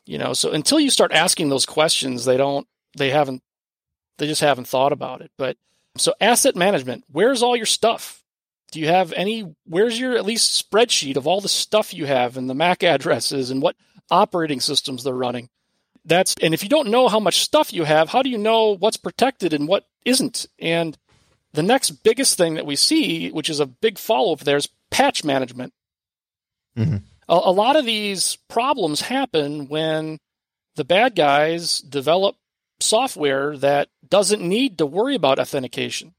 You 0.05 0.18
know, 0.18 0.33
so 0.33 0.52
until 0.52 0.79
you 0.79 0.90
start 0.90 1.12
asking 1.12 1.48
those 1.48 1.66
questions, 1.66 2.24
they 2.24 2.37
don't, 2.37 2.66
they 2.96 3.11
haven't, 3.11 3.42
they 4.18 4.26
just 4.26 4.40
haven't 4.40 4.68
thought 4.68 4.92
about 4.92 5.20
it. 5.20 5.31
But 5.37 5.57
so 5.96 6.14
asset 6.20 6.55
management, 6.57 7.05
where's 7.11 7.42
all 7.42 7.57
your 7.57 7.66
stuff? 7.66 8.22
Do 8.77 8.83
you 8.83 8.89
have 8.89 9.15
any? 9.15 9.57
Where's 9.65 9.99
your 9.99 10.19
at 10.19 10.27
least 10.27 10.71
spreadsheet 10.71 11.17
of 11.17 11.27
all 11.27 11.41
the 11.41 11.49
stuff 11.49 11.95
you 11.95 12.05
have 12.05 12.37
and 12.37 12.47
the 12.47 12.55
MAC 12.55 12.83
addresses 12.83 13.51
and 13.51 13.62
what 13.62 13.75
operating 14.11 14.61
systems 14.61 15.03
they're 15.03 15.15
running? 15.15 15.49
That's 16.05 16.35
and 16.43 16.53
if 16.53 16.62
you 16.62 16.69
don't 16.69 16.91
know 16.91 17.09
how 17.09 17.19
much 17.19 17.41
stuff 17.41 17.73
you 17.73 17.85
have, 17.85 18.11
how 18.11 18.21
do 18.21 18.29
you 18.29 18.37
know 18.37 18.77
what's 18.77 18.99
protected 18.99 19.55
and 19.55 19.67
what 19.67 19.87
isn't? 20.05 20.45
And 20.59 20.95
the 21.55 21.62
next 21.62 21.93
biggest 22.03 22.37
thing 22.37 22.57
that 22.57 22.67
we 22.67 22.77
see, 22.77 23.31
which 23.31 23.49
is 23.49 23.61
a 23.61 23.67
big 23.67 23.97
follow 23.97 24.35
up 24.35 24.41
there, 24.41 24.59
is 24.59 24.69
patch 24.91 25.25
management. 25.25 25.73
Mm-hmm. 26.77 26.97
A, 27.31 27.35
a 27.45 27.53
lot 27.53 27.77
of 27.77 27.87
these 27.87 28.37
problems 28.51 29.01
happen 29.01 29.69
when 29.69 30.19
the 30.75 30.85
bad 30.85 31.15
guys 31.15 31.79
develop 31.79 32.37
software 32.79 33.57
that 33.57 33.89
doesn't 34.07 34.47
need 34.47 34.77
to 34.77 34.85
worry 34.85 35.15
about 35.15 35.39
authentication. 35.39 36.12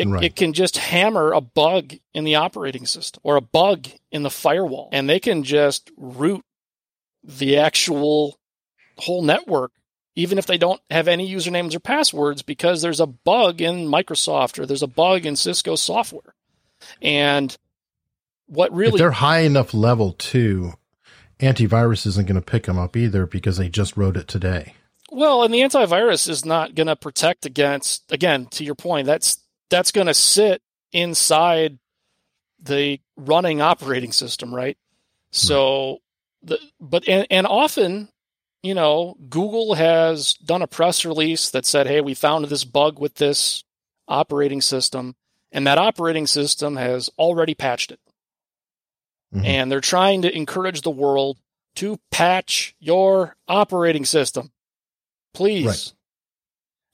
It, 0.00 0.08
right. 0.08 0.24
it 0.24 0.36
can 0.36 0.52
just 0.52 0.76
hammer 0.76 1.32
a 1.32 1.40
bug 1.40 1.94
in 2.14 2.24
the 2.24 2.36
operating 2.36 2.86
system 2.86 3.20
or 3.24 3.36
a 3.36 3.40
bug 3.40 3.88
in 4.10 4.22
the 4.22 4.30
firewall, 4.30 4.88
and 4.92 5.08
they 5.08 5.20
can 5.20 5.42
just 5.44 5.90
root 5.96 6.44
the 7.22 7.58
actual 7.58 8.38
whole 8.96 9.22
network, 9.22 9.72
even 10.16 10.38
if 10.38 10.46
they 10.46 10.58
don't 10.58 10.80
have 10.90 11.08
any 11.08 11.32
usernames 11.32 11.74
or 11.74 11.80
passwords, 11.80 12.42
because 12.42 12.82
there's 12.82 13.00
a 13.00 13.06
bug 13.06 13.60
in 13.60 13.86
Microsoft 13.86 14.58
or 14.58 14.66
there's 14.66 14.82
a 14.82 14.88
bug 14.88 15.26
in 15.26 15.36
Cisco 15.36 15.76
software. 15.76 16.34
And 17.02 17.56
what 18.46 18.72
really. 18.72 18.94
If 18.94 18.98
they're 18.98 19.10
high 19.10 19.40
enough 19.40 19.74
level 19.74 20.12
too, 20.12 20.74
antivirus 21.38 22.06
isn't 22.06 22.26
going 22.26 22.40
to 22.40 22.40
pick 22.40 22.64
them 22.64 22.78
up 22.78 22.96
either 22.96 23.26
because 23.26 23.56
they 23.56 23.68
just 23.68 23.96
wrote 23.96 24.16
it 24.16 24.28
today. 24.28 24.74
Well, 25.12 25.42
and 25.42 25.52
the 25.52 25.60
antivirus 25.60 26.28
is 26.28 26.44
not 26.44 26.74
going 26.74 26.86
to 26.86 26.96
protect 26.96 27.44
against, 27.44 28.12
again, 28.12 28.46
to 28.52 28.64
your 28.64 28.76
point, 28.76 29.06
that's 29.06 29.38
that's 29.70 29.92
going 29.92 30.08
to 30.08 30.14
sit 30.14 30.62
inside 30.92 31.78
the 32.60 33.00
running 33.16 33.60
operating 33.60 34.12
system, 34.12 34.54
right? 34.54 34.76
So 35.30 35.98
the 36.42 36.58
but 36.80 37.08
and, 37.08 37.26
and 37.30 37.46
often, 37.46 38.08
you 38.62 38.74
know, 38.74 39.16
Google 39.28 39.74
has 39.74 40.34
done 40.34 40.62
a 40.62 40.66
press 40.66 41.04
release 41.04 41.50
that 41.50 41.64
said, 41.64 41.86
"Hey, 41.86 42.00
we 42.00 42.14
found 42.14 42.44
this 42.46 42.64
bug 42.64 42.98
with 42.98 43.14
this 43.14 43.64
operating 44.08 44.60
system." 44.60 45.16
And 45.52 45.66
that 45.66 45.78
operating 45.78 46.28
system 46.28 46.76
has 46.76 47.10
already 47.18 47.54
patched 47.54 47.90
it. 47.90 47.98
Mm-hmm. 49.34 49.44
And 49.44 49.72
they're 49.72 49.80
trying 49.80 50.22
to 50.22 50.32
encourage 50.36 50.82
the 50.82 50.92
world 50.92 51.38
to 51.76 51.98
patch 52.12 52.76
your 52.78 53.36
operating 53.48 54.04
system. 54.04 54.52
Please. 55.34 55.66
Right 55.66 55.92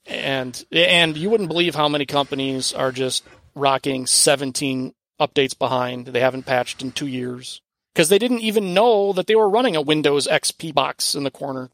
and 0.07 0.65
and 0.71 1.17
you 1.17 1.29
wouldn't 1.29 1.49
believe 1.49 1.75
how 1.75 1.89
many 1.89 2.05
companies 2.05 2.73
are 2.73 2.91
just 2.91 3.23
rocking 3.55 4.05
17 4.05 4.93
updates 5.19 5.57
behind. 5.57 6.07
They 6.07 6.19
haven't 6.19 6.45
patched 6.45 6.81
in 6.81 6.91
two 6.91 7.07
years 7.07 7.61
because 7.93 8.09
they 8.09 8.19
didn't 8.19 8.41
even 8.41 8.73
know 8.73 9.13
that 9.13 9.27
they 9.27 9.35
were 9.35 9.49
running 9.49 9.75
a 9.75 9.81
Windows 9.81 10.27
XP 10.27 10.73
box 10.73 11.15
in 11.15 11.23
the 11.23 11.31
corner 11.31 11.69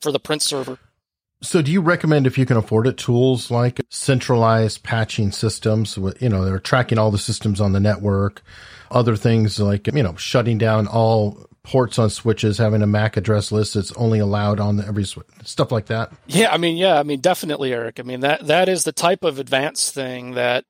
for 0.00 0.12
the 0.12 0.20
print 0.20 0.42
server. 0.42 0.78
So, 1.42 1.60
do 1.60 1.70
you 1.70 1.82
recommend 1.82 2.26
if 2.26 2.38
you 2.38 2.46
can 2.46 2.56
afford 2.56 2.86
it, 2.86 2.96
tools 2.96 3.50
like 3.50 3.80
centralized 3.90 4.82
patching 4.82 5.32
systems? 5.32 5.98
With 5.98 6.20
you 6.22 6.28
know, 6.30 6.44
they're 6.44 6.58
tracking 6.58 6.98
all 6.98 7.10
the 7.10 7.18
systems 7.18 7.60
on 7.60 7.72
the 7.72 7.80
network. 7.80 8.42
Other 8.90 9.16
things 9.16 9.60
like 9.60 9.86
you 9.88 10.02
know, 10.02 10.16
shutting 10.16 10.56
down 10.56 10.86
all 10.86 11.46
ports 11.66 11.98
on 11.98 12.08
switches, 12.08 12.58
having 12.58 12.80
a 12.80 12.86
MAC 12.86 13.16
address 13.16 13.50
list 13.50 13.74
that's 13.74 13.92
only 13.92 14.20
allowed 14.20 14.60
on 14.60 14.80
every 14.80 15.04
switch, 15.04 15.26
stuff 15.42 15.72
like 15.72 15.86
that. 15.86 16.12
Yeah, 16.26 16.52
I 16.52 16.58
mean, 16.58 16.76
yeah, 16.76 16.98
I 16.98 17.02
mean, 17.02 17.20
definitely, 17.20 17.72
Eric. 17.72 17.98
I 17.98 18.04
mean 18.04 18.20
that 18.20 18.46
that 18.46 18.68
is 18.68 18.84
the 18.84 18.92
type 18.92 19.24
of 19.24 19.38
advanced 19.38 19.92
thing 19.92 20.34
that 20.34 20.64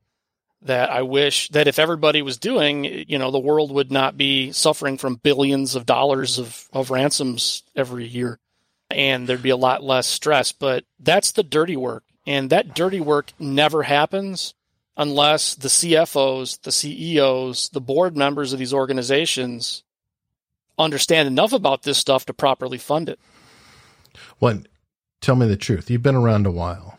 that 0.63 0.91
I 0.91 1.03
wish 1.03 1.51
that 1.51 1.69
if 1.69 1.79
everybody 1.79 2.23
was 2.23 2.39
doing, 2.39 2.85
you 2.85 3.19
know, 3.19 3.31
the 3.31 3.39
world 3.39 3.71
would 3.73 3.93
not 3.93 4.17
be 4.17 4.53
suffering 4.53 4.97
from 4.97 5.17
billions 5.17 5.75
of 5.77 5.87
dollars 5.87 6.39
of, 6.39 6.67
of 6.73 6.91
ransoms 6.91 7.63
every 7.77 8.07
year 8.07 8.41
and 8.91 9.29
there'd 9.29 9.43
be 9.43 9.51
a 9.51 9.57
lot 9.57 9.85
less 9.85 10.07
stress. 10.07 10.53
But 10.53 10.85
that's 10.99 11.33
the 11.33 11.43
dirty 11.43 11.77
work. 11.77 12.05
And 12.27 12.51
that 12.51 12.75
dirty 12.75 13.01
work 13.01 13.33
never 13.39 13.83
happens 13.83 14.55
unless 14.97 15.55
the 15.55 15.69
CFOs, 15.69 16.63
the 16.63 16.73
CEOs, 16.73 17.69
the 17.69 17.81
board 17.81 18.17
members 18.17 18.53
of 18.53 18.59
these 18.59 18.75
organizations 18.75 19.85
understand 20.79 21.27
enough 21.27 21.53
about 21.53 21.83
this 21.83 21.99
stuff 21.99 22.27
to 22.27 22.35
properly 22.35 22.79
fund 22.79 23.09
it. 23.09 23.19
Well, 24.41 24.63
tell 25.21 25.37
me 25.37 25.47
the 25.47 25.57
truth. 25.57 25.91
You've 25.91 26.03
been 26.03 26.15
around 26.15 26.47
a 26.47 26.51
while. 26.51 26.99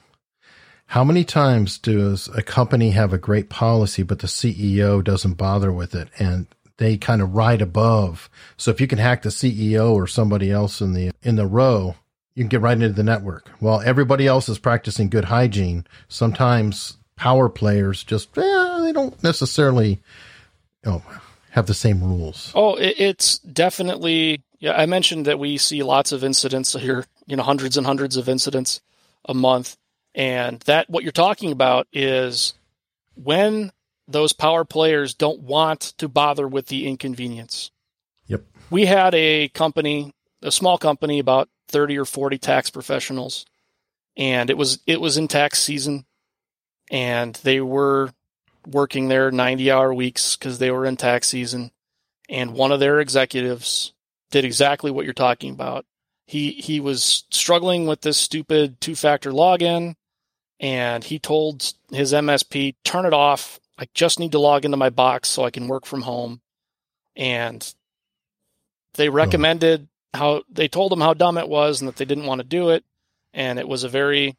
How 0.87 1.03
many 1.03 1.25
times 1.25 1.77
does 1.77 2.29
a 2.29 2.41
company 2.41 2.91
have 2.91 3.11
a 3.11 3.17
great 3.17 3.49
policy, 3.49 4.03
but 4.03 4.19
the 4.19 4.27
CEO 4.27 5.03
doesn't 5.03 5.33
bother 5.33 5.71
with 5.71 5.93
it 5.93 6.07
and 6.17 6.47
they 6.77 6.97
kind 6.97 7.21
of 7.21 7.35
ride 7.35 7.61
above? 7.61 8.29
So 8.55 8.71
if 8.71 8.79
you 8.79 8.87
can 8.87 8.97
hack 8.97 9.21
the 9.21 9.29
CEO 9.29 9.93
or 9.93 10.07
somebody 10.07 10.49
else 10.49 10.79
in 10.79 10.93
the, 10.93 11.11
in 11.21 11.35
the 11.35 11.45
row, 11.45 11.95
you 12.35 12.43
can 12.43 12.49
get 12.49 12.61
right 12.61 12.73
into 12.73 12.89
the 12.89 13.03
network. 13.03 13.49
While 13.59 13.81
everybody 13.81 14.27
else 14.27 14.47
is 14.47 14.59
practicing 14.59 15.09
good 15.09 15.25
hygiene, 15.25 15.85
sometimes 16.07 16.95
power 17.17 17.49
players 17.49 18.03
just, 18.03 18.37
eh, 18.37 18.79
they 18.83 18.93
don't 18.93 19.21
necessarily, 19.21 19.99
know, 20.85 21.03
have 21.51 21.67
the 21.67 21.73
same 21.73 22.03
rules. 22.03 22.51
Oh, 22.55 22.75
it's 22.79 23.39
definitely, 23.39 24.43
yeah, 24.59 24.73
I 24.73 24.85
mentioned 24.85 25.25
that 25.25 25.39
we 25.39 25.57
see 25.57 25.83
lots 25.83 26.11
of 26.11 26.23
incidents 26.23 26.73
here, 26.73 27.05
you 27.25 27.35
know, 27.35 27.43
hundreds 27.43 27.77
and 27.77 27.85
hundreds 27.85 28.17
of 28.17 28.29
incidents 28.29 28.81
a 29.25 29.33
month 29.33 29.77
and 30.17 30.59
that 30.61 30.89
what 30.89 31.03
you're 31.03 31.11
talking 31.11 31.51
about 31.51 31.87
is 31.93 32.55
when 33.13 33.71
those 34.07 34.33
power 34.33 34.65
players 34.65 35.13
don't 35.13 35.41
want 35.41 35.93
to 35.99 36.07
bother 36.07 36.47
with 36.47 36.65
the 36.67 36.87
inconvenience. 36.87 37.69
Yep. 38.25 38.43
We 38.71 38.87
had 38.87 39.13
a 39.13 39.49
company, 39.49 40.15
a 40.41 40.51
small 40.51 40.79
company, 40.79 41.19
about 41.19 41.49
30 41.67 41.99
or 41.99 42.05
40 42.05 42.39
tax 42.39 42.71
professionals, 42.71 43.45
and 44.17 44.49
it 44.49 44.57
was 44.57 44.79
it 44.87 44.99
was 44.99 45.17
in 45.17 45.27
tax 45.27 45.59
season, 45.59 46.05
and 46.89 47.35
they 47.43 47.61
were 47.61 48.11
working 48.67 49.07
their 49.07 49.31
90 49.31 49.71
hour 49.71 49.93
weeks 49.93 50.35
because 50.35 50.59
they 50.59 50.71
were 50.71 50.85
in 50.85 50.97
tax 50.97 51.27
season, 51.27 51.71
and 52.29 52.53
one 52.53 52.71
of 52.71 52.79
their 52.79 52.99
executives 52.99 53.93
did 54.31 54.45
exactly 54.45 54.91
what 54.91 55.05
you're 55.05 55.13
talking 55.13 55.51
about. 55.51 55.85
He 56.25 56.51
he 56.51 56.79
was 56.79 57.25
struggling 57.31 57.87
with 57.87 58.01
this 58.01 58.17
stupid 58.17 58.81
two 58.81 58.95
factor 58.95 59.31
login 59.31 59.95
and 60.59 61.03
he 61.03 61.19
told 61.19 61.73
his 61.91 62.13
MSP, 62.13 62.75
turn 62.83 63.05
it 63.05 63.13
off. 63.13 63.59
I 63.77 63.87
just 63.93 64.19
need 64.19 64.31
to 64.31 64.39
log 64.39 64.65
into 64.65 64.77
my 64.77 64.89
box 64.89 65.29
so 65.29 65.43
I 65.43 65.51
can 65.51 65.67
work 65.67 65.85
from 65.85 66.01
home. 66.01 66.41
And 67.15 67.73
they 68.95 69.09
recommended 69.09 69.87
oh. 70.13 70.17
how 70.17 70.43
they 70.49 70.67
told 70.67 70.91
him 70.91 71.01
how 71.01 71.13
dumb 71.13 71.37
it 71.37 71.47
was 71.47 71.79
and 71.79 71.87
that 71.87 71.97
they 71.97 72.05
didn't 72.05 72.25
want 72.25 72.39
to 72.39 72.47
do 72.47 72.69
it. 72.69 72.83
And 73.33 73.59
it 73.59 73.67
was 73.67 73.83
a 73.83 73.89
very, 73.89 74.35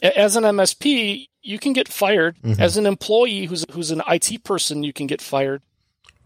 as 0.00 0.36
an 0.36 0.44
MSP, 0.44 1.28
you 1.42 1.58
can 1.58 1.72
get 1.72 1.88
fired. 1.88 2.36
Mm-hmm. 2.42 2.60
As 2.60 2.76
an 2.76 2.86
employee 2.86 3.46
who's 3.46 3.64
who's 3.72 3.90
an 3.90 4.02
IT 4.08 4.44
person, 4.44 4.82
you 4.82 4.92
can 4.92 5.06
get 5.06 5.20
fired. 5.20 5.62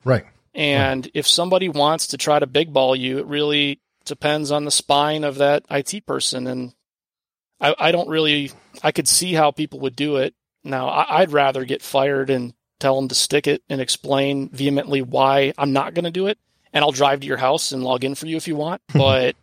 Right. 0.04 0.24
And 0.54 1.04
right. 1.04 1.10
if 1.14 1.26
somebody 1.26 1.68
wants 1.68 2.08
to 2.08 2.16
try 2.16 2.38
to 2.38 2.46
big 2.46 2.72
ball 2.72 2.96
you, 2.96 3.18
it 3.18 3.26
really 3.26 3.80
depends 4.04 4.50
on 4.50 4.64
the 4.64 4.70
spine 4.70 5.24
of 5.24 5.36
that 5.36 5.64
IT 5.70 6.06
person. 6.06 6.46
And 6.46 6.72
I, 7.60 7.74
I 7.78 7.92
don't 7.92 8.08
really. 8.08 8.52
I 8.82 8.92
could 8.92 9.08
see 9.08 9.32
how 9.32 9.50
people 9.50 9.80
would 9.80 9.96
do 9.96 10.16
it. 10.16 10.34
Now, 10.64 10.88
I, 10.88 11.20
I'd 11.20 11.32
rather 11.32 11.64
get 11.64 11.82
fired 11.82 12.30
and 12.30 12.54
tell 12.78 12.96
them 12.96 13.08
to 13.08 13.14
stick 13.14 13.46
it 13.46 13.62
and 13.68 13.80
explain 13.80 14.48
vehemently 14.50 15.02
why 15.02 15.52
I'm 15.56 15.72
not 15.72 15.94
going 15.94 16.04
to 16.04 16.10
do 16.10 16.26
it, 16.26 16.38
and 16.72 16.84
I'll 16.84 16.92
drive 16.92 17.20
to 17.20 17.26
your 17.26 17.36
house 17.36 17.72
and 17.72 17.82
log 17.82 18.04
in 18.04 18.14
for 18.14 18.26
you 18.26 18.36
if 18.36 18.48
you 18.48 18.56
want. 18.56 18.82
but 18.94 19.36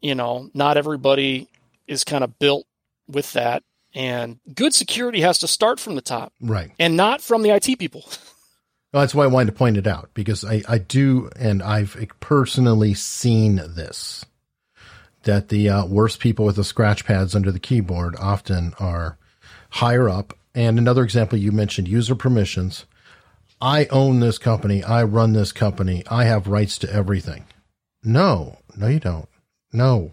you 0.00 0.14
know, 0.14 0.50
not 0.54 0.76
everybody 0.76 1.48
is 1.86 2.04
kind 2.04 2.24
of 2.24 2.38
built 2.38 2.66
with 3.08 3.32
that. 3.32 3.62
And 3.94 4.40
good 4.52 4.74
security 4.74 5.20
has 5.20 5.38
to 5.38 5.48
start 5.48 5.78
from 5.78 5.94
the 5.94 6.02
top, 6.02 6.32
right, 6.40 6.72
and 6.80 6.96
not 6.96 7.20
from 7.20 7.42
the 7.42 7.50
IT 7.50 7.78
people. 7.78 8.04
Well, 8.92 9.00
that's 9.00 9.12
why 9.12 9.24
I 9.24 9.26
wanted 9.26 9.46
to 9.46 9.58
point 9.58 9.76
it 9.76 9.88
out 9.88 10.10
because 10.14 10.44
I, 10.44 10.62
I 10.68 10.78
do, 10.78 11.28
and 11.34 11.60
I've 11.64 11.96
personally 12.20 12.94
seen 12.94 13.56
this 13.56 14.24
that 15.24 15.48
the 15.48 15.68
uh, 15.68 15.84
worst 15.86 16.20
people 16.20 16.44
with 16.44 16.54
the 16.54 16.62
scratch 16.62 17.04
pads 17.04 17.34
under 17.34 17.50
the 17.50 17.58
keyboard 17.58 18.14
often 18.20 18.72
are 18.78 19.18
higher 19.70 20.08
up. 20.08 20.38
And 20.54 20.78
another 20.78 21.02
example 21.02 21.38
you 21.38 21.50
mentioned 21.50 21.88
user 21.88 22.14
permissions. 22.14 22.86
I 23.60 23.86
own 23.86 24.20
this 24.20 24.38
company. 24.38 24.84
I 24.84 25.02
run 25.02 25.32
this 25.32 25.50
company. 25.50 26.04
I 26.08 26.24
have 26.24 26.46
rights 26.46 26.78
to 26.78 26.92
everything. 26.92 27.46
No, 28.04 28.58
no, 28.76 28.86
you 28.86 29.00
don't. 29.00 29.28
No. 29.72 30.12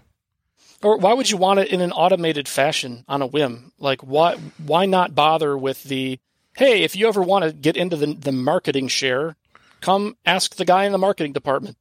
Or 0.83 0.97
why 0.97 1.13
would 1.13 1.29
you 1.29 1.37
want 1.37 1.59
it 1.59 1.69
in 1.69 1.81
an 1.81 1.91
automated 1.91 2.47
fashion 2.47 3.05
on 3.07 3.21
a 3.21 3.27
whim? 3.27 3.71
Like 3.79 4.01
why 4.01 4.35
why 4.57 4.85
not 4.85 5.15
bother 5.15 5.57
with 5.57 5.83
the 5.83 6.19
hey, 6.55 6.83
if 6.83 6.95
you 6.95 7.07
ever 7.07 7.21
want 7.21 7.45
to 7.45 7.53
get 7.53 7.77
into 7.77 7.95
the 7.95 8.13
the 8.13 8.31
marketing 8.31 8.87
share, 8.87 9.35
come 9.79 10.17
ask 10.25 10.55
the 10.55 10.65
guy 10.65 10.85
in 10.85 10.91
the 10.91 10.97
marketing 10.97 11.33
department. 11.33 11.77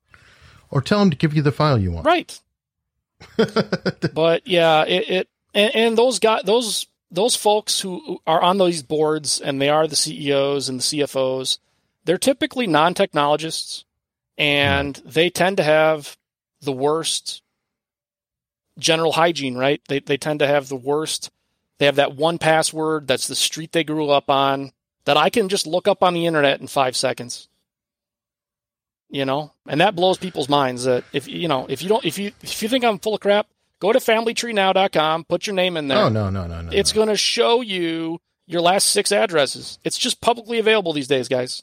Or 0.71 0.81
tell 0.81 1.03
him 1.03 1.11
to 1.11 1.17
give 1.17 1.35
you 1.35 1.43
the 1.43 1.53
file 1.53 1.79
you 1.79 1.93
want. 1.93 2.07
Right. 2.07 2.41
but 4.15 4.47
yeah, 4.47 4.85
it, 4.85 5.11
it 5.11 5.29
and, 5.53 5.75
and, 5.75 5.99
those 5.99 6.19
guys, 6.19 6.43
those 6.45 6.87
those 7.11 7.37
folks 7.37 7.81
who 7.81 8.21
are 8.27 8.41
on 8.41 8.59
these 8.59 8.83
boards 8.83 9.41
and 9.41 9.61
they 9.61 9.69
are 9.69 9.87
the 9.87 9.97
CEOs 9.97 10.69
and 10.69 10.79
the 10.81 10.83
CFOs, 10.83 11.59
they're 12.05 12.19
typically 12.19 12.67
non-technologists, 12.67 13.85
and 14.39 14.95
they 15.05 15.29
tend 15.29 15.57
to 15.59 15.63
have 15.63 16.17
the 16.61 16.73
worst 16.73 17.43
general 18.81 19.12
hygiene. 19.12 19.57
Right? 19.57 19.81
They 19.89 20.01
they 20.01 20.16
tend 20.16 20.41
to 20.41 20.47
have 20.47 20.68
the 20.68 20.76
worst. 20.76 21.31
They 21.78 21.87
have 21.87 21.97
that 21.97 22.16
one 22.16 22.39
password. 22.39 23.07
That's 23.07 23.26
the 23.26 23.37
street 23.37 23.72
they 23.72 23.85
grew 23.85 24.11
up 24.11 24.28
on. 24.28 24.72
That 25.05 25.16
I 25.16 25.31
can 25.31 25.49
just 25.49 25.66
look 25.66 25.89
up 25.89 26.03
on 26.03 26.14
the 26.14 26.26
internet 26.26 26.61
in 26.61 26.66
five 26.66 26.97
seconds 26.97 27.49
you 29.11 29.24
know, 29.24 29.53
and 29.66 29.81
that 29.81 29.97
blows 29.97 30.18
people's 30.18 30.49
minds 30.49 30.85
that 30.85 31.05
if 31.12 31.28
you 31.28 31.49
know 31.49 31.66
if 31.68 31.83
you 31.83 31.89
don't 31.89 32.05
if 32.05 32.18
you 32.18 32.33
if 32.43 32.62
you 32.62 32.68
think 32.68 32.85
I'm 32.85 32.99
full 32.99 33.14
of 33.14 33.20
crap, 33.20 33.47
go 33.81 33.93
to 33.93 33.99
familytreenow.com, 33.99 35.24
put 35.24 35.47
your 35.47 35.55
name 35.55 35.76
in 35.76 35.89
there. 35.89 35.99
Oh 35.99 36.09
no 36.09 36.31
no 36.31 36.47
no 36.47 36.62
no. 36.62 36.70
It's 36.72 36.95
no. 36.95 37.01
going 37.01 37.09
to 37.09 37.16
show 37.16 37.61
you 37.61 38.20
your 38.47 38.61
last 38.61 38.89
six 38.89 39.12
addresses. 39.12 39.78
It's 39.85 39.99
just 39.99 40.20
publicly 40.20 40.59
available 40.59 40.93
these 40.93 41.09
days, 41.09 41.28
guys. 41.28 41.62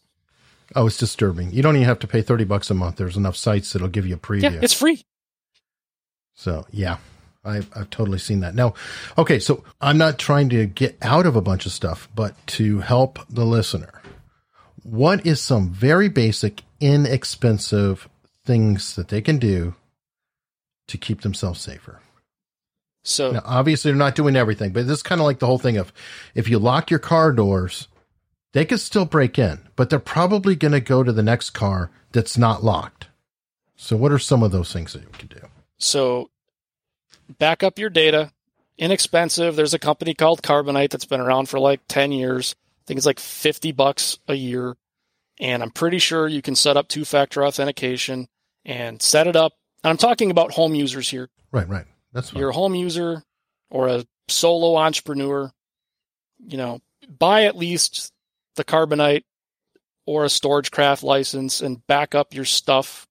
Oh, 0.75 0.87
it's 0.87 0.97
disturbing. 0.97 1.51
You 1.51 1.63
don't 1.63 1.75
even 1.77 1.87
have 1.87 1.99
to 1.99 2.07
pay 2.07 2.21
thirty 2.21 2.43
bucks 2.43 2.69
a 2.69 2.73
month. 2.73 2.97
There's 2.97 3.17
enough 3.17 3.37
sites 3.37 3.71
that'll 3.71 3.87
give 3.87 4.05
you 4.05 4.15
a 4.15 4.19
preview. 4.19 4.43
Yeah, 4.43 4.59
it's 4.61 4.73
free. 4.73 5.05
So 6.37 6.65
yeah, 6.71 6.97
I've, 7.43 7.69
I've 7.75 7.89
totally 7.89 8.19
seen 8.19 8.39
that. 8.39 8.55
Now, 8.55 8.75
okay, 9.17 9.39
so 9.39 9.65
I'm 9.81 9.97
not 9.97 10.17
trying 10.17 10.47
to 10.49 10.65
get 10.65 10.97
out 11.01 11.25
of 11.25 11.35
a 11.35 11.41
bunch 11.41 11.65
of 11.65 11.73
stuff, 11.73 12.07
but 12.15 12.35
to 12.47 12.79
help 12.79 13.19
the 13.29 13.45
listener 13.45 13.97
what 14.87 15.25
is 15.25 15.41
some 15.41 15.69
very 15.69 16.07
basic, 16.07 16.63
inexpensive 16.79 18.07
things 18.45 18.95
that 18.95 19.09
they 19.09 19.21
can 19.21 19.37
do 19.37 19.75
to 20.87 20.97
keep 20.97 21.21
themselves 21.21 21.59
safer? 21.59 21.99
So 23.03 23.31
now, 23.31 23.41
obviously 23.43 23.91
they're 23.91 23.97
not 23.97 24.15
doing 24.15 24.37
everything, 24.37 24.71
but 24.71 24.87
this 24.87 24.97
is 24.97 25.03
kind 25.03 25.19
of 25.19 25.25
like 25.25 25.39
the 25.39 25.45
whole 25.45 25.59
thing 25.59 25.75
of 25.75 25.91
if 26.35 26.47
you 26.47 26.57
lock 26.57 26.89
your 26.89 26.99
car 26.99 27.33
doors, 27.33 27.89
they 28.53 28.63
could 28.63 28.79
still 28.79 29.05
break 29.05 29.37
in, 29.37 29.59
but 29.75 29.89
they're 29.89 29.99
probably 29.99 30.55
going 30.55 30.71
to 30.71 30.79
go 30.79 31.03
to 31.03 31.11
the 31.11 31.23
next 31.23 31.49
car 31.49 31.91
that's 32.13 32.37
not 32.37 32.63
locked. 32.63 33.07
So 33.75 33.97
what 33.97 34.13
are 34.13 34.19
some 34.19 34.41
of 34.41 34.51
those 34.51 34.71
things 34.71 34.93
that 34.93 35.01
you 35.01 35.09
could 35.11 35.29
do? 35.29 35.41
So 35.79 36.29
back 37.39 37.63
up 37.63 37.79
your 37.79 37.89
data, 37.89 38.31
inexpensive. 38.77 39.55
There's 39.55 39.73
a 39.73 39.79
company 39.79 40.13
called 40.13 40.41
Carbonite 40.41 40.89
that's 40.89 41.05
been 41.05 41.21
around 41.21 41.49
for 41.49 41.59
like 41.59 41.81
10 41.87 42.11
years 42.11 42.55
I 42.77 42.87
think 42.87 42.99
it's 42.99 43.05
like 43.05 43.19
50 43.19 43.73
bucks 43.73 44.17
a 44.29 44.33
year. 44.33 44.77
And 45.41 45.61
I'm 45.61 45.71
pretty 45.71 45.99
sure 45.99 46.25
you 46.25 46.41
can 46.41 46.55
set 46.55 46.77
up 46.77 46.87
two 46.87 47.03
factor 47.03 47.45
authentication 47.45 48.29
and 48.63 49.01
set 49.01 49.27
it 49.27 49.35
up. 49.35 49.51
And 49.83 49.91
I'm 49.91 49.97
talking 49.97 50.31
about 50.31 50.53
home 50.53 50.73
users 50.73 51.09
here. 51.09 51.29
Right, 51.51 51.67
right. 51.67 51.83
That's 52.13 52.29
fine. 52.29 52.39
You're 52.39 52.51
a 52.51 52.53
home 52.53 52.75
user 52.75 53.23
or 53.69 53.89
a 53.89 54.05
solo 54.29 54.77
entrepreneur. 54.77 55.51
You 56.39 56.57
know, 56.57 56.79
buy 57.09 57.43
at 57.43 57.57
least 57.57 58.13
the 58.55 58.63
Carbonite 58.63 59.25
or 60.05 60.23
a 60.23 60.29
StorageCraft 60.29 61.03
license 61.03 61.59
and 61.59 61.85
back 61.87 62.15
up 62.15 62.33
your 62.33 62.45
stuff 62.45 63.05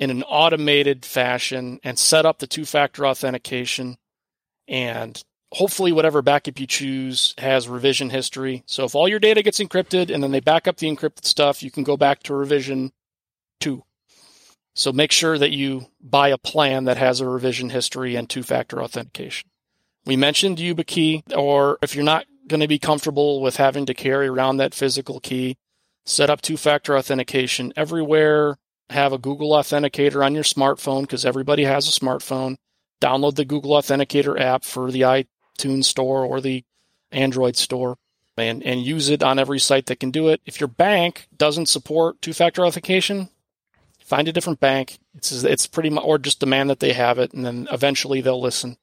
in 0.00 0.10
an 0.10 0.22
automated 0.24 1.04
fashion 1.04 1.78
and 1.84 1.98
set 1.98 2.26
up 2.26 2.38
the 2.38 2.46
two 2.46 2.64
factor 2.64 3.06
authentication 3.06 3.98
and 4.66 5.22
hopefully 5.52 5.92
whatever 5.92 6.22
backup 6.22 6.58
you 6.58 6.66
choose 6.66 7.34
has 7.36 7.68
revision 7.68 8.08
history. 8.08 8.62
So 8.66 8.84
if 8.84 8.94
all 8.94 9.08
your 9.08 9.18
data 9.18 9.42
gets 9.42 9.60
encrypted 9.60 10.12
and 10.12 10.22
then 10.22 10.30
they 10.30 10.40
back 10.40 10.66
up 10.66 10.78
the 10.78 10.88
encrypted 10.88 11.26
stuff, 11.26 11.62
you 11.62 11.70
can 11.70 11.84
go 11.84 11.98
back 11.98 12.22
to 12.24 12.34
revision 12.34 12.92
two. 13.60 13.84
So 14.74 14.90
make 14.90 15.12
sure 15.12 15.36
that 15.36 15.50
you 15.50 15.86
buy 16.00 16.28
a 16.28 16.38
plan 16.38 16.84
that 16.84 16.96
has 16.96 17.20
a 17.20 17.28
revision 17.28 17.68
history 17.68 18.16
and 18.16 18.30
two 18.30 18.42
factor 18.42 18.82
authentication. 18.82 19.50
We 20.06 20.16
mentioned 20.16 20.58
YubiKey, 20.58 21.36
or 21.36 21.78
if 21.82 21.94
you're 21.94 22.04
not 22.04 22.24
going 22.46 22.60
to 22.60 22.68
be 22.68 22.78
comfortable 22.78 23.42
with 23.42 23.56
having 23.56 23.84
to 23.86 23.94
carry 23.94 24.28
around 24.28 24.56
that 24.56 24.74
physical 24.74 25.20
key, 25.20 25.58
set 26.06 26.30
up 26.30 26.40
two 26.40 26.56
factor 26.56 26.96
authentication 26.96 27.72
everywhere. 27.76 28.56
Have 28.90 29.12
a 29.12 29.18
Google 29.18 29.50
Authenticator 29.50 30.24
on 30.24 30.34
your 30.34 30.44
smartphone 30.44 31.02
because 31.02 31.24
everybody 31.24 31.64
has 31.64 31.88
a 31.88 31.98
smartphone. 31.98 32.56
Download 33.00 33.34
the 33.34 33.44
Google 33.44 33.72
Authenticator 33.72 34.38
app 34.38 34.64
for 34.64 34.90
the 34.90 35.02
iTunes 35.02 35.84
store 35.84 36.24
or 36.24 36.40
the 36.40 36.64
Android 37.10 37.56
store 37.56 37.96
and, 38.36 38.62
and 38.62 38.82
use 38.82 39.08
it 39.08 39.22
on 39.22 39.38
every 39.38 39.58
site 39.58 39.86
that 39.86 40.00
can 40.00 40.10
do 40.10 40.28
it. 40.28 40.40
If 40.44 40.60
your 40.60 40.68
bank 40.68 41.28
doesn't 41.36 41.66
support 41.66 42.20
two 42.22 42.32
factor 42.32 42.64
authentication, 42.64 43.28
find 44.04 44.28
a 44.28 44.32
different 44.32 44.60
bank. 44.60 44.98
It's, 45.14 45.30
it's 45.44 45.66
pretty 45.66 45.90
much, 45.90 46.04
or 46.04 46.18
just 46.18 46.40
demand 46.40 46.70
that 46.70 46.80
they 46.80 46.92
have 46.92 47.18
it, 47.18 47.32
and 47.32 47.44
then 47.44 47.68
eventually 47.70 48.20
they'll 48.20 48.40
listen. 48.40 48.76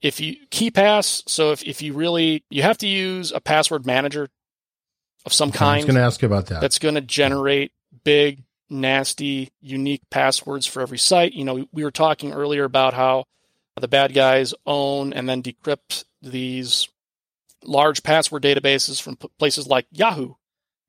If 0.00 0.20
you 0.20 0.36
KeePass, 0.50 1.28
so 1.28 1.52
if, 1.52 1.62
if 1.64 1.82
you 1.82 1.92
really, 1.92 2.44
you 2.50 2.62
have 2.62 2.78
to 2.78 2.86
use 2.86 3.32
a 3.32 3.40
password 3.40 3.84
manager 3.84 4.28
of 5.26 5.32
some 5.32 5.48
Okay, 5.48 5.58
I 5.58 5.58
kind 5.58 5.76
was 5.78 5.84
going 5.86 5.96
to 5.96 6.02
ask 6.02 6.22
you 6.22 6.26
about 6.26 6.46
that. 6.46 6.60
that's 6.60 6.78
going 6.78 6.94
to 6.94 7.00
generate 7.00 7.72
big, 8.04 8.44
nasty, 8.70 9.50
unique 9.60 10.02
passwords 10.10 10.66
for 10.66 10.82
every 10.82 10.98
site. 10.98 11.32
You 11.32 11.44
know, 11.44 11.66
we 11.72 11.84
were 11.84 11.90
talking 11.90 12.32
earlier 12.32 12.64
about 12.64 12.94
how 12.94 13.24
the 13.80 13.88
bad 13.88 14.12
guys 14.14 14.54
own 14.66 15.12
and 15.12 15.28
then 15.28 15.42
decrypt 15.42 16.04
these 16.20 16.88
large 17.64 18.02
password 18.02 18.42
databases 18.42 19.00
from 19.00 19.16
places 19.38 19.66
like 19.66 19.86
Yahoo. 19.92 20.34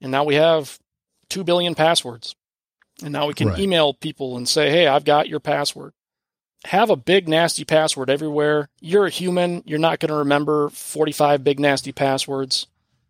And 0.01 0.11
now 0.11 0.23
we 0.23 0.35
have 0.35 0.79
2 1.29 1.43
billion 1.43 1.75
passwords. 1.75 2.35
And 3.03 3.13
now 3.13 3.27
we 3.27 3.33
can 3.33 3.49
Right. 3.49 3.59
email 3.59 3.93
people 3.93 4.35
and 4.37 4.47
say, 4.47 4.69
hey, 4.69 4.87
I've 4.87 5.05
got 5.05 5.29
your 5.29 5.39
password. 5.39 5.93
Have 6.65 6.89
a 6.89 6.95
big, 6.97 7.29
nasty 7.29 7.63
password 7.63 8.09
everywhere. 8.09 8.67
You're 8.81 9.05
a 9.05 9.09
human. 9.09 9.63
You're 9.65 9.79
not 9.79 9.99
going 9.99 10.09
to 10.09 10.15
remember 10.15 10.69
45 10.69 11.43
big, 11.43 11.59
nasty 11.59 11.91
passwords. 11.93 12.67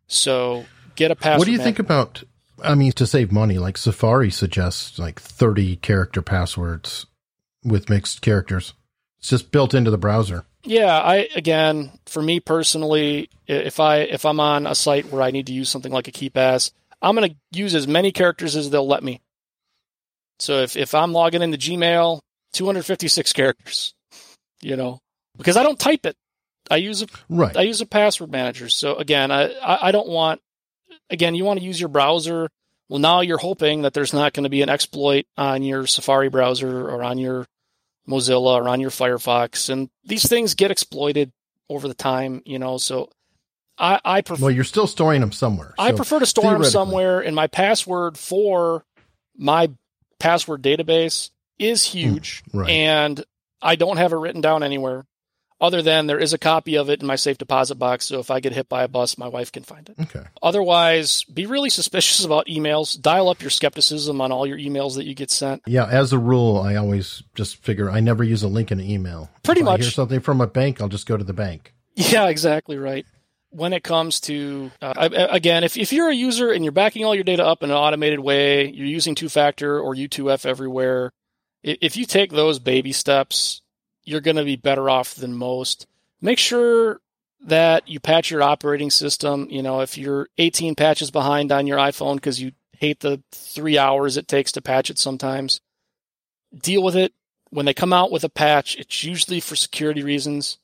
So 0.07 0.65
get 0.95 1.09
a 1.09 1.15
password. 1.15 1.39
what 1.39 1.45
do 1.45 1.51
you 1.51 1.57
man- 1.57 1.65
think 1.65 1.79
about? 1.79 2.23
I 2.63 2.75
mean, 2.75 2.91
to 2.93 3.07
save 3.07 3.31
money, 3.31 3.57
like 3.57 3.77
Safari 3.77 4.31
suggests 4.31 4.99
like 4.99 5.19
30 5.19 5.77
character 5.77 6.21
passwords 6.21 7.05
with 7.63 7.89
mixed 7.89 8.21
characters. 8.21 8.73
It's 9.19 9.29
just 9.29 9.51
built 9.51 9.73
into 9.73 9.91
the 9.91 9.97
browser. 9.97 10.45
Yeah, 10.63 10.97
I 10.97 11.29
again, 11.35 11.91
for 12.05 12.21
me 12.21 12.39
personally, 12.39 13.29
if 13.47 13.79
I 13.79 13.99
if 13.99 14.25
I'm 14.25 14.39
on 14.39 14.67
a 14.67 14.75
site 14.75 15.09
where 15.11 15.21
I 15.21 15.31
need 15.31 15.47
to 15.47 15.53
use 15.53 15.69
something 15.69 15.91
like 15.91 16.07
a 16.07 16.11
KeePass, 16.11 16.71
I'm 17.01 17.15
going 17.15 17.29
to 17.29 17.35
use 17.57 17.75
as 17.75 17.87
many 17.87 18.11
characters 18.11 18.55
as 18.55 18.69
they'll 18.69 18.87
let 18.87 19.03
me. 19.03 19.21
So 20.39 20.61
if 20.61 20.75
if 20.75 20.93
I'm 20.93 21.13
logging 21.13 21.41
into 21.41 21.57
Gmail, 21.57 22.19
256 22.53 23.33
characters, 23.33 23.93
you 24.61 24.75
know, 24.75 24.99
because 25.37 25.57
I 25.57 25.63
don't 25.63 25.79
type 25.79 26.05
it. 26.05 26.15
I 26.69 26.77
use 26.77 27.01
a 27.01 27.07
Right. 27.29 27.55
I 27.55 27.61
use 27.61 27.81
a 27.81 27.85
password 27.85 28.31
manager. 28.31 28.69
So 28.69 28.95
again, 28.95 29.31
I 29.31 29.53
I 29.61 29.91
don't 29.91 30.09
want 30.09 30.41
again, 31.09 31.35
you 31.35 31.45
want 31.45 31.59
to 31.59 31.65
use 31.65 31.79
your 31.79 31.89
browser. 31.89 32.49
Well, 32.87 32.99
now 32.99 33.21
you're 33.21 33.37
hoping 33.37 33.83
that 33.83 33.93
there's 33.93 34.13
not 34.13 34.33
going 34.33 34.45
to 34.45 34.49
be 34.49 34.61
an 34.61 34.69
exploit 34.69 35.25
on 35.37 35.61
your 35.61 35.85
Safari 35.85 36.29
browser 36.29 36.89
or 36.89 37.03
on 37.03 37.17
your 37.17 37.45
Mozilla 38.07 38.55
or 38.55 38.67
on 38.67 38.81
your 38.81 38.89
Firefox, 38.89 39.69
and 39.69 39.89
these 40.03 40.27
things 40.27 40.55
get 40.55 40.71
exploited 40.71 41.31
over 41.69 41.87
the 41.87 41.93
time, 41.93 42.41
you 42.45 42.57
know. 42.57 42.77
So 42.77 43.09
I 43.77 43.99
I 44.03 44.21
prefer 44.21 44.45
well, 44.45 44.51
you're 44.51 44.63
still 44.63 44.87
storing 44.87 45.21
them 45.21 45.31
somewhere. 45.31 45.75
I 45.77 45.91
prefer 45.91 46.19
to 46.19 46.25
store 46.25 46.53
them 46.53 46.63
somewhere, 46.63 47.19
and 47.21 47.35
my 47.35 47.47
password 47.47 48.17
for 48.17 48.83
my 49.37 49.69
password 50.19 50.63
database 50.63 51.29
is 51.59 51.81
mm, 51.81 51.91
huge, 51.91 52.43
right. 52.53 52.69
and 52.69 53.23
I 53.61 53.75
don't 53.75 53.97
have 53.97 54.11
it 54.11 54.17
written 54.17 54.41
down 54.41 54.63
anywhere. 54.63 55.05
Other 55.61 55.81
than 55.81 56.07
there 56.07 56.17
is 56.19 56.31
a 56.31 56.37
copy 56.37 56.77
of 56.77 56.89
it 56.89 57.01
in 57.01 57.07
my 57.07 57.17
safe 57.17 57.37
deposit 57.37 57.75
box, 57.75 58.05
so 58.05 58.19
if 58.19 58.31
I 58.31 58.39
get 58.39 58.53
hit 58.53 58.69
by 58.69 58.83
a 58.83 58.87
bus, 58.87 59.17
my 59.17 59.27
wife 59.27 59.51
can 59.51 59.63
find 59.63 59.89
it. 59.89 59.95
Okay. 60.03 60.23
Otherwise, 60.41 61.23
be 61.25 61.45
really 61.45 61.69
suspicious 61.69 62.23
about 62.23 62.47
emails. 62.47 62.99
Dial 62.99 63.27
up 63.27 63.41
your 63.41 63.49
skepticism 63.49 64.21
on 64.21 64.31
all 64.31 64.47
your 64.47 64.57
emails 64.57 64.95
that 64.95 65.05
you 65.05 65.13
get 65.13 65.29
sent. 65.31 65.61
Yeah, 65.67 65.85
as 65.85 66.13
a 66.13 66.17
rule, 66.17 66.57
I 66.59 66.75
always 66.75 67.23
just 67.35 67.57
figure 67.57 67.89
I 67.89 67.99
never 67.99 68.23
use 68.23 68.41
a 68.43 68.47
link 68.47 68.71
in 68.71 68.79
an 68.79 68.89
email. 68.89 69.29
Pretty 69.43 69.61
if 69.61 69.67
I 69.67 69.71
much. 69.71 69.81
hear 69.81 69.91
something 69.91 70.21
from 70.21 70.39
a 70.39 70.47
bank, 70.47 70.79
I'll 70.81 70.87
just 70.87 71.05
go 71.07 71.17
to 71.17 71.23
the 71.25 71.33
bank. 71.33 71.73
Yeah, 71.95 72.27
exactly 72.29 72.77
right. 72.77 73.05
When 73.49 73.73
it 73.73 73.83
comes 73.83 74.21
to, 74.21 74.71
uh, 74.81 74.93
I- 74.95 75.05
I- 75.07 75.35
again, 75.35 75.65
if, 75.65 75.75
if 75.75 75.91
you're 75.91 76.09
a 76.09 76.15
user 76.15 76.51
and 76.51 76.63
you're 76.63 76.71
backing 76.71 77.03
all 77.03 77.13
your 77.15 77.23
data 77.25 77.45
up 77.45 77.63
in 77.63 77.69
an 77.71 77.75
automated 77.75 78.19
way, 78.21 78.69
you're 78.69 78.87
using 78.87 79.15
two 79.15 79.27
factor 79.27 79.77
or 79.79 79.93
U2F 79.93 80.45
everywhere, 80.45 81.11
if 81.63 81.97
you 81.97 82.05
take 82.05 82.31
those 82.31 82.59
baby 82.59 82.93
steps, 82.93 83.61
you're 84.09 84.21
going 84.21 84.37
to 84.37 84.43
be 84.43 84.55
better 84.55 84.89
off 84.89 85.13
than 85.13 85.33
most. 85.35 85.85
Make 86.19 86.39
sure 86.39 86.99
that 87.45 87.87
you 87.87 87.99
patch 87.99 88.31
your 88.31 88.41
operating 88.41 88.89
system. 88.89 89.47
You 89.49 89.61
know, 89.61 89.81
if 89.81 89.97
you're 89.97 90.27
18 90.37 90.75
patches 90.75 91.11
behind 91.11 91.51
on 91.51 91.67
your 91.67 91.77
iPhone 91.77 92.15
because 92.15 92.41
you 92.41 92.53
hate 92.71 93.01
the 93.01 93.21
three 93.31 93.77
hours 93.77 94.17
it 94.17 94.27
takes 94.27 94.51
to 94.53 94.61
patch 94.61 94.89
it 94.89 94.97
sometimes, 94.97 95.61
deal 96.57 96.81
with 96.81 96.95
it. 96.95 97.13
When 97.51 97.65
they 97.65 97.73
come 97.73 97.93
out 97.93 98.11
with 98.11 98.23
a 98.23 98.29
patch, 98.29 98.75
it's 98.77 99.03
usually 99.03 99.39
for 99.39 99.55
security 99.55 100.03
reasons 100.03 100.57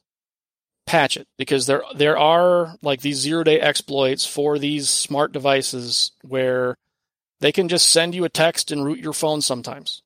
patch 0.86 1.18
it 1.18 1.28
because 1.38 1.66
there 1.66 1.82
there 1.96 2.18
are 2.18 2.76
like 2.84 3.02
these 3.02 3.18
zero 3.18 3.44
day 3.44 3.60
exploits 3.60 4.24
for 4.24 4.60
these 4.60 4.88
smart 4.88 5.32
devices 5.32 6.12
where 6.22 6.78
they 7.40 7.52
can 7.52 7.68
just 7.68 7.92
send 7.92 8.14
you 8.14 8.24
a 8.24 8.30
text 8.30 8.72
and 8.72 8.86
root 8.86 9.00
your 9.00 9.14
phone 9.14 9.42
sometimes. 9.42 10.04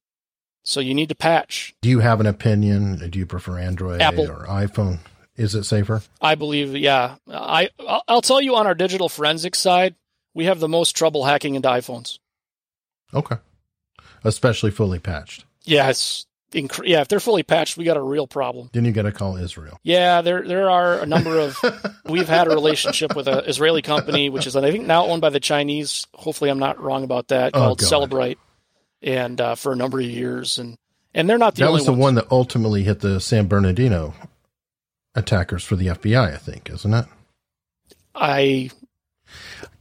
So 0.63 0.79
you 0.79 0.93
need 0.93 1.09
to 1.09 1.15
patch. 1.15 1.73
Do 1.81 1.89
you 1.89 1.99
have 1.99 2.19
an 2.19 2.25
opinion? 2.27 3.09
Do 3.09 3.17
you 3.17 3.25
prefer 3.25 3.57
Android 3.57 4.01
Apple. 4.01 4.29
or 4.29 4.45
iPhone? 4.47 4.99
Is 5.35 5.55
it 5.55 5.63
safer? 5.63 6.01
I 6.21 6.35
believe, 6.35 6.75
yeah. 6.75 7.15
I 7.31 7.69
I'll- 8.07 8.21
tell 8.21 8.41
you 8.41 8.55
on 8.55 8.67
our 8.67 8.75
digital 8.75 9.07
forensics 9.07 9.57
side, 9.59 9.95
we 10.33 10.45
have 10.45 10.59
the 10.59 10.67
most 10.67 10.95
trouble 10.97 11.23
hacking 11.25 11.55
into 11.55 11.69
iPhones. 11.69 12.19
Okay. 13.13 13.37
Especially 14.23 14.69
fully 14.69 14.99
patched. 14.99 15.45
Yeah, 15.63 15.89
inc- 15.91 16.81
yeah. 16.85 17.01
If 17.01 17.07
they're 17.07 17.19
fully 17.19 17.43
patched, 17.43 17.77
we 17.77 17.85
got 17.85 17.95
a 17.97 18.01
real 18.01 18.27
problem. 18.27 18.69
Then 18.73 18.83
you 18.85 18.91
got 18.91 19.03
to 19.03 19.11
call 19.11 19.37
Israel. 19.37 19.79
Yeah, 19.83 20.21
there 20.21 20.45
there 20.45 20.69
are 20.69 20.99
a 20.99 21.05
number 21.05 21.39
of. 21.39 21.57
we've 22.05 22.27
had 22.27 22.47
a 22.47 22.49
relationship 22.51 23.15
with 23.15 23.27
an 23.27 23.45
Israeli 23.45 23.81
company, 23.81 24.29
which 24.29 24.45
is 24.45 24.55
I 24.55 24.69
think 24.71 24.85
now 24.85 25.05
owned 25.05 25.21
by 25.21 25.29
the 25.29 25.39
Chinese. 25.39 26.05
Hopefully, 26.13 26.49
I'm 26.49 26.59
not 26.59 26.79
wrong 26.81 27.03
about 27.03 27.29
that. 27.29 27.51
Oh, 27.53 27.59
Called 27.59 27.79
God. 27.79 27.89
Cellebrite, 28.09 28.37
and 29.01 29.39
uh, 29.39 29.55
for 29.55 29.71
a 29.71 29.75
number 29.75 29.99
of 29.99 30.05
years, 30.05 30.57
and 30.59 30.77
and 31.13 31.29
they're 31.29 31.37
not 31.37 31.55
the 31.55 31.65
that 31.65 31.71
was 31.71 31.85
the 31.85 31.91
ones. 31.91 32.01
one 32.01 32.15
that 32.15 32.27
ultimately 32.31 32.83
hit 32.83 32.99
the 32.99 33.19
San 33.19 33.47
Bernardino 33.47 34.13
attackers 35.15 35.63
for 35.63 35.75
the 35.75 35.87
FBI, 35.87 36.33
I 36.33 36.37
think, 36.37 36.69
isn't 36.69 36.93
it? 36.93 37.05
I 38.15 38.69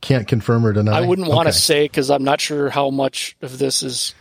Can't 0.00 0.28
confirm 0.28 0.64
or 0.66 0.72
deny. 0.72 0.98
I 0.98 1.00
wouldn't 1.00 1.28
want 1.28 1.46
to 1.46 1.50
Okay. 1.50 1.58
say 1.58 1.84
because 1.84 2.10
I'm 2.10 2.24
not 2.24 2.40
sure 2.40 2.70
how 2.70 2.90
much 2.90 3.36
of 3.42 3.58
this 3.58 3.82
is 3.82 4.14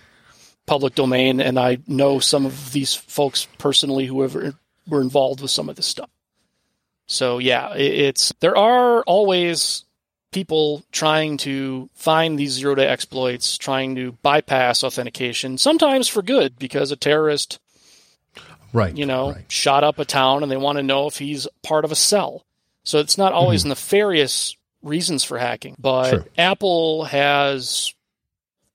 public 0.66 0.95
domain, 0.95 1.39
and 1.39 1.58
I 1.60 1.78
know 1.88 2.20
some 2.20 2.45
of 2.45 2.72
these 2.74 2.93
folks 2.93 3.48
personally 3.58 4.06
who 4.06 4.16
were 4.16 5.02
involved 5.02 5.41
with 5.41 5.52
some 5.52 5.70
of 5.70 5.76
this 5.76 5.86
stuff. 5.86 6.10
So 7.08 7.38
yeah, 7.38 7.74
it's 7.74 8.34
there 8.41 8.58
are 8.58 9.02
always 9.04 9.86
people 10.32 10.84
trying 10.91 11.38
to 11.38 11.89
find 11.93 12.38
these 12.38 12.51
zero 12.51 12.75
day 12.75 12.88
exploits, 12.88 13.57
trying 13.57 13.95
to 13.95 14.13
bypass 14.23 14.84
authentication, 14.84 15.57
sometimes 15.57 16.07
for 16.07 16.21
good 16.21 16.57
because 16.59 16.91
a 16.91 16.95
terrorist 16.95 17.59
right. 18.73 18.95
you 18.95 19.05
know, 19.05 19.32
right. 19.32 19.51
shot 19.51 19.84
up 19.84 19.99
a 19.99 20.05
town 20.05 20.43
and 20.43 20.51
they 20.51 20.57
want 20.57 20.78
to 20.78 20.84
know 20.84 21.07
if 21.07 21.17
he's 21.17 21.47
part 21.63 21.86
of 21.86 21.91
a 21.91 21.95
cell. 21.95 22.45
So 22.84 22.99
it's 22.99 23.17
not 23.17 23.34
always 23.34 23.61
mm-hmm. 23.61 23.69
nefarious 23.69 24.55
reasons 24.82 25.23
for 25.23 25.38
hacking, 25.38 25.75
but 25.80 26.09
Sure. 26.09 26.25
Apple 26.38 27.05
has 27.05 27.93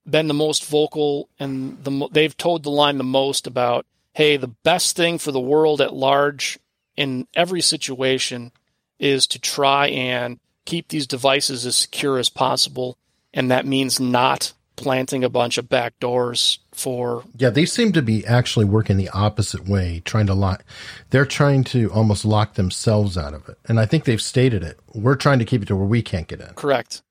been 0.09 0.29
the 0.29 0.35
most 0.35 0.65
vocal 0.67 1.29
and 1.39 1.83
the 1.85 2.09
they've 2.11 2.37
toed 2.37 2.63
the 2.63 2.71
line 2.71 2.99
the 2.99 3.05
most 3.05 3.47
about, 3.47 3.87
hey, 4.13 4.37
the 4.37 4.49
best 4.49 4.97
thing 4.97 5.19
for 5.19 5.33
the 5.33 5.41
world 5.41 5.81
at 5.81 5.95
large 5.95 6.59
in 6.97 7.27
every 7.35 7.61
situation 7.61 8.53
is 8.99 9.27
to 9.29 9.39
try 9.39 9.89
and 9.89 10.39
keep 10.65 10.89
these 10.89 11.07
devices 11.07 11.67
as 11.67 11.77
secure 11.77 12.19
as 12.19 12.29
possible, 12.29 12.97
and 13.35 13.51
that 13.51 13.67
means 13.67 13.99
not 14.01 14.53
planting 14.77 15.23
a 15.23 15.29
bunch 15.29 15.59
of 15.59 15.67
backdoors 15.69 16.59
for 16.73 17.25
Yeah, 17.37 17.51
they 17.51 17.67
seem 17.67 17.93
to 17.93 18.03
be 18.03 18.27
actually 18.27 18.65
working 18.65 18.97
the 18.97 19.11
opposite 19.11 19.69
way, 19.69 20.01
trying 20.05 20.27
to 20.27 20.35
lock. 20.35 20.65
They're 21.11 21.27
trying 21.27 21.63
to 21.65 21.91
almost 21.93 22.25
lock 22.25 22.55
themselves 22.55 23.19
out 23.19 23.35
of 23.35 23.49
it, 23.49 23.59
and 23.69 23.79
I 23.79 23.87
think 23.87 24.05
they've 24.05 24.21
stated 24.23 24.63
it. 24.63 24.81
We're 24.95 25.17
trying 25.17 25.39
to 25.41 25.45
keep 25.45 25.63
it 25.63 25.67
to 25.67 25.77
where 25.77 25.87
we 25.87 26.03
can't 26.03 26.27
get 26.27 26.41
in. 26.41 26.55
Correct. 26.55 27.03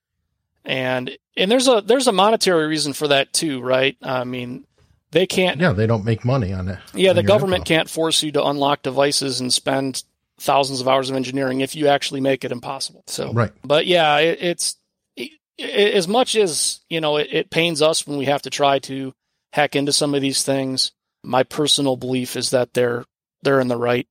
And 0.65 1.17
and 1.37 1.49
there's 1.51 1.67
a 1.67 1.81
there's 1.81 2.07
a 2.07 2.11
monetary 2.11 2.67
reason 2.67 2.93
for 2.93 3.07
that 3.07 3.31
too, 3.33 3.61
right? 3.61 3.95
I 4.01 4.23
mean, 4.23 4.65
they 5.11 5.25
can't 5.27 5.59
Yeah, 5.59 5.71
they 5.73 5.87
don't 5.87 6.05
make 6.05 6.23
money 6.25 6.53
on 6.53 6.67
it. 6.67 6.79
yeah, 6.93 7.11
on 7.11 7.15
the 7.15 7.23
government 7.23 7.65
can't 7.65 7.89
force 7.89 8.21
you 8.23 8.31
to 8.33 8.43
unlock 8.45 8.81
devices 8.83 9.39
and 9.39 9.51
spend 9.53 10.03
thousands 10.41 10.81
of 10.81 10.87
hours 10.87 11.09
of 11.09 11.15
engineering 11.15 11.61
if 11.61 11.75
you 11.75 11.87
actually 11.87 12.19
make 12.21 12.43
it 12.43 12.51
impossible. 12.51 13.03
So, 13.07 13.31
Right. 13.31 13.51
but 13.63 13.85
yeah, 13.85 14.17
it, 14.17 14.39
it's 14.41 14.75
it, 15.15 15.31
it- 15.57 15.93
as 15.93 16.07
much 16.07 16.35
as 16.35 16.79
you 16.89 16.99
know, 17.01 17.17
it, 17.17 17.27
it 17.31 17.49
pains 17.51 17.81
us 17.81 18.05
when 18.07 18.17
we 18.17 18.25
have 18.25 18.41
to 18.43 18.49
try 18.49 18.79
to 18.79 19.13
hack 19.53 19.75
into 19.75 19.93
some 19.93 20.13
of 20.15 20.21
these 20.21 20.43
things. 20.43 20.91
My 21.23 21.43
personal 21.43 21.95
belief 21.97 22.35
is 22.35 22.49
that 22.51 22.73
they're 22.73 23.05
they're 23.43 23.59
in 23.59 23.67
the 23.67 23.77
right, 23.77 24.07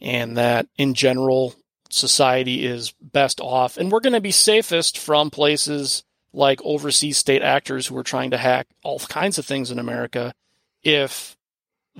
and 0.00 0.36
that 0.36 0.66
in 0.76 0.94
general, 0.94 1.54
society 1.90 2.66
is 2.66 2.92
best 3.00 3.40
off, 3.40 3.76
and 3.76 3.90
we're 3.92 4.00
going 4.00 4.12
to 4.14 4.20
be 4.20 4.32
safest 4.32 4.98
from 4.98 5.30
places 5.30 6.02
like 6.32 6.60
overseas 6.64 7.18
state 7.18 7.42
actors 7.42 7.86
who 7.86 7.96
are 7.96 8.02
trying 8.04 8.30
to 8.30 8.36
hack 8.38 8.66
all 8.84 8.98
kinds 9.00 9.38
of 9.38 9.44
things 9.46 9.70
in 9.72 9.78
America 9.80 10.32
if 10.84 11.36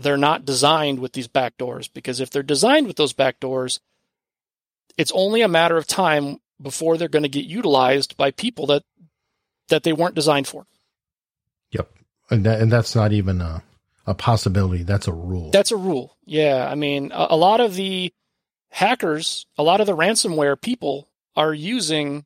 they're 0.03 0.17
not 0.17 0.45
designed 0.45 0.99
with 0.99 1.13
these 1.13 1.29
back 1.29 1.57
doors. 1.57 1.89
Because 1.89 2.21
if 2.21 2.31
they're 2.31 2.43
designed 2.43 2.87
with 2.87 2.97
those 2.97 3.13
back 3.13 3.41
doors, 3.41 3.81
it's 4.97 5.13
only 5.13 5.43
a 5.43 5.49
matter 5.49 5.77
of 5.77 5.87
time 5.87 6.39
before 6.61 6.97
they're 6.97 7.09
going 7.09 7.23
to 7.23 7.29
get 7.29 7.45
utilized 7.45 8.17
by 8.17 8.31
people 8.31 8.67
that 8.67 8.83
that 9.69 9.83
they 9.83 9.93
weren't 9.93 10.15
designed 10.15 10.49
for. 10.49 10.67
Yep. 11.71 11.91
And 12.31 12.45
that, 12.45 12.61
and 12.61 12.73
that's 12.73 12.95
not 12.95 13.13
even 13.13 13.41
a, 13.41 13.63
a 14.07 14.15
possibility. 14.15 14.83
That's 14.83 15.07
a 15.07 15.13
rule. 15.13 15.51
That's 15.51 15.71
a 15.71 15.77
rule. 15.77 16.17
Yeah, 16.25 16.69
I 16.69 16.75
mean, 16.75 17.13
a, 17.13 17.29
a 17.31 17.37
lot 17.37 17.61
of 17.61 17.75
the 17.77 18.13
hackers, 18.71 19.47
a 19.57 19.63
lot 19.63 19.81
of 19.81 19.87
the 19.87 19.97
ransomware 19.97 20.61
people 20.61 21.09
are 21.37 21.55
using 21.55 22.25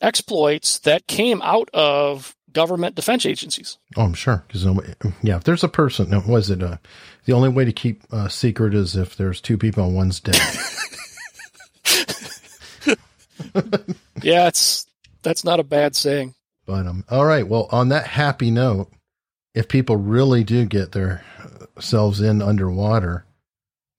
exploits 0.00 0.78
that 0.80 1.08
came 1.08 1.42
out 1.42 1.68
of 1.74 2.36
government 2.52 2.94
defense 2.94 3.26
agencies. 3.26 3.78
oh, 3.96 4.02
I'm 4.02 4.14
sure. 4.14 4.44
Because 4.46 4.64
yeah, 5.22 5.36
if 5.36 5.44
there's 5.44 5.64
a 5.64 5.68
person, 5.68 6.10
no, 6.10 6.22
was 6.26 6.50
it 6.50 6.62
uh, 6.62 6.78
the 7.24 7.32
only 7.32 7.48
way 7.48 7.64
to 7.64 7.72
keep 7.72 8.02
a 8.12 8.28
secret 8.30 8.74
is 8.74 8.96
if 8.96 9.16
there's 9.16 9.40
two 9.40 9.58
people 9.58 9.84
and 9.84 9.94
one's 9.94 10.20
dead. 10.20 10.40
Yeah, 14.22 14.48
it's 14.48 14.86
that's 15.22 15.44
not 15.44 15.60
a 15.60 15.64
bad 15.64 15.94
saying. 15.94 16.34
But 16.66 16.86
um, 16.86 17.04
all 17.08 17.24
right. 17.24 17.46
Well, 17.46 17.68
on 17.70 17.88
that 17.90 18.06
happy 18.06 18.50
note, 18.50 18.90
if 19.54 19.68
people 19.68 19.96
really 19.96 20.44
do 20.44 20.64
get 20.66 20.92
their 20.92 21.24
selves 21.78 22.20
in 22.20 22.42
underwater, 22.42 23.24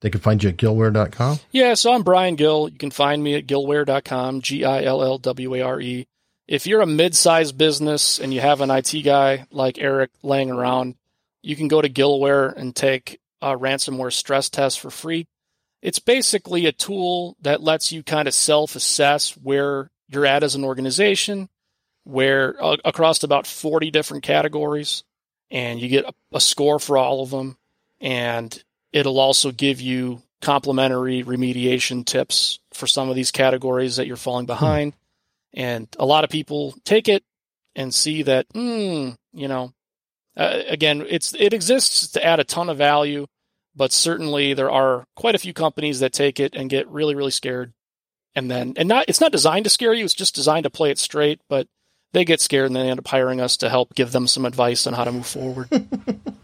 they 0.01 0.09
can 0.09 0.21
find 0.21 0.43
you 0.43 0.49
at 0.49 0.57
gillware.com. 0.57 1.39
Yeah, 1.51 1.73
so 1.73 1.93
I'm 1.93 2.03
Brian 2.03 2.35
Gill. 2.35 2.69
You 2.69 2.77
can 2.77 2.91
find 2.91 3.23
me 3.23 3.35
at 3.35 3.47
gillware.com, 3.47 4.41
G 4.41 4.65
I 4.65 4.83
L 4.83 5.01
L 5.03 5.17
W 5.17 5.55
A 5.55 5.61
R 5.61 5.81
E. 5.81 6.07
If 6.49 6.65
you're 6.65 6.81
a 6.81 6.87
mid 6.87 7.15
sized 7.15 7.59
business 7.59 8.17
and 8.17 8.33
you 8.33 8.41
have 8.41 8.61
an 8.61 8.71
IT 8.71 9.03
guy 9.03 9.45
like 9.51 9.77
Eric 9.77 10.09
laying 10.23 10.49
around, 10.49 10.95
you 11.43 11.55
can 11.55 11.67
go 11.67 11.79
to 11.79 11.87
Gillware 11.87 12.51
and 12.55 12.75
take 12.75 13.19
a 13.39 13.55
ransomware 13.55 14.11
stress 14.11 14.49
test 14.49 14.79
for 14.79 14.89
free. 14.89 15.27
It's 15.83 15.99
basically 15.99 16.65
a 16.65 16.71
tool 16.71 17.37
that 17.43 17.61
lets 17.61 17.91
you 17.91 18.01
kind 18.01 18.27
of 18.27 18.33
self 18.33 18.75
assess 18.75 19.37
where 19.37 19.91
you're 20.07 20.25
at 20.25 20.41
as 20.41 20.55
an 20.55 20.63
organization, 20.63 21.49
where 22.03 22.55
uh, 22.59 22.77
across 22.83 23.21
about 23.21 23.45
40 23.45 23.91
different 23.91 24.23
categories, 24.23 25.03
and 25.51 25.79
you 25.79 25.87
get 25.87 26.05
a, 26.05 26.13
a 26.33 26.41
score 26.41 26.79
for 26.79 26.97
all 26.97 27.21
of 27.21 27.29
them. 27.29 27.57
And 28.01 28.63
it'll 28.91 29.19
also 29.19 29.51
give 29.51 29.81
you 29.81 30.23
complimentary 30.41 31.23
remediation 31.23 32.03
tips 32.03 32.57
for 32.73 32.87
some 32.87 33.07
of 33.07 33.15
these 33.15 33.29
categories 33.29 33.97
that 33.97 34.07
you're 34.07 34.15
falling 34.17 34.47
behind. 34.47 34.93
And 35.53 35.87
a 35.97 36.05
lot 36.05 36.23
of 36.23 36.29
people 36.29 36.75
take 36.85 37.07
it 37.07 37.23
and 37.75 37.93
see 37.93 38.23
that, 38.23 38.45
hmm, 38.53 39.11
you 39.33 39.47
know, 39.47 39.73
uh, 40.37 40.61
again, 40.67 41.05
it's 41.07 41.33
it 41.33 41.53
exists 41.53 42.09
to 42.09 42.25
add 42.25 42.39
a 42.39 42.43
ton 42.43 42.69
of 42.69 42.77
value, 42.77 43.25
but 43.75 43.91
certainly 43.91 44.53
there 44.53 44.71
are 44.71 45.05
quite 45.15 45.35
a 45.35 45.39
few 45.39 45.53
companies 45.53 45.99
that 45.99 46.13
take 46.13 46.39
it 46.39 46.55
and 46.55 46.69
get 46.69 46.87
really, 46.87 47.15
really 47.15 47.31
scared. 47.31 47.73
And 48.35 48.49
then, 48.49 48.73
and 48.77 48.87
not, 48.87 49.05
it's 49.07 49.21
not 49.21 49.31
designed 49.31 49.65
to 49.65 49.71
scare 49.71 49.93
you. 49.93 50.05
It's 50.05 50.13
just 50.13 50.35
designed 50.35 50.63
to 50.63 50.69
play 50.69 50.91
it 50.91 50.99
straight, 50.99 51.41
but 51.49 51.67
they 52.13 52.25
get 52.25 52.41
scared 52.41 52.67
and 52.67 52.75
they 52.75 52.89
end 52.89 52.99
up 52.99 53.07
hiring 53.07 53.41
us 53.41 53.57
to 53.57 53.69
help 53.69 53.95
give 53.95 54.11
them 54.11 54.27
some 54.27 54.45
advice 54.45 54.85
on 54.85 54.93
how 54.93 55.03
to 55.03 55.11
move 55.11 55.27
forward. 55.27 55.67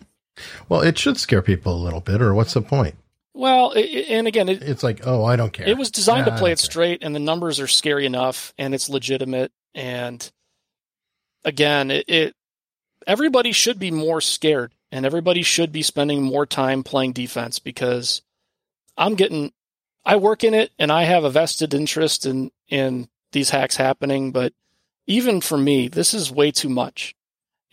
Well, 0.67 0.81
it 0.81 0.97
should 0.97 1.17
scare 1.17 1.41
people 1.41 1.75
a 1.75 1.83
little 1.83 2.01
bit, 2.01 2.21
or 2.21 2.33
what's 2.33 2.53
the 2.53 2.61
point? 2.61 2.95
Well, 3.35 3.73
i- 3.75 3.79
i- 3.79 4.05
and 4.09 4.27
again, 4.27 4.49
it, 4.49 4.63
It's 4.63 4.81
like, 4.83 5.05
oh, 5.05 5.23
I 5.25 5.35
don't 5.35 5.51
care. 5.53 5.67
It 5.67 5.77
was 5.77 5.91
designed 5.91 6.25
to 6.25 6.35
play 6.37 6.51
it 6.51 6.57
care. 6.59 6.65
straight, 6.65 7.03
and 7.03 7.13
the 7.13 7.19
numbers 7.19 7.59
are 7.59 7.67
scary 7.67 8.05
enough, 8.05 8.53
and 8.57 8.73
it's 8.73 8.89
legitimate. 8.89 9.51
And 9.75 10.29
again, 11.43 11.91
it, 11.91 12.05
it 12.07 12.35
everybody 13.07 13.51
should 13.51 13.79
be 13.79 13.91
more 13.91 14.21
scared, 14.21 14.73
and 14.91 15.05
everybody 15.05 15.41
should 15.43 15.71
be 15.71 15.81
spending 15.83 16.23
more 16.23 16.45
time 16.45 16.83
playing 16.83 17.13
defense 17.13 17.59
because 17.59 18.21
I'm 18.97 19.15
getting, 19.15 19.51
I 20.05 20.15
work 20.15 20.43
in 20.43 20.53
it, 20.53 20.71
and 20.79 20.91
I 20.91 21.03
have 21.03 21.23
a 21.23 21.29
vested 21.29 21.73
interest 21.73 22.25
in 22.25 22.51
in 22.69 23.09
these 23.31 23.49
hacks 23.49 23.75
happening. 23.75 24.31
But 24.31 24.53
even 25.07 25.41
for 25.41 25.57
me, 25.57 25.87
this 25.87 26.13
is 26.13 26.31
way 26.31 26.51
too 26.51 26.69
much. 26.69 27.15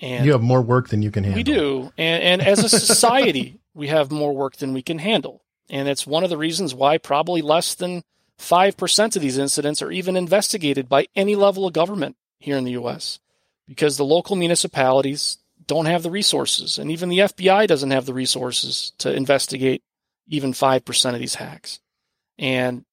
And 0.00 0.26
You 0.26 0.32
have 0.32 0.42
more 0.42 0.60
work 0.62 0.88
than 0.88 1.02
you 1.02 1.12
can 1.12 1.22
handle. 1.22 1.38
we 1.38 1.44
do. 1.44 1.92
And, 1.96 2.22
and 2.24 2.42
as 2.42 2.64
a 2.64 2.68
society, 2.86 3.60
we 3.72 3.86
have 3.86 4.10
more 4.10 4.32
work 4.34 4.56
than 4.56 4.72
we 4.72 4.82
can 4.82 4.98
handle. 4.98 5.41
And 5.70 5.88
it's 5.88 6.06
one 6.06 6.24
of 6.24 6.30
the 6.30 6.38
reasons 6.38 6.74
why 6.74 6.98
probably 6.98 7.42
less 7.42 7.74
than 7.74 8.02
5% 8.38 9.16
of 9.16 9.22
these 9.22 9.38
incidents 9.38 9.82
are 9.82 9.92
even 9.92 10.16
investigated 10.16 10.88
by 10.88 11.06
any 11.14 11.36
level 11.36 11.66
of 11.66 11.72
government 11.72 12.16
here 12.38 12.56
in 12.56 12.64
the 12.64 12.72
U.S. 12.72 13.20
because 13.66 13.96
the 13.96 14.04
local 14.04 14.36
municipalities 14.36 15.38
don't 15.66 15.86
have 15.86 16.02
the 16.02 16.10
resources. 16.10 16.78
And 16.78 16.90
even 16.90 17.08
the 17.08 17.20
FBI 17.20 17.66
doesn't 17.66 17.92
have 17.92 18.06
the 18.06 18.14
resources 18.14 18.92
to 18.98 19.14
investigate 19.14 19.82
even 20.26 20.52
5% 20.52 21.14
of 21.14 21.20
these 21.20 21.36
hacks. 21.36 21.78
And 22.38 22.84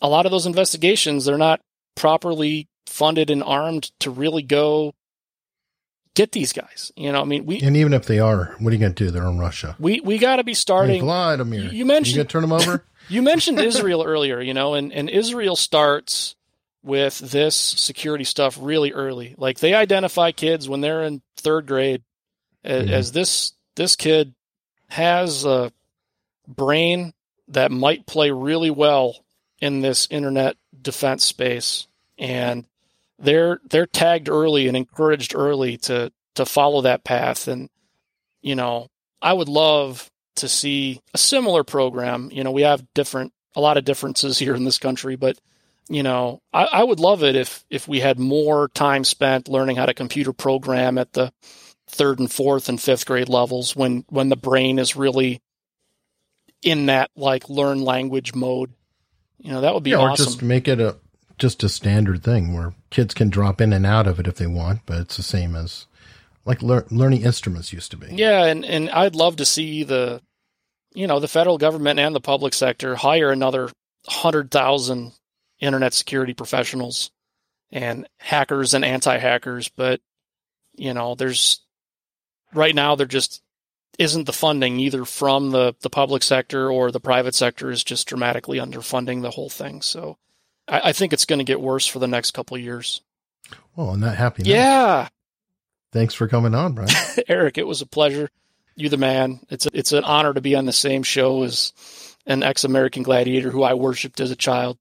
a 0.00 0.08
lot 0.08 0.26
of 0.26 0.32
those 0.32 0.46
investigations, 0.46 1.24
they're 1.24 1.38
not 1.38 1.60
properly 1.94 2.68
funded 2.86 3.30
and 3.30 3.42
armed 3.42 3.90
to 4.00 4.10
really 4.10 4.42
go 4.42 4.94
get 6.16 6.32
these 6.32 6.52
guys. 6.52 6.90
You 6.96 7.12
know, 7.12 7.20
I 7.20 7.24
mean, 7.24 7.46
we, 7.46 7.60
And 7.60 7.76
even 7.76 7.92
if 7.94 8.06
they 8.06 8.18
are, 8.18 8.56
what 8.58 8.70
are 8.70 8.74
you 8.74 8.80
going 8.80 8.94
to 8.94 9.04
do? 9.04 9.10
They're 9.12 9.26
in 9.28 9.38
Russia. 9.38 9.76
we 9.78 10.00
we 10.00 10.18
got 10.18 10.36
to 10.36 10.44
be 10.44 10.54
starting. 10.54 11.00
Vladimir, 11.02 11.60
you- 11.60 11.70
you 11.70 11.84
mentioned- 11.86 12.16
you 12.16 12.24
turn 12.24 12.42
them 12.42 12.52
over? 12.52 12.84
You 13.08 13.22
mentioned 13.22 13.60
Israel 13.60 14.02
earlier, 14.04 14.40
you 14.40 14.52
know, 14.52 14.74
and, 14.74 14.92
and 14.92 15.08
Israel 15.08 15.54
starts 15.54 16.34
with 16.82 17.16
this 17.20 17.54
security 17.54 18.24
stuff 18.24 18.58
really 18.60 18.90
early. 18.92 19.36
Like 19.38 19.60
they 19.60 19.74
identify 19.74 20.32
kids 20.32 20.68
when 20.68 20.80
they're 20.80 21.04
in 21.04 21.22
third 21.36 21.66
grade 21.68 22.02
as, 22.64 22.82
Mhm. 22.86 22.90
as 22.90 23.12
this 23.12 23.52
this 23.76 23.94
kid 23.94 24.34
has 24.88 25.44
a 25.44 25.70
brain 26.48 27.12
that 27.48 27.70
might 27.70 28.06
play 28.06 28.32
really 28.32 28.70
well 28.70 29.24
in 29.60 29.82
this 29.82 30.08
internet 30.10 30.56
defense 30.82 31.24
space, 31.24 31.86
and 32.18 32.64
they're 33.18 33.60
they're 33.68 33.86
tagged 33.86 34.28
early 34.28 34.68
and 34.68 34.76
encouraged 34.76 35.34
early 35.34 35.76
to 35.78 36.12
to 36.34 36.46
follow 36.46 36.82
that 36.82 37.04
path. 37.04 37.48
And 37.48 37.68
you 38.42 38.54
know, 38.54 38.88
I 39.20 39.32
would 39.32 39.48
love 39.48 40.10
to 40.36 40.48
see 40.48 41.00
a 41.14 41.18
similar 41.18 41.64
program. 41.64 42.30
You 42.32 42.44
know, 42.44 42.52
we 42.52 42.62
have 42.62 42.84
different 42.94 43.32
a 43.54 43.60
lot 43.60 43.76
of 43.76 43.84
differences 43.84 44.38
here 44.40 44.54
in 44.54 44.64
this 44.64 44.78
country, 44.78 45.16
but 45.16 45.38
you 45.88 46.02
know, 46.02 46.42
I, 46.52 46.64
I 46.64 46.84
would 46.84 47.00
love 47.00 47.22
it 47.22 47.36
if 47.36 47.64
if 47.70 47.86
we 47.86 48.00
had 48.00 48.18
more 48.18 48.68
time 48.68 49.04
spent 49.04 49.48
learning 49.48 49.76
how 49.76 49.86
to 49.86 49.94
computer 49.94 50.32
program 50.32 50.98
at 50.98 51.12
the 51.12 51.32
third 51.88 52.18
and 52.18 52.30
fourth 52.30 52.68
and 52.68 52.80
fifth 52.80 53.06
grade 53.06 53.28
levels 53.28 53.76
when 53.76 54.04
when 54.08 54.28
the 54.28 54.36
brain 54.36 54.78
is 54.78 54.96
really 54.96 55.40
in 56.62 56.86
that 56.86 57.10
like 57.16 57.48
learn 57.48 57.82
language 57.82 58.34
mode. 58.34 58.72
You 59.38 59.52
know, 59.52 59.60
that 59.60 59.74
would 59.74 59.84
be 59.84 59.90
yeah, 59.90 59.98
or 59.98 60.10
awesome. 60.10 60.24
just 60.24 60.42
make 60.42 60.66
it 60.66 60.80
a 60.80 60.96
just 61.38 61.62
a 61.62 61.68
standard 61.68 62.22
thing 62.22 62.54
where 62.54 62.74
kids 62.90 63.14
can 63.14 63.28
drop 63.28 63.60
in 63.60 63.72
and 63.72 63.84
out 63.86 64.06
of 64.06 64.18
it 64.18 64.26
if 64.26 64.36
they 64.36 64.46
want, 64.46 64.80
but 64.86 65.00
it's 65.00 65.16
the 65.16 65.22
same 65.22 65.54
as 65.54 65.86
like 66.44 66.62
lear- 66.62 66.86
learning 66.90 67.22
instruments 67.22 67.72
used 67.72 67.90
to 67.90 67.96
be. 67.96 68.14
Yeah, 68.14 68.44
and, 68.44 68.64
and 68.64 68.90
I'd 68.90 69.14
love 69.16 69.36
to 69.36 69.44
see 69.44 69.82
the, 69.84 70.22
you 70.94 71.06
know, 71.06 71.20
the 71.20 71.28
federal 71.28 71.58
government 71.58 72.00
and 72.00 72.14
the 72.14 72.20
public 72.20 72.54
sector 72.54 72.96
hire 72.96 73.30
another 73.30 73.70
hundred 74.06 74.50
thousand 74.50 75.12
internet 75.58 75.92
security 75.92 76.32
professionals 76.34 77.10
and 77.72 78.08
hackers 78.18 78.74
and 78.74 78.84
anti-hackers. 78.84 79.68
But 79.68 80.00
you 80.74 80.94
know, 80.94 81.14
there's 81.14 81.60
right 82.54 82.74
now 82.74 82.94
there 82.94 83.06
just 83.06 83.42
isn't 83.98 84.24
the 84.24 84.32
funding 84.32 84.78
either 84.78 85.04
from 85.04 85.50
the 85.50 85.74
the 85.80 85.90
public 85.90 86.22
sector 86.22 86.70
or 86.70 86.90
the 86.90 87.00
private 87.00 87.34
sector 87.34 87.70
is 87.70 87.82
just 87.82 88.06
dramatically 88.06 88.58
underfunding 88.58 89.22
the 89.22 89.30
whole 89.30 89.50
thing. 89.50 89.82
So 89.82 90.18
I, 90.68 90.80
I 90.88 90.92
think 90.92 91.12
it's 91.12 91.24
going 91.26 91.38
to 91.38 91.44
get 91.44 91.60
worse 91.60 91.86
for 91.86 91.98
the 91.98 92.08
next 92.08 92.32
couple 92.32 92.56
of 92.56 92.62
years. 92.62 93.00
Well, 93.76 93.90
on 93.90 94.00
that 94.00 94.16
happy 94.16 94.42
note, 94.42 94.50
Yeah. 94.50 95.08
thanks 95.92 96.14
for 96.14 96.28
coming 96.28 96.54
on, 96.54 96.72
Brian. 96.74 96.90
Eric, 97.28 97.58
it 97.58 97.66
was 97.66 97.82
a 97.82 97.86
pleasure. 97.86 98.28
You 98.74 98.88
the 98.88 98.96
man. 98.96 99.40
It's 99.48 99.66
a, 99.66 99.70
it's 99.72 99.92
an 99.92 100.04
honor 100.04 100.34
to 100.34 100.40
be 100.40 100.54
on 100.54 100.66
the 100.66 100.72
same 100.72 101.02
show 101.02 101.42
as 101.44 101.72
an 102.26 102.42
ex-American 102.42 103.02
gladiator 103.04 103.50
who 103.50 103.62
I 103.62 103.74
worshipped 103.74 104.20
as 104.20 104.30
a 104.30 104.36
child. 104.36 104.76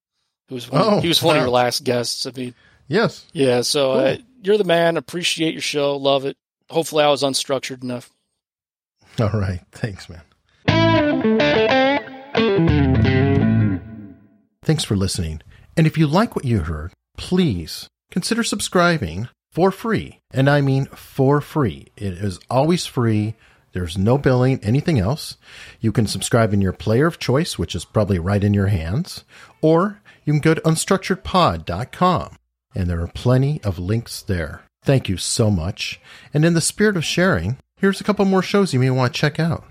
Who 0.50 0.56
was 0.56 0.70
one, 0.70 0.82
Oh, 0.84 1.00
he 1.00 1.08
was 1.08 1.24
one 1.24 1.36
of 1.38 1.42
your 1.42 1.50
last 1.50 1.84
guests. 1.84 2.26
I 2.26 2.32
mean, 2.36 2.54
yes. 2.88 3.26
yeah. 3.32 3.62
So 3.62 3.94
uh, 3.94 4.16
Cool. 4.18 4.26
you're 4.44 4.58
the 4.58 4.64
man. 4.64 4.98
Appreciate 4.98 5.54
your 5.54 5.62
show. 5.62 5.96
Love 5.98 6.26
it. 6.26 6.36
Hopefully, 6.70 7.04
I 7.04 7.10
was 7.10 7.24
unstructured 7.24 7.84
enough. 7.84 8.12
All 9.20 9.30
right. 9.30 9.62
Thanks, 9.72 10.10
man. 10.10 10.22
Thanks 14.64 14.84
for 14.84 14.96
listening. 14.96 15.42
And 15.78 15.86
if 15.86 15.98
you 15.98 16.08
like 16.08 16.36
what 16.36 16.46
you 16.46 16.62
heard, 16.62 16.94
please 17.18 17.88
consider 18.12 18.44
subscribing 18.44 19.30
for 19.52 19.72
free. 19.72 20.20
And 20.32 20.50
I 20.50 20.62
mean 20.62 20.86
for 20.88 21.42
free. 21.42 21.88
It 21.98 22.14
is 22.14 22.40
always 22.50 22.86
free. 22.86 23.36
There's 23.74 23.98
no 23.98 24.18
billing, 24.18 24.60
anything 24.64 25.00
else. 25.00 25.38
You 25.82 25.92
can 25.92 26.08
subscribe 26.08 26.54
in 26.54 26.62
your 26.62 26.72
player 26.72 27.08
of 27.08 27.20
choice, 27.20 27.60
which 27.60 27.76
is 27.76 27.84
probably 27.84 28.20
right 28.20 28.44
in 28.44 28.54
your 28.54 28.68
hands, 28.68 29.26
or 29.62 30.02
you 30.24 30.34
can 30.34 30.40
go 30.40 30.54
to 30.54 30.62
unstructuredpod.com 30.62 32.38
and 32.76 32.90
there 32.90 33.02
are 33.02 33.08
plenty 33.08 33.62
of 33.64 33.80
links 33.80 34.22
there. 34.22 34.64
Thank 34.84 35.10
you 35.10 35.18
so 35.18 35.50
much. 35.50 36.00
And 36.34 36.46
in 36.46 36.54
the 36.54 36.62
spirit 36.62 36.98
of 36.98 37.06
sharing, 37.06 37.58
here's 37.78 38.02
a 38.02 38.04
couple 38.04 38.26
more 38.26 38.44
shows 38.44 38.74
you 38.74 38.80
may 38.80 38.90
want 38.92 39.14
to 39.14 39.20
check 39.20 39.40
out. 39.40 39.64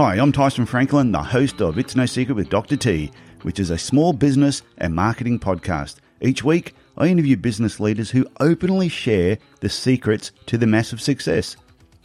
Hi, 0.00 0.14
I'm 0.14 0.32
Tyson 0.32 0.64
Franklin, 0.64 1.12
the 1.12 1.22
host 1.22 1.60
of 1.60 1.76
It's 1.76 1.94
No 1.94 2.06
Secret 2.06 2.32
with 2.32 2.48
Dr. 2.48 2.74
T, 2.74 3.12
which 3.42 3.60
is 3.60 3.68
a 3.68 3.76
small 3.76 4.14
business 4.14 4.62
and 4.78 4.94
marketing 4.94 5.38
podcast. 5.38 5.96
Each 6.22 6.42
week, 6.42 6.74
I 6.96 7.08
interview 7.08 7.36
business 7.36 7.78
leaders 7.78 8.10
who 8.10 8.24
openly 8.40 8.88
share 8.88 9.36
the 9.60 9.68
secrets 9.68 10.32
to 10.46 10.56
the 10.56 10.66
massive 10.66 11.02
success. 11.02 11.54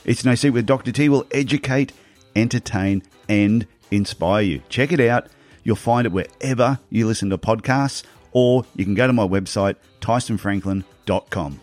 It's 0.04 0.26
No 0.26 0.36
Secret 0.36 0.56
with 0.56 0.66
Dr. 0.66 0.92
T 0.92 1.08
will 1.08 1.26
educate, 1.32 1.94
entertain, 2.36 3.02
and 3.30 3.66
inspire 3.92 4.42
you. 4.42 4.62
Check 4.68 4.92
it 4.92 5.00
out. 5.00 5.28
You'll 5.64 5.78
find 5.78 6.06
it 6.06 6.12
wherever 6.12 6.78
you 6.90 7.08
listen 7.08 7.30
to 7.30 7.38
podcasts, 7.38 8.04
or 8.34 8.66
you 8.76 8.84
can 8.84 8.96
go 8.96 9.08
to 9.08 9.14
my 9.14 9.26
website, 9.26 9.78
tysonfranklin.com. 10.02 11.62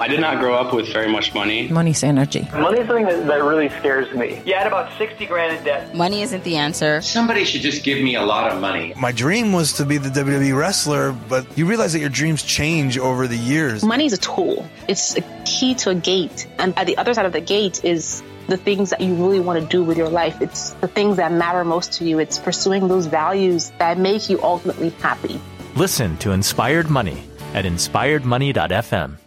I 0.00 0.08
did 0.08 0.18
not 0.18 0.38
grow 0.38 0.54
up 0.54 0.72
with 0.72 0.90
very 0.90 1.12
much 1.12 1.34
money. 1.34 1.68
Money's 1.68 2.02
energy. 2.02 2.48
Money 2.54 2.80
is 2.80 2.86
something 2.86 3.04
that, 3.04 3.26
that 3.26 3.42
really 3.42 3.68
scares 3.68 4.10
me. 4.16 4.40
You 4.46 4.54
had 4.54 4.66
about 4.66 4.96
60 4.96 5.26
grand 5.26 5.58
in 5.58 5.62
debt. 5.62 5.94
Money 5.94 6.22
isn't 6.22 6.42
the 6.42 6.56
answer. 6.56 7.02
Somebody 7.02 7.44
should 7.44 7.60
just 7.60 7.84
give 7.84 8.02
me 8.02 8.14
a 8.14 8.22
lot 8.22 8.50
of 8.50 8.62
money. 8.62 8.94
My 8.96 9.12
dream 9.12 9.52
was 9.52 9.74
to 9.74 9.84
be 9.84 9.98
the 9.98 10.08
WWE 10.08 10.56
wrestler, 10.56 11.12
but 11.12 11.46
you 11.54 11.66
realize 11.66 11.92
that 11.92 11.98
your 11.98 12.08
dreams 12.08 12.42
change 12.42 12.96
over 12.96 13.26
the 13.26 13.36
years. 13.36 13.84
Money's 13.84 14.14
a 14.14 14.16
tool. 14.16 14.66
It's 14.88 15.18
a 15.18 15.22
key 15.44 15.74
to 15.74 15.90
a 15.90 15.94
gate. 15.94 16.46
And 16.58 16.76
at 16.78 16.86
the 16.86 16.96
other 16.96 17.12
side 17.12 17.26
of 17.26 17.32
the 17.32 17.42
gate 17.42 17.84
is 17.84 18.22
the 18.46 18.56
things 18.56 18.88
that 18.88 19.02
you 19.02 19.14
really 19.14 19.40
want 19.40 19.60
to 19.60 19.66
do 19.66 19.84
with 19.84 19.98
your 19.98 20.08
life. 20.08 20.40
It's 20.40 20.70
the 20.80 20.88
things 20.88 21.18
that 21.18 21.30
matter 21.30 21.62
most 21.62 21.92
to 21.98 22.06
you. 22.06 22.18
It's 22.18 22.38
pursuing 22.38 22.88
those 22.88 23.04
values 23.04 23.70
that 23.76 23.98
make 23.98 24.30
you 24.30 24.42
ultimately 24.42 24.88
happy. 25.02 25.38
Listen 25.76 26.16
to 26.18 26.30
Inspired 26.30 26.88
Money 26.88 27.22
at 27.52 27.66
inspiredmoney.fm. 27.66 29.18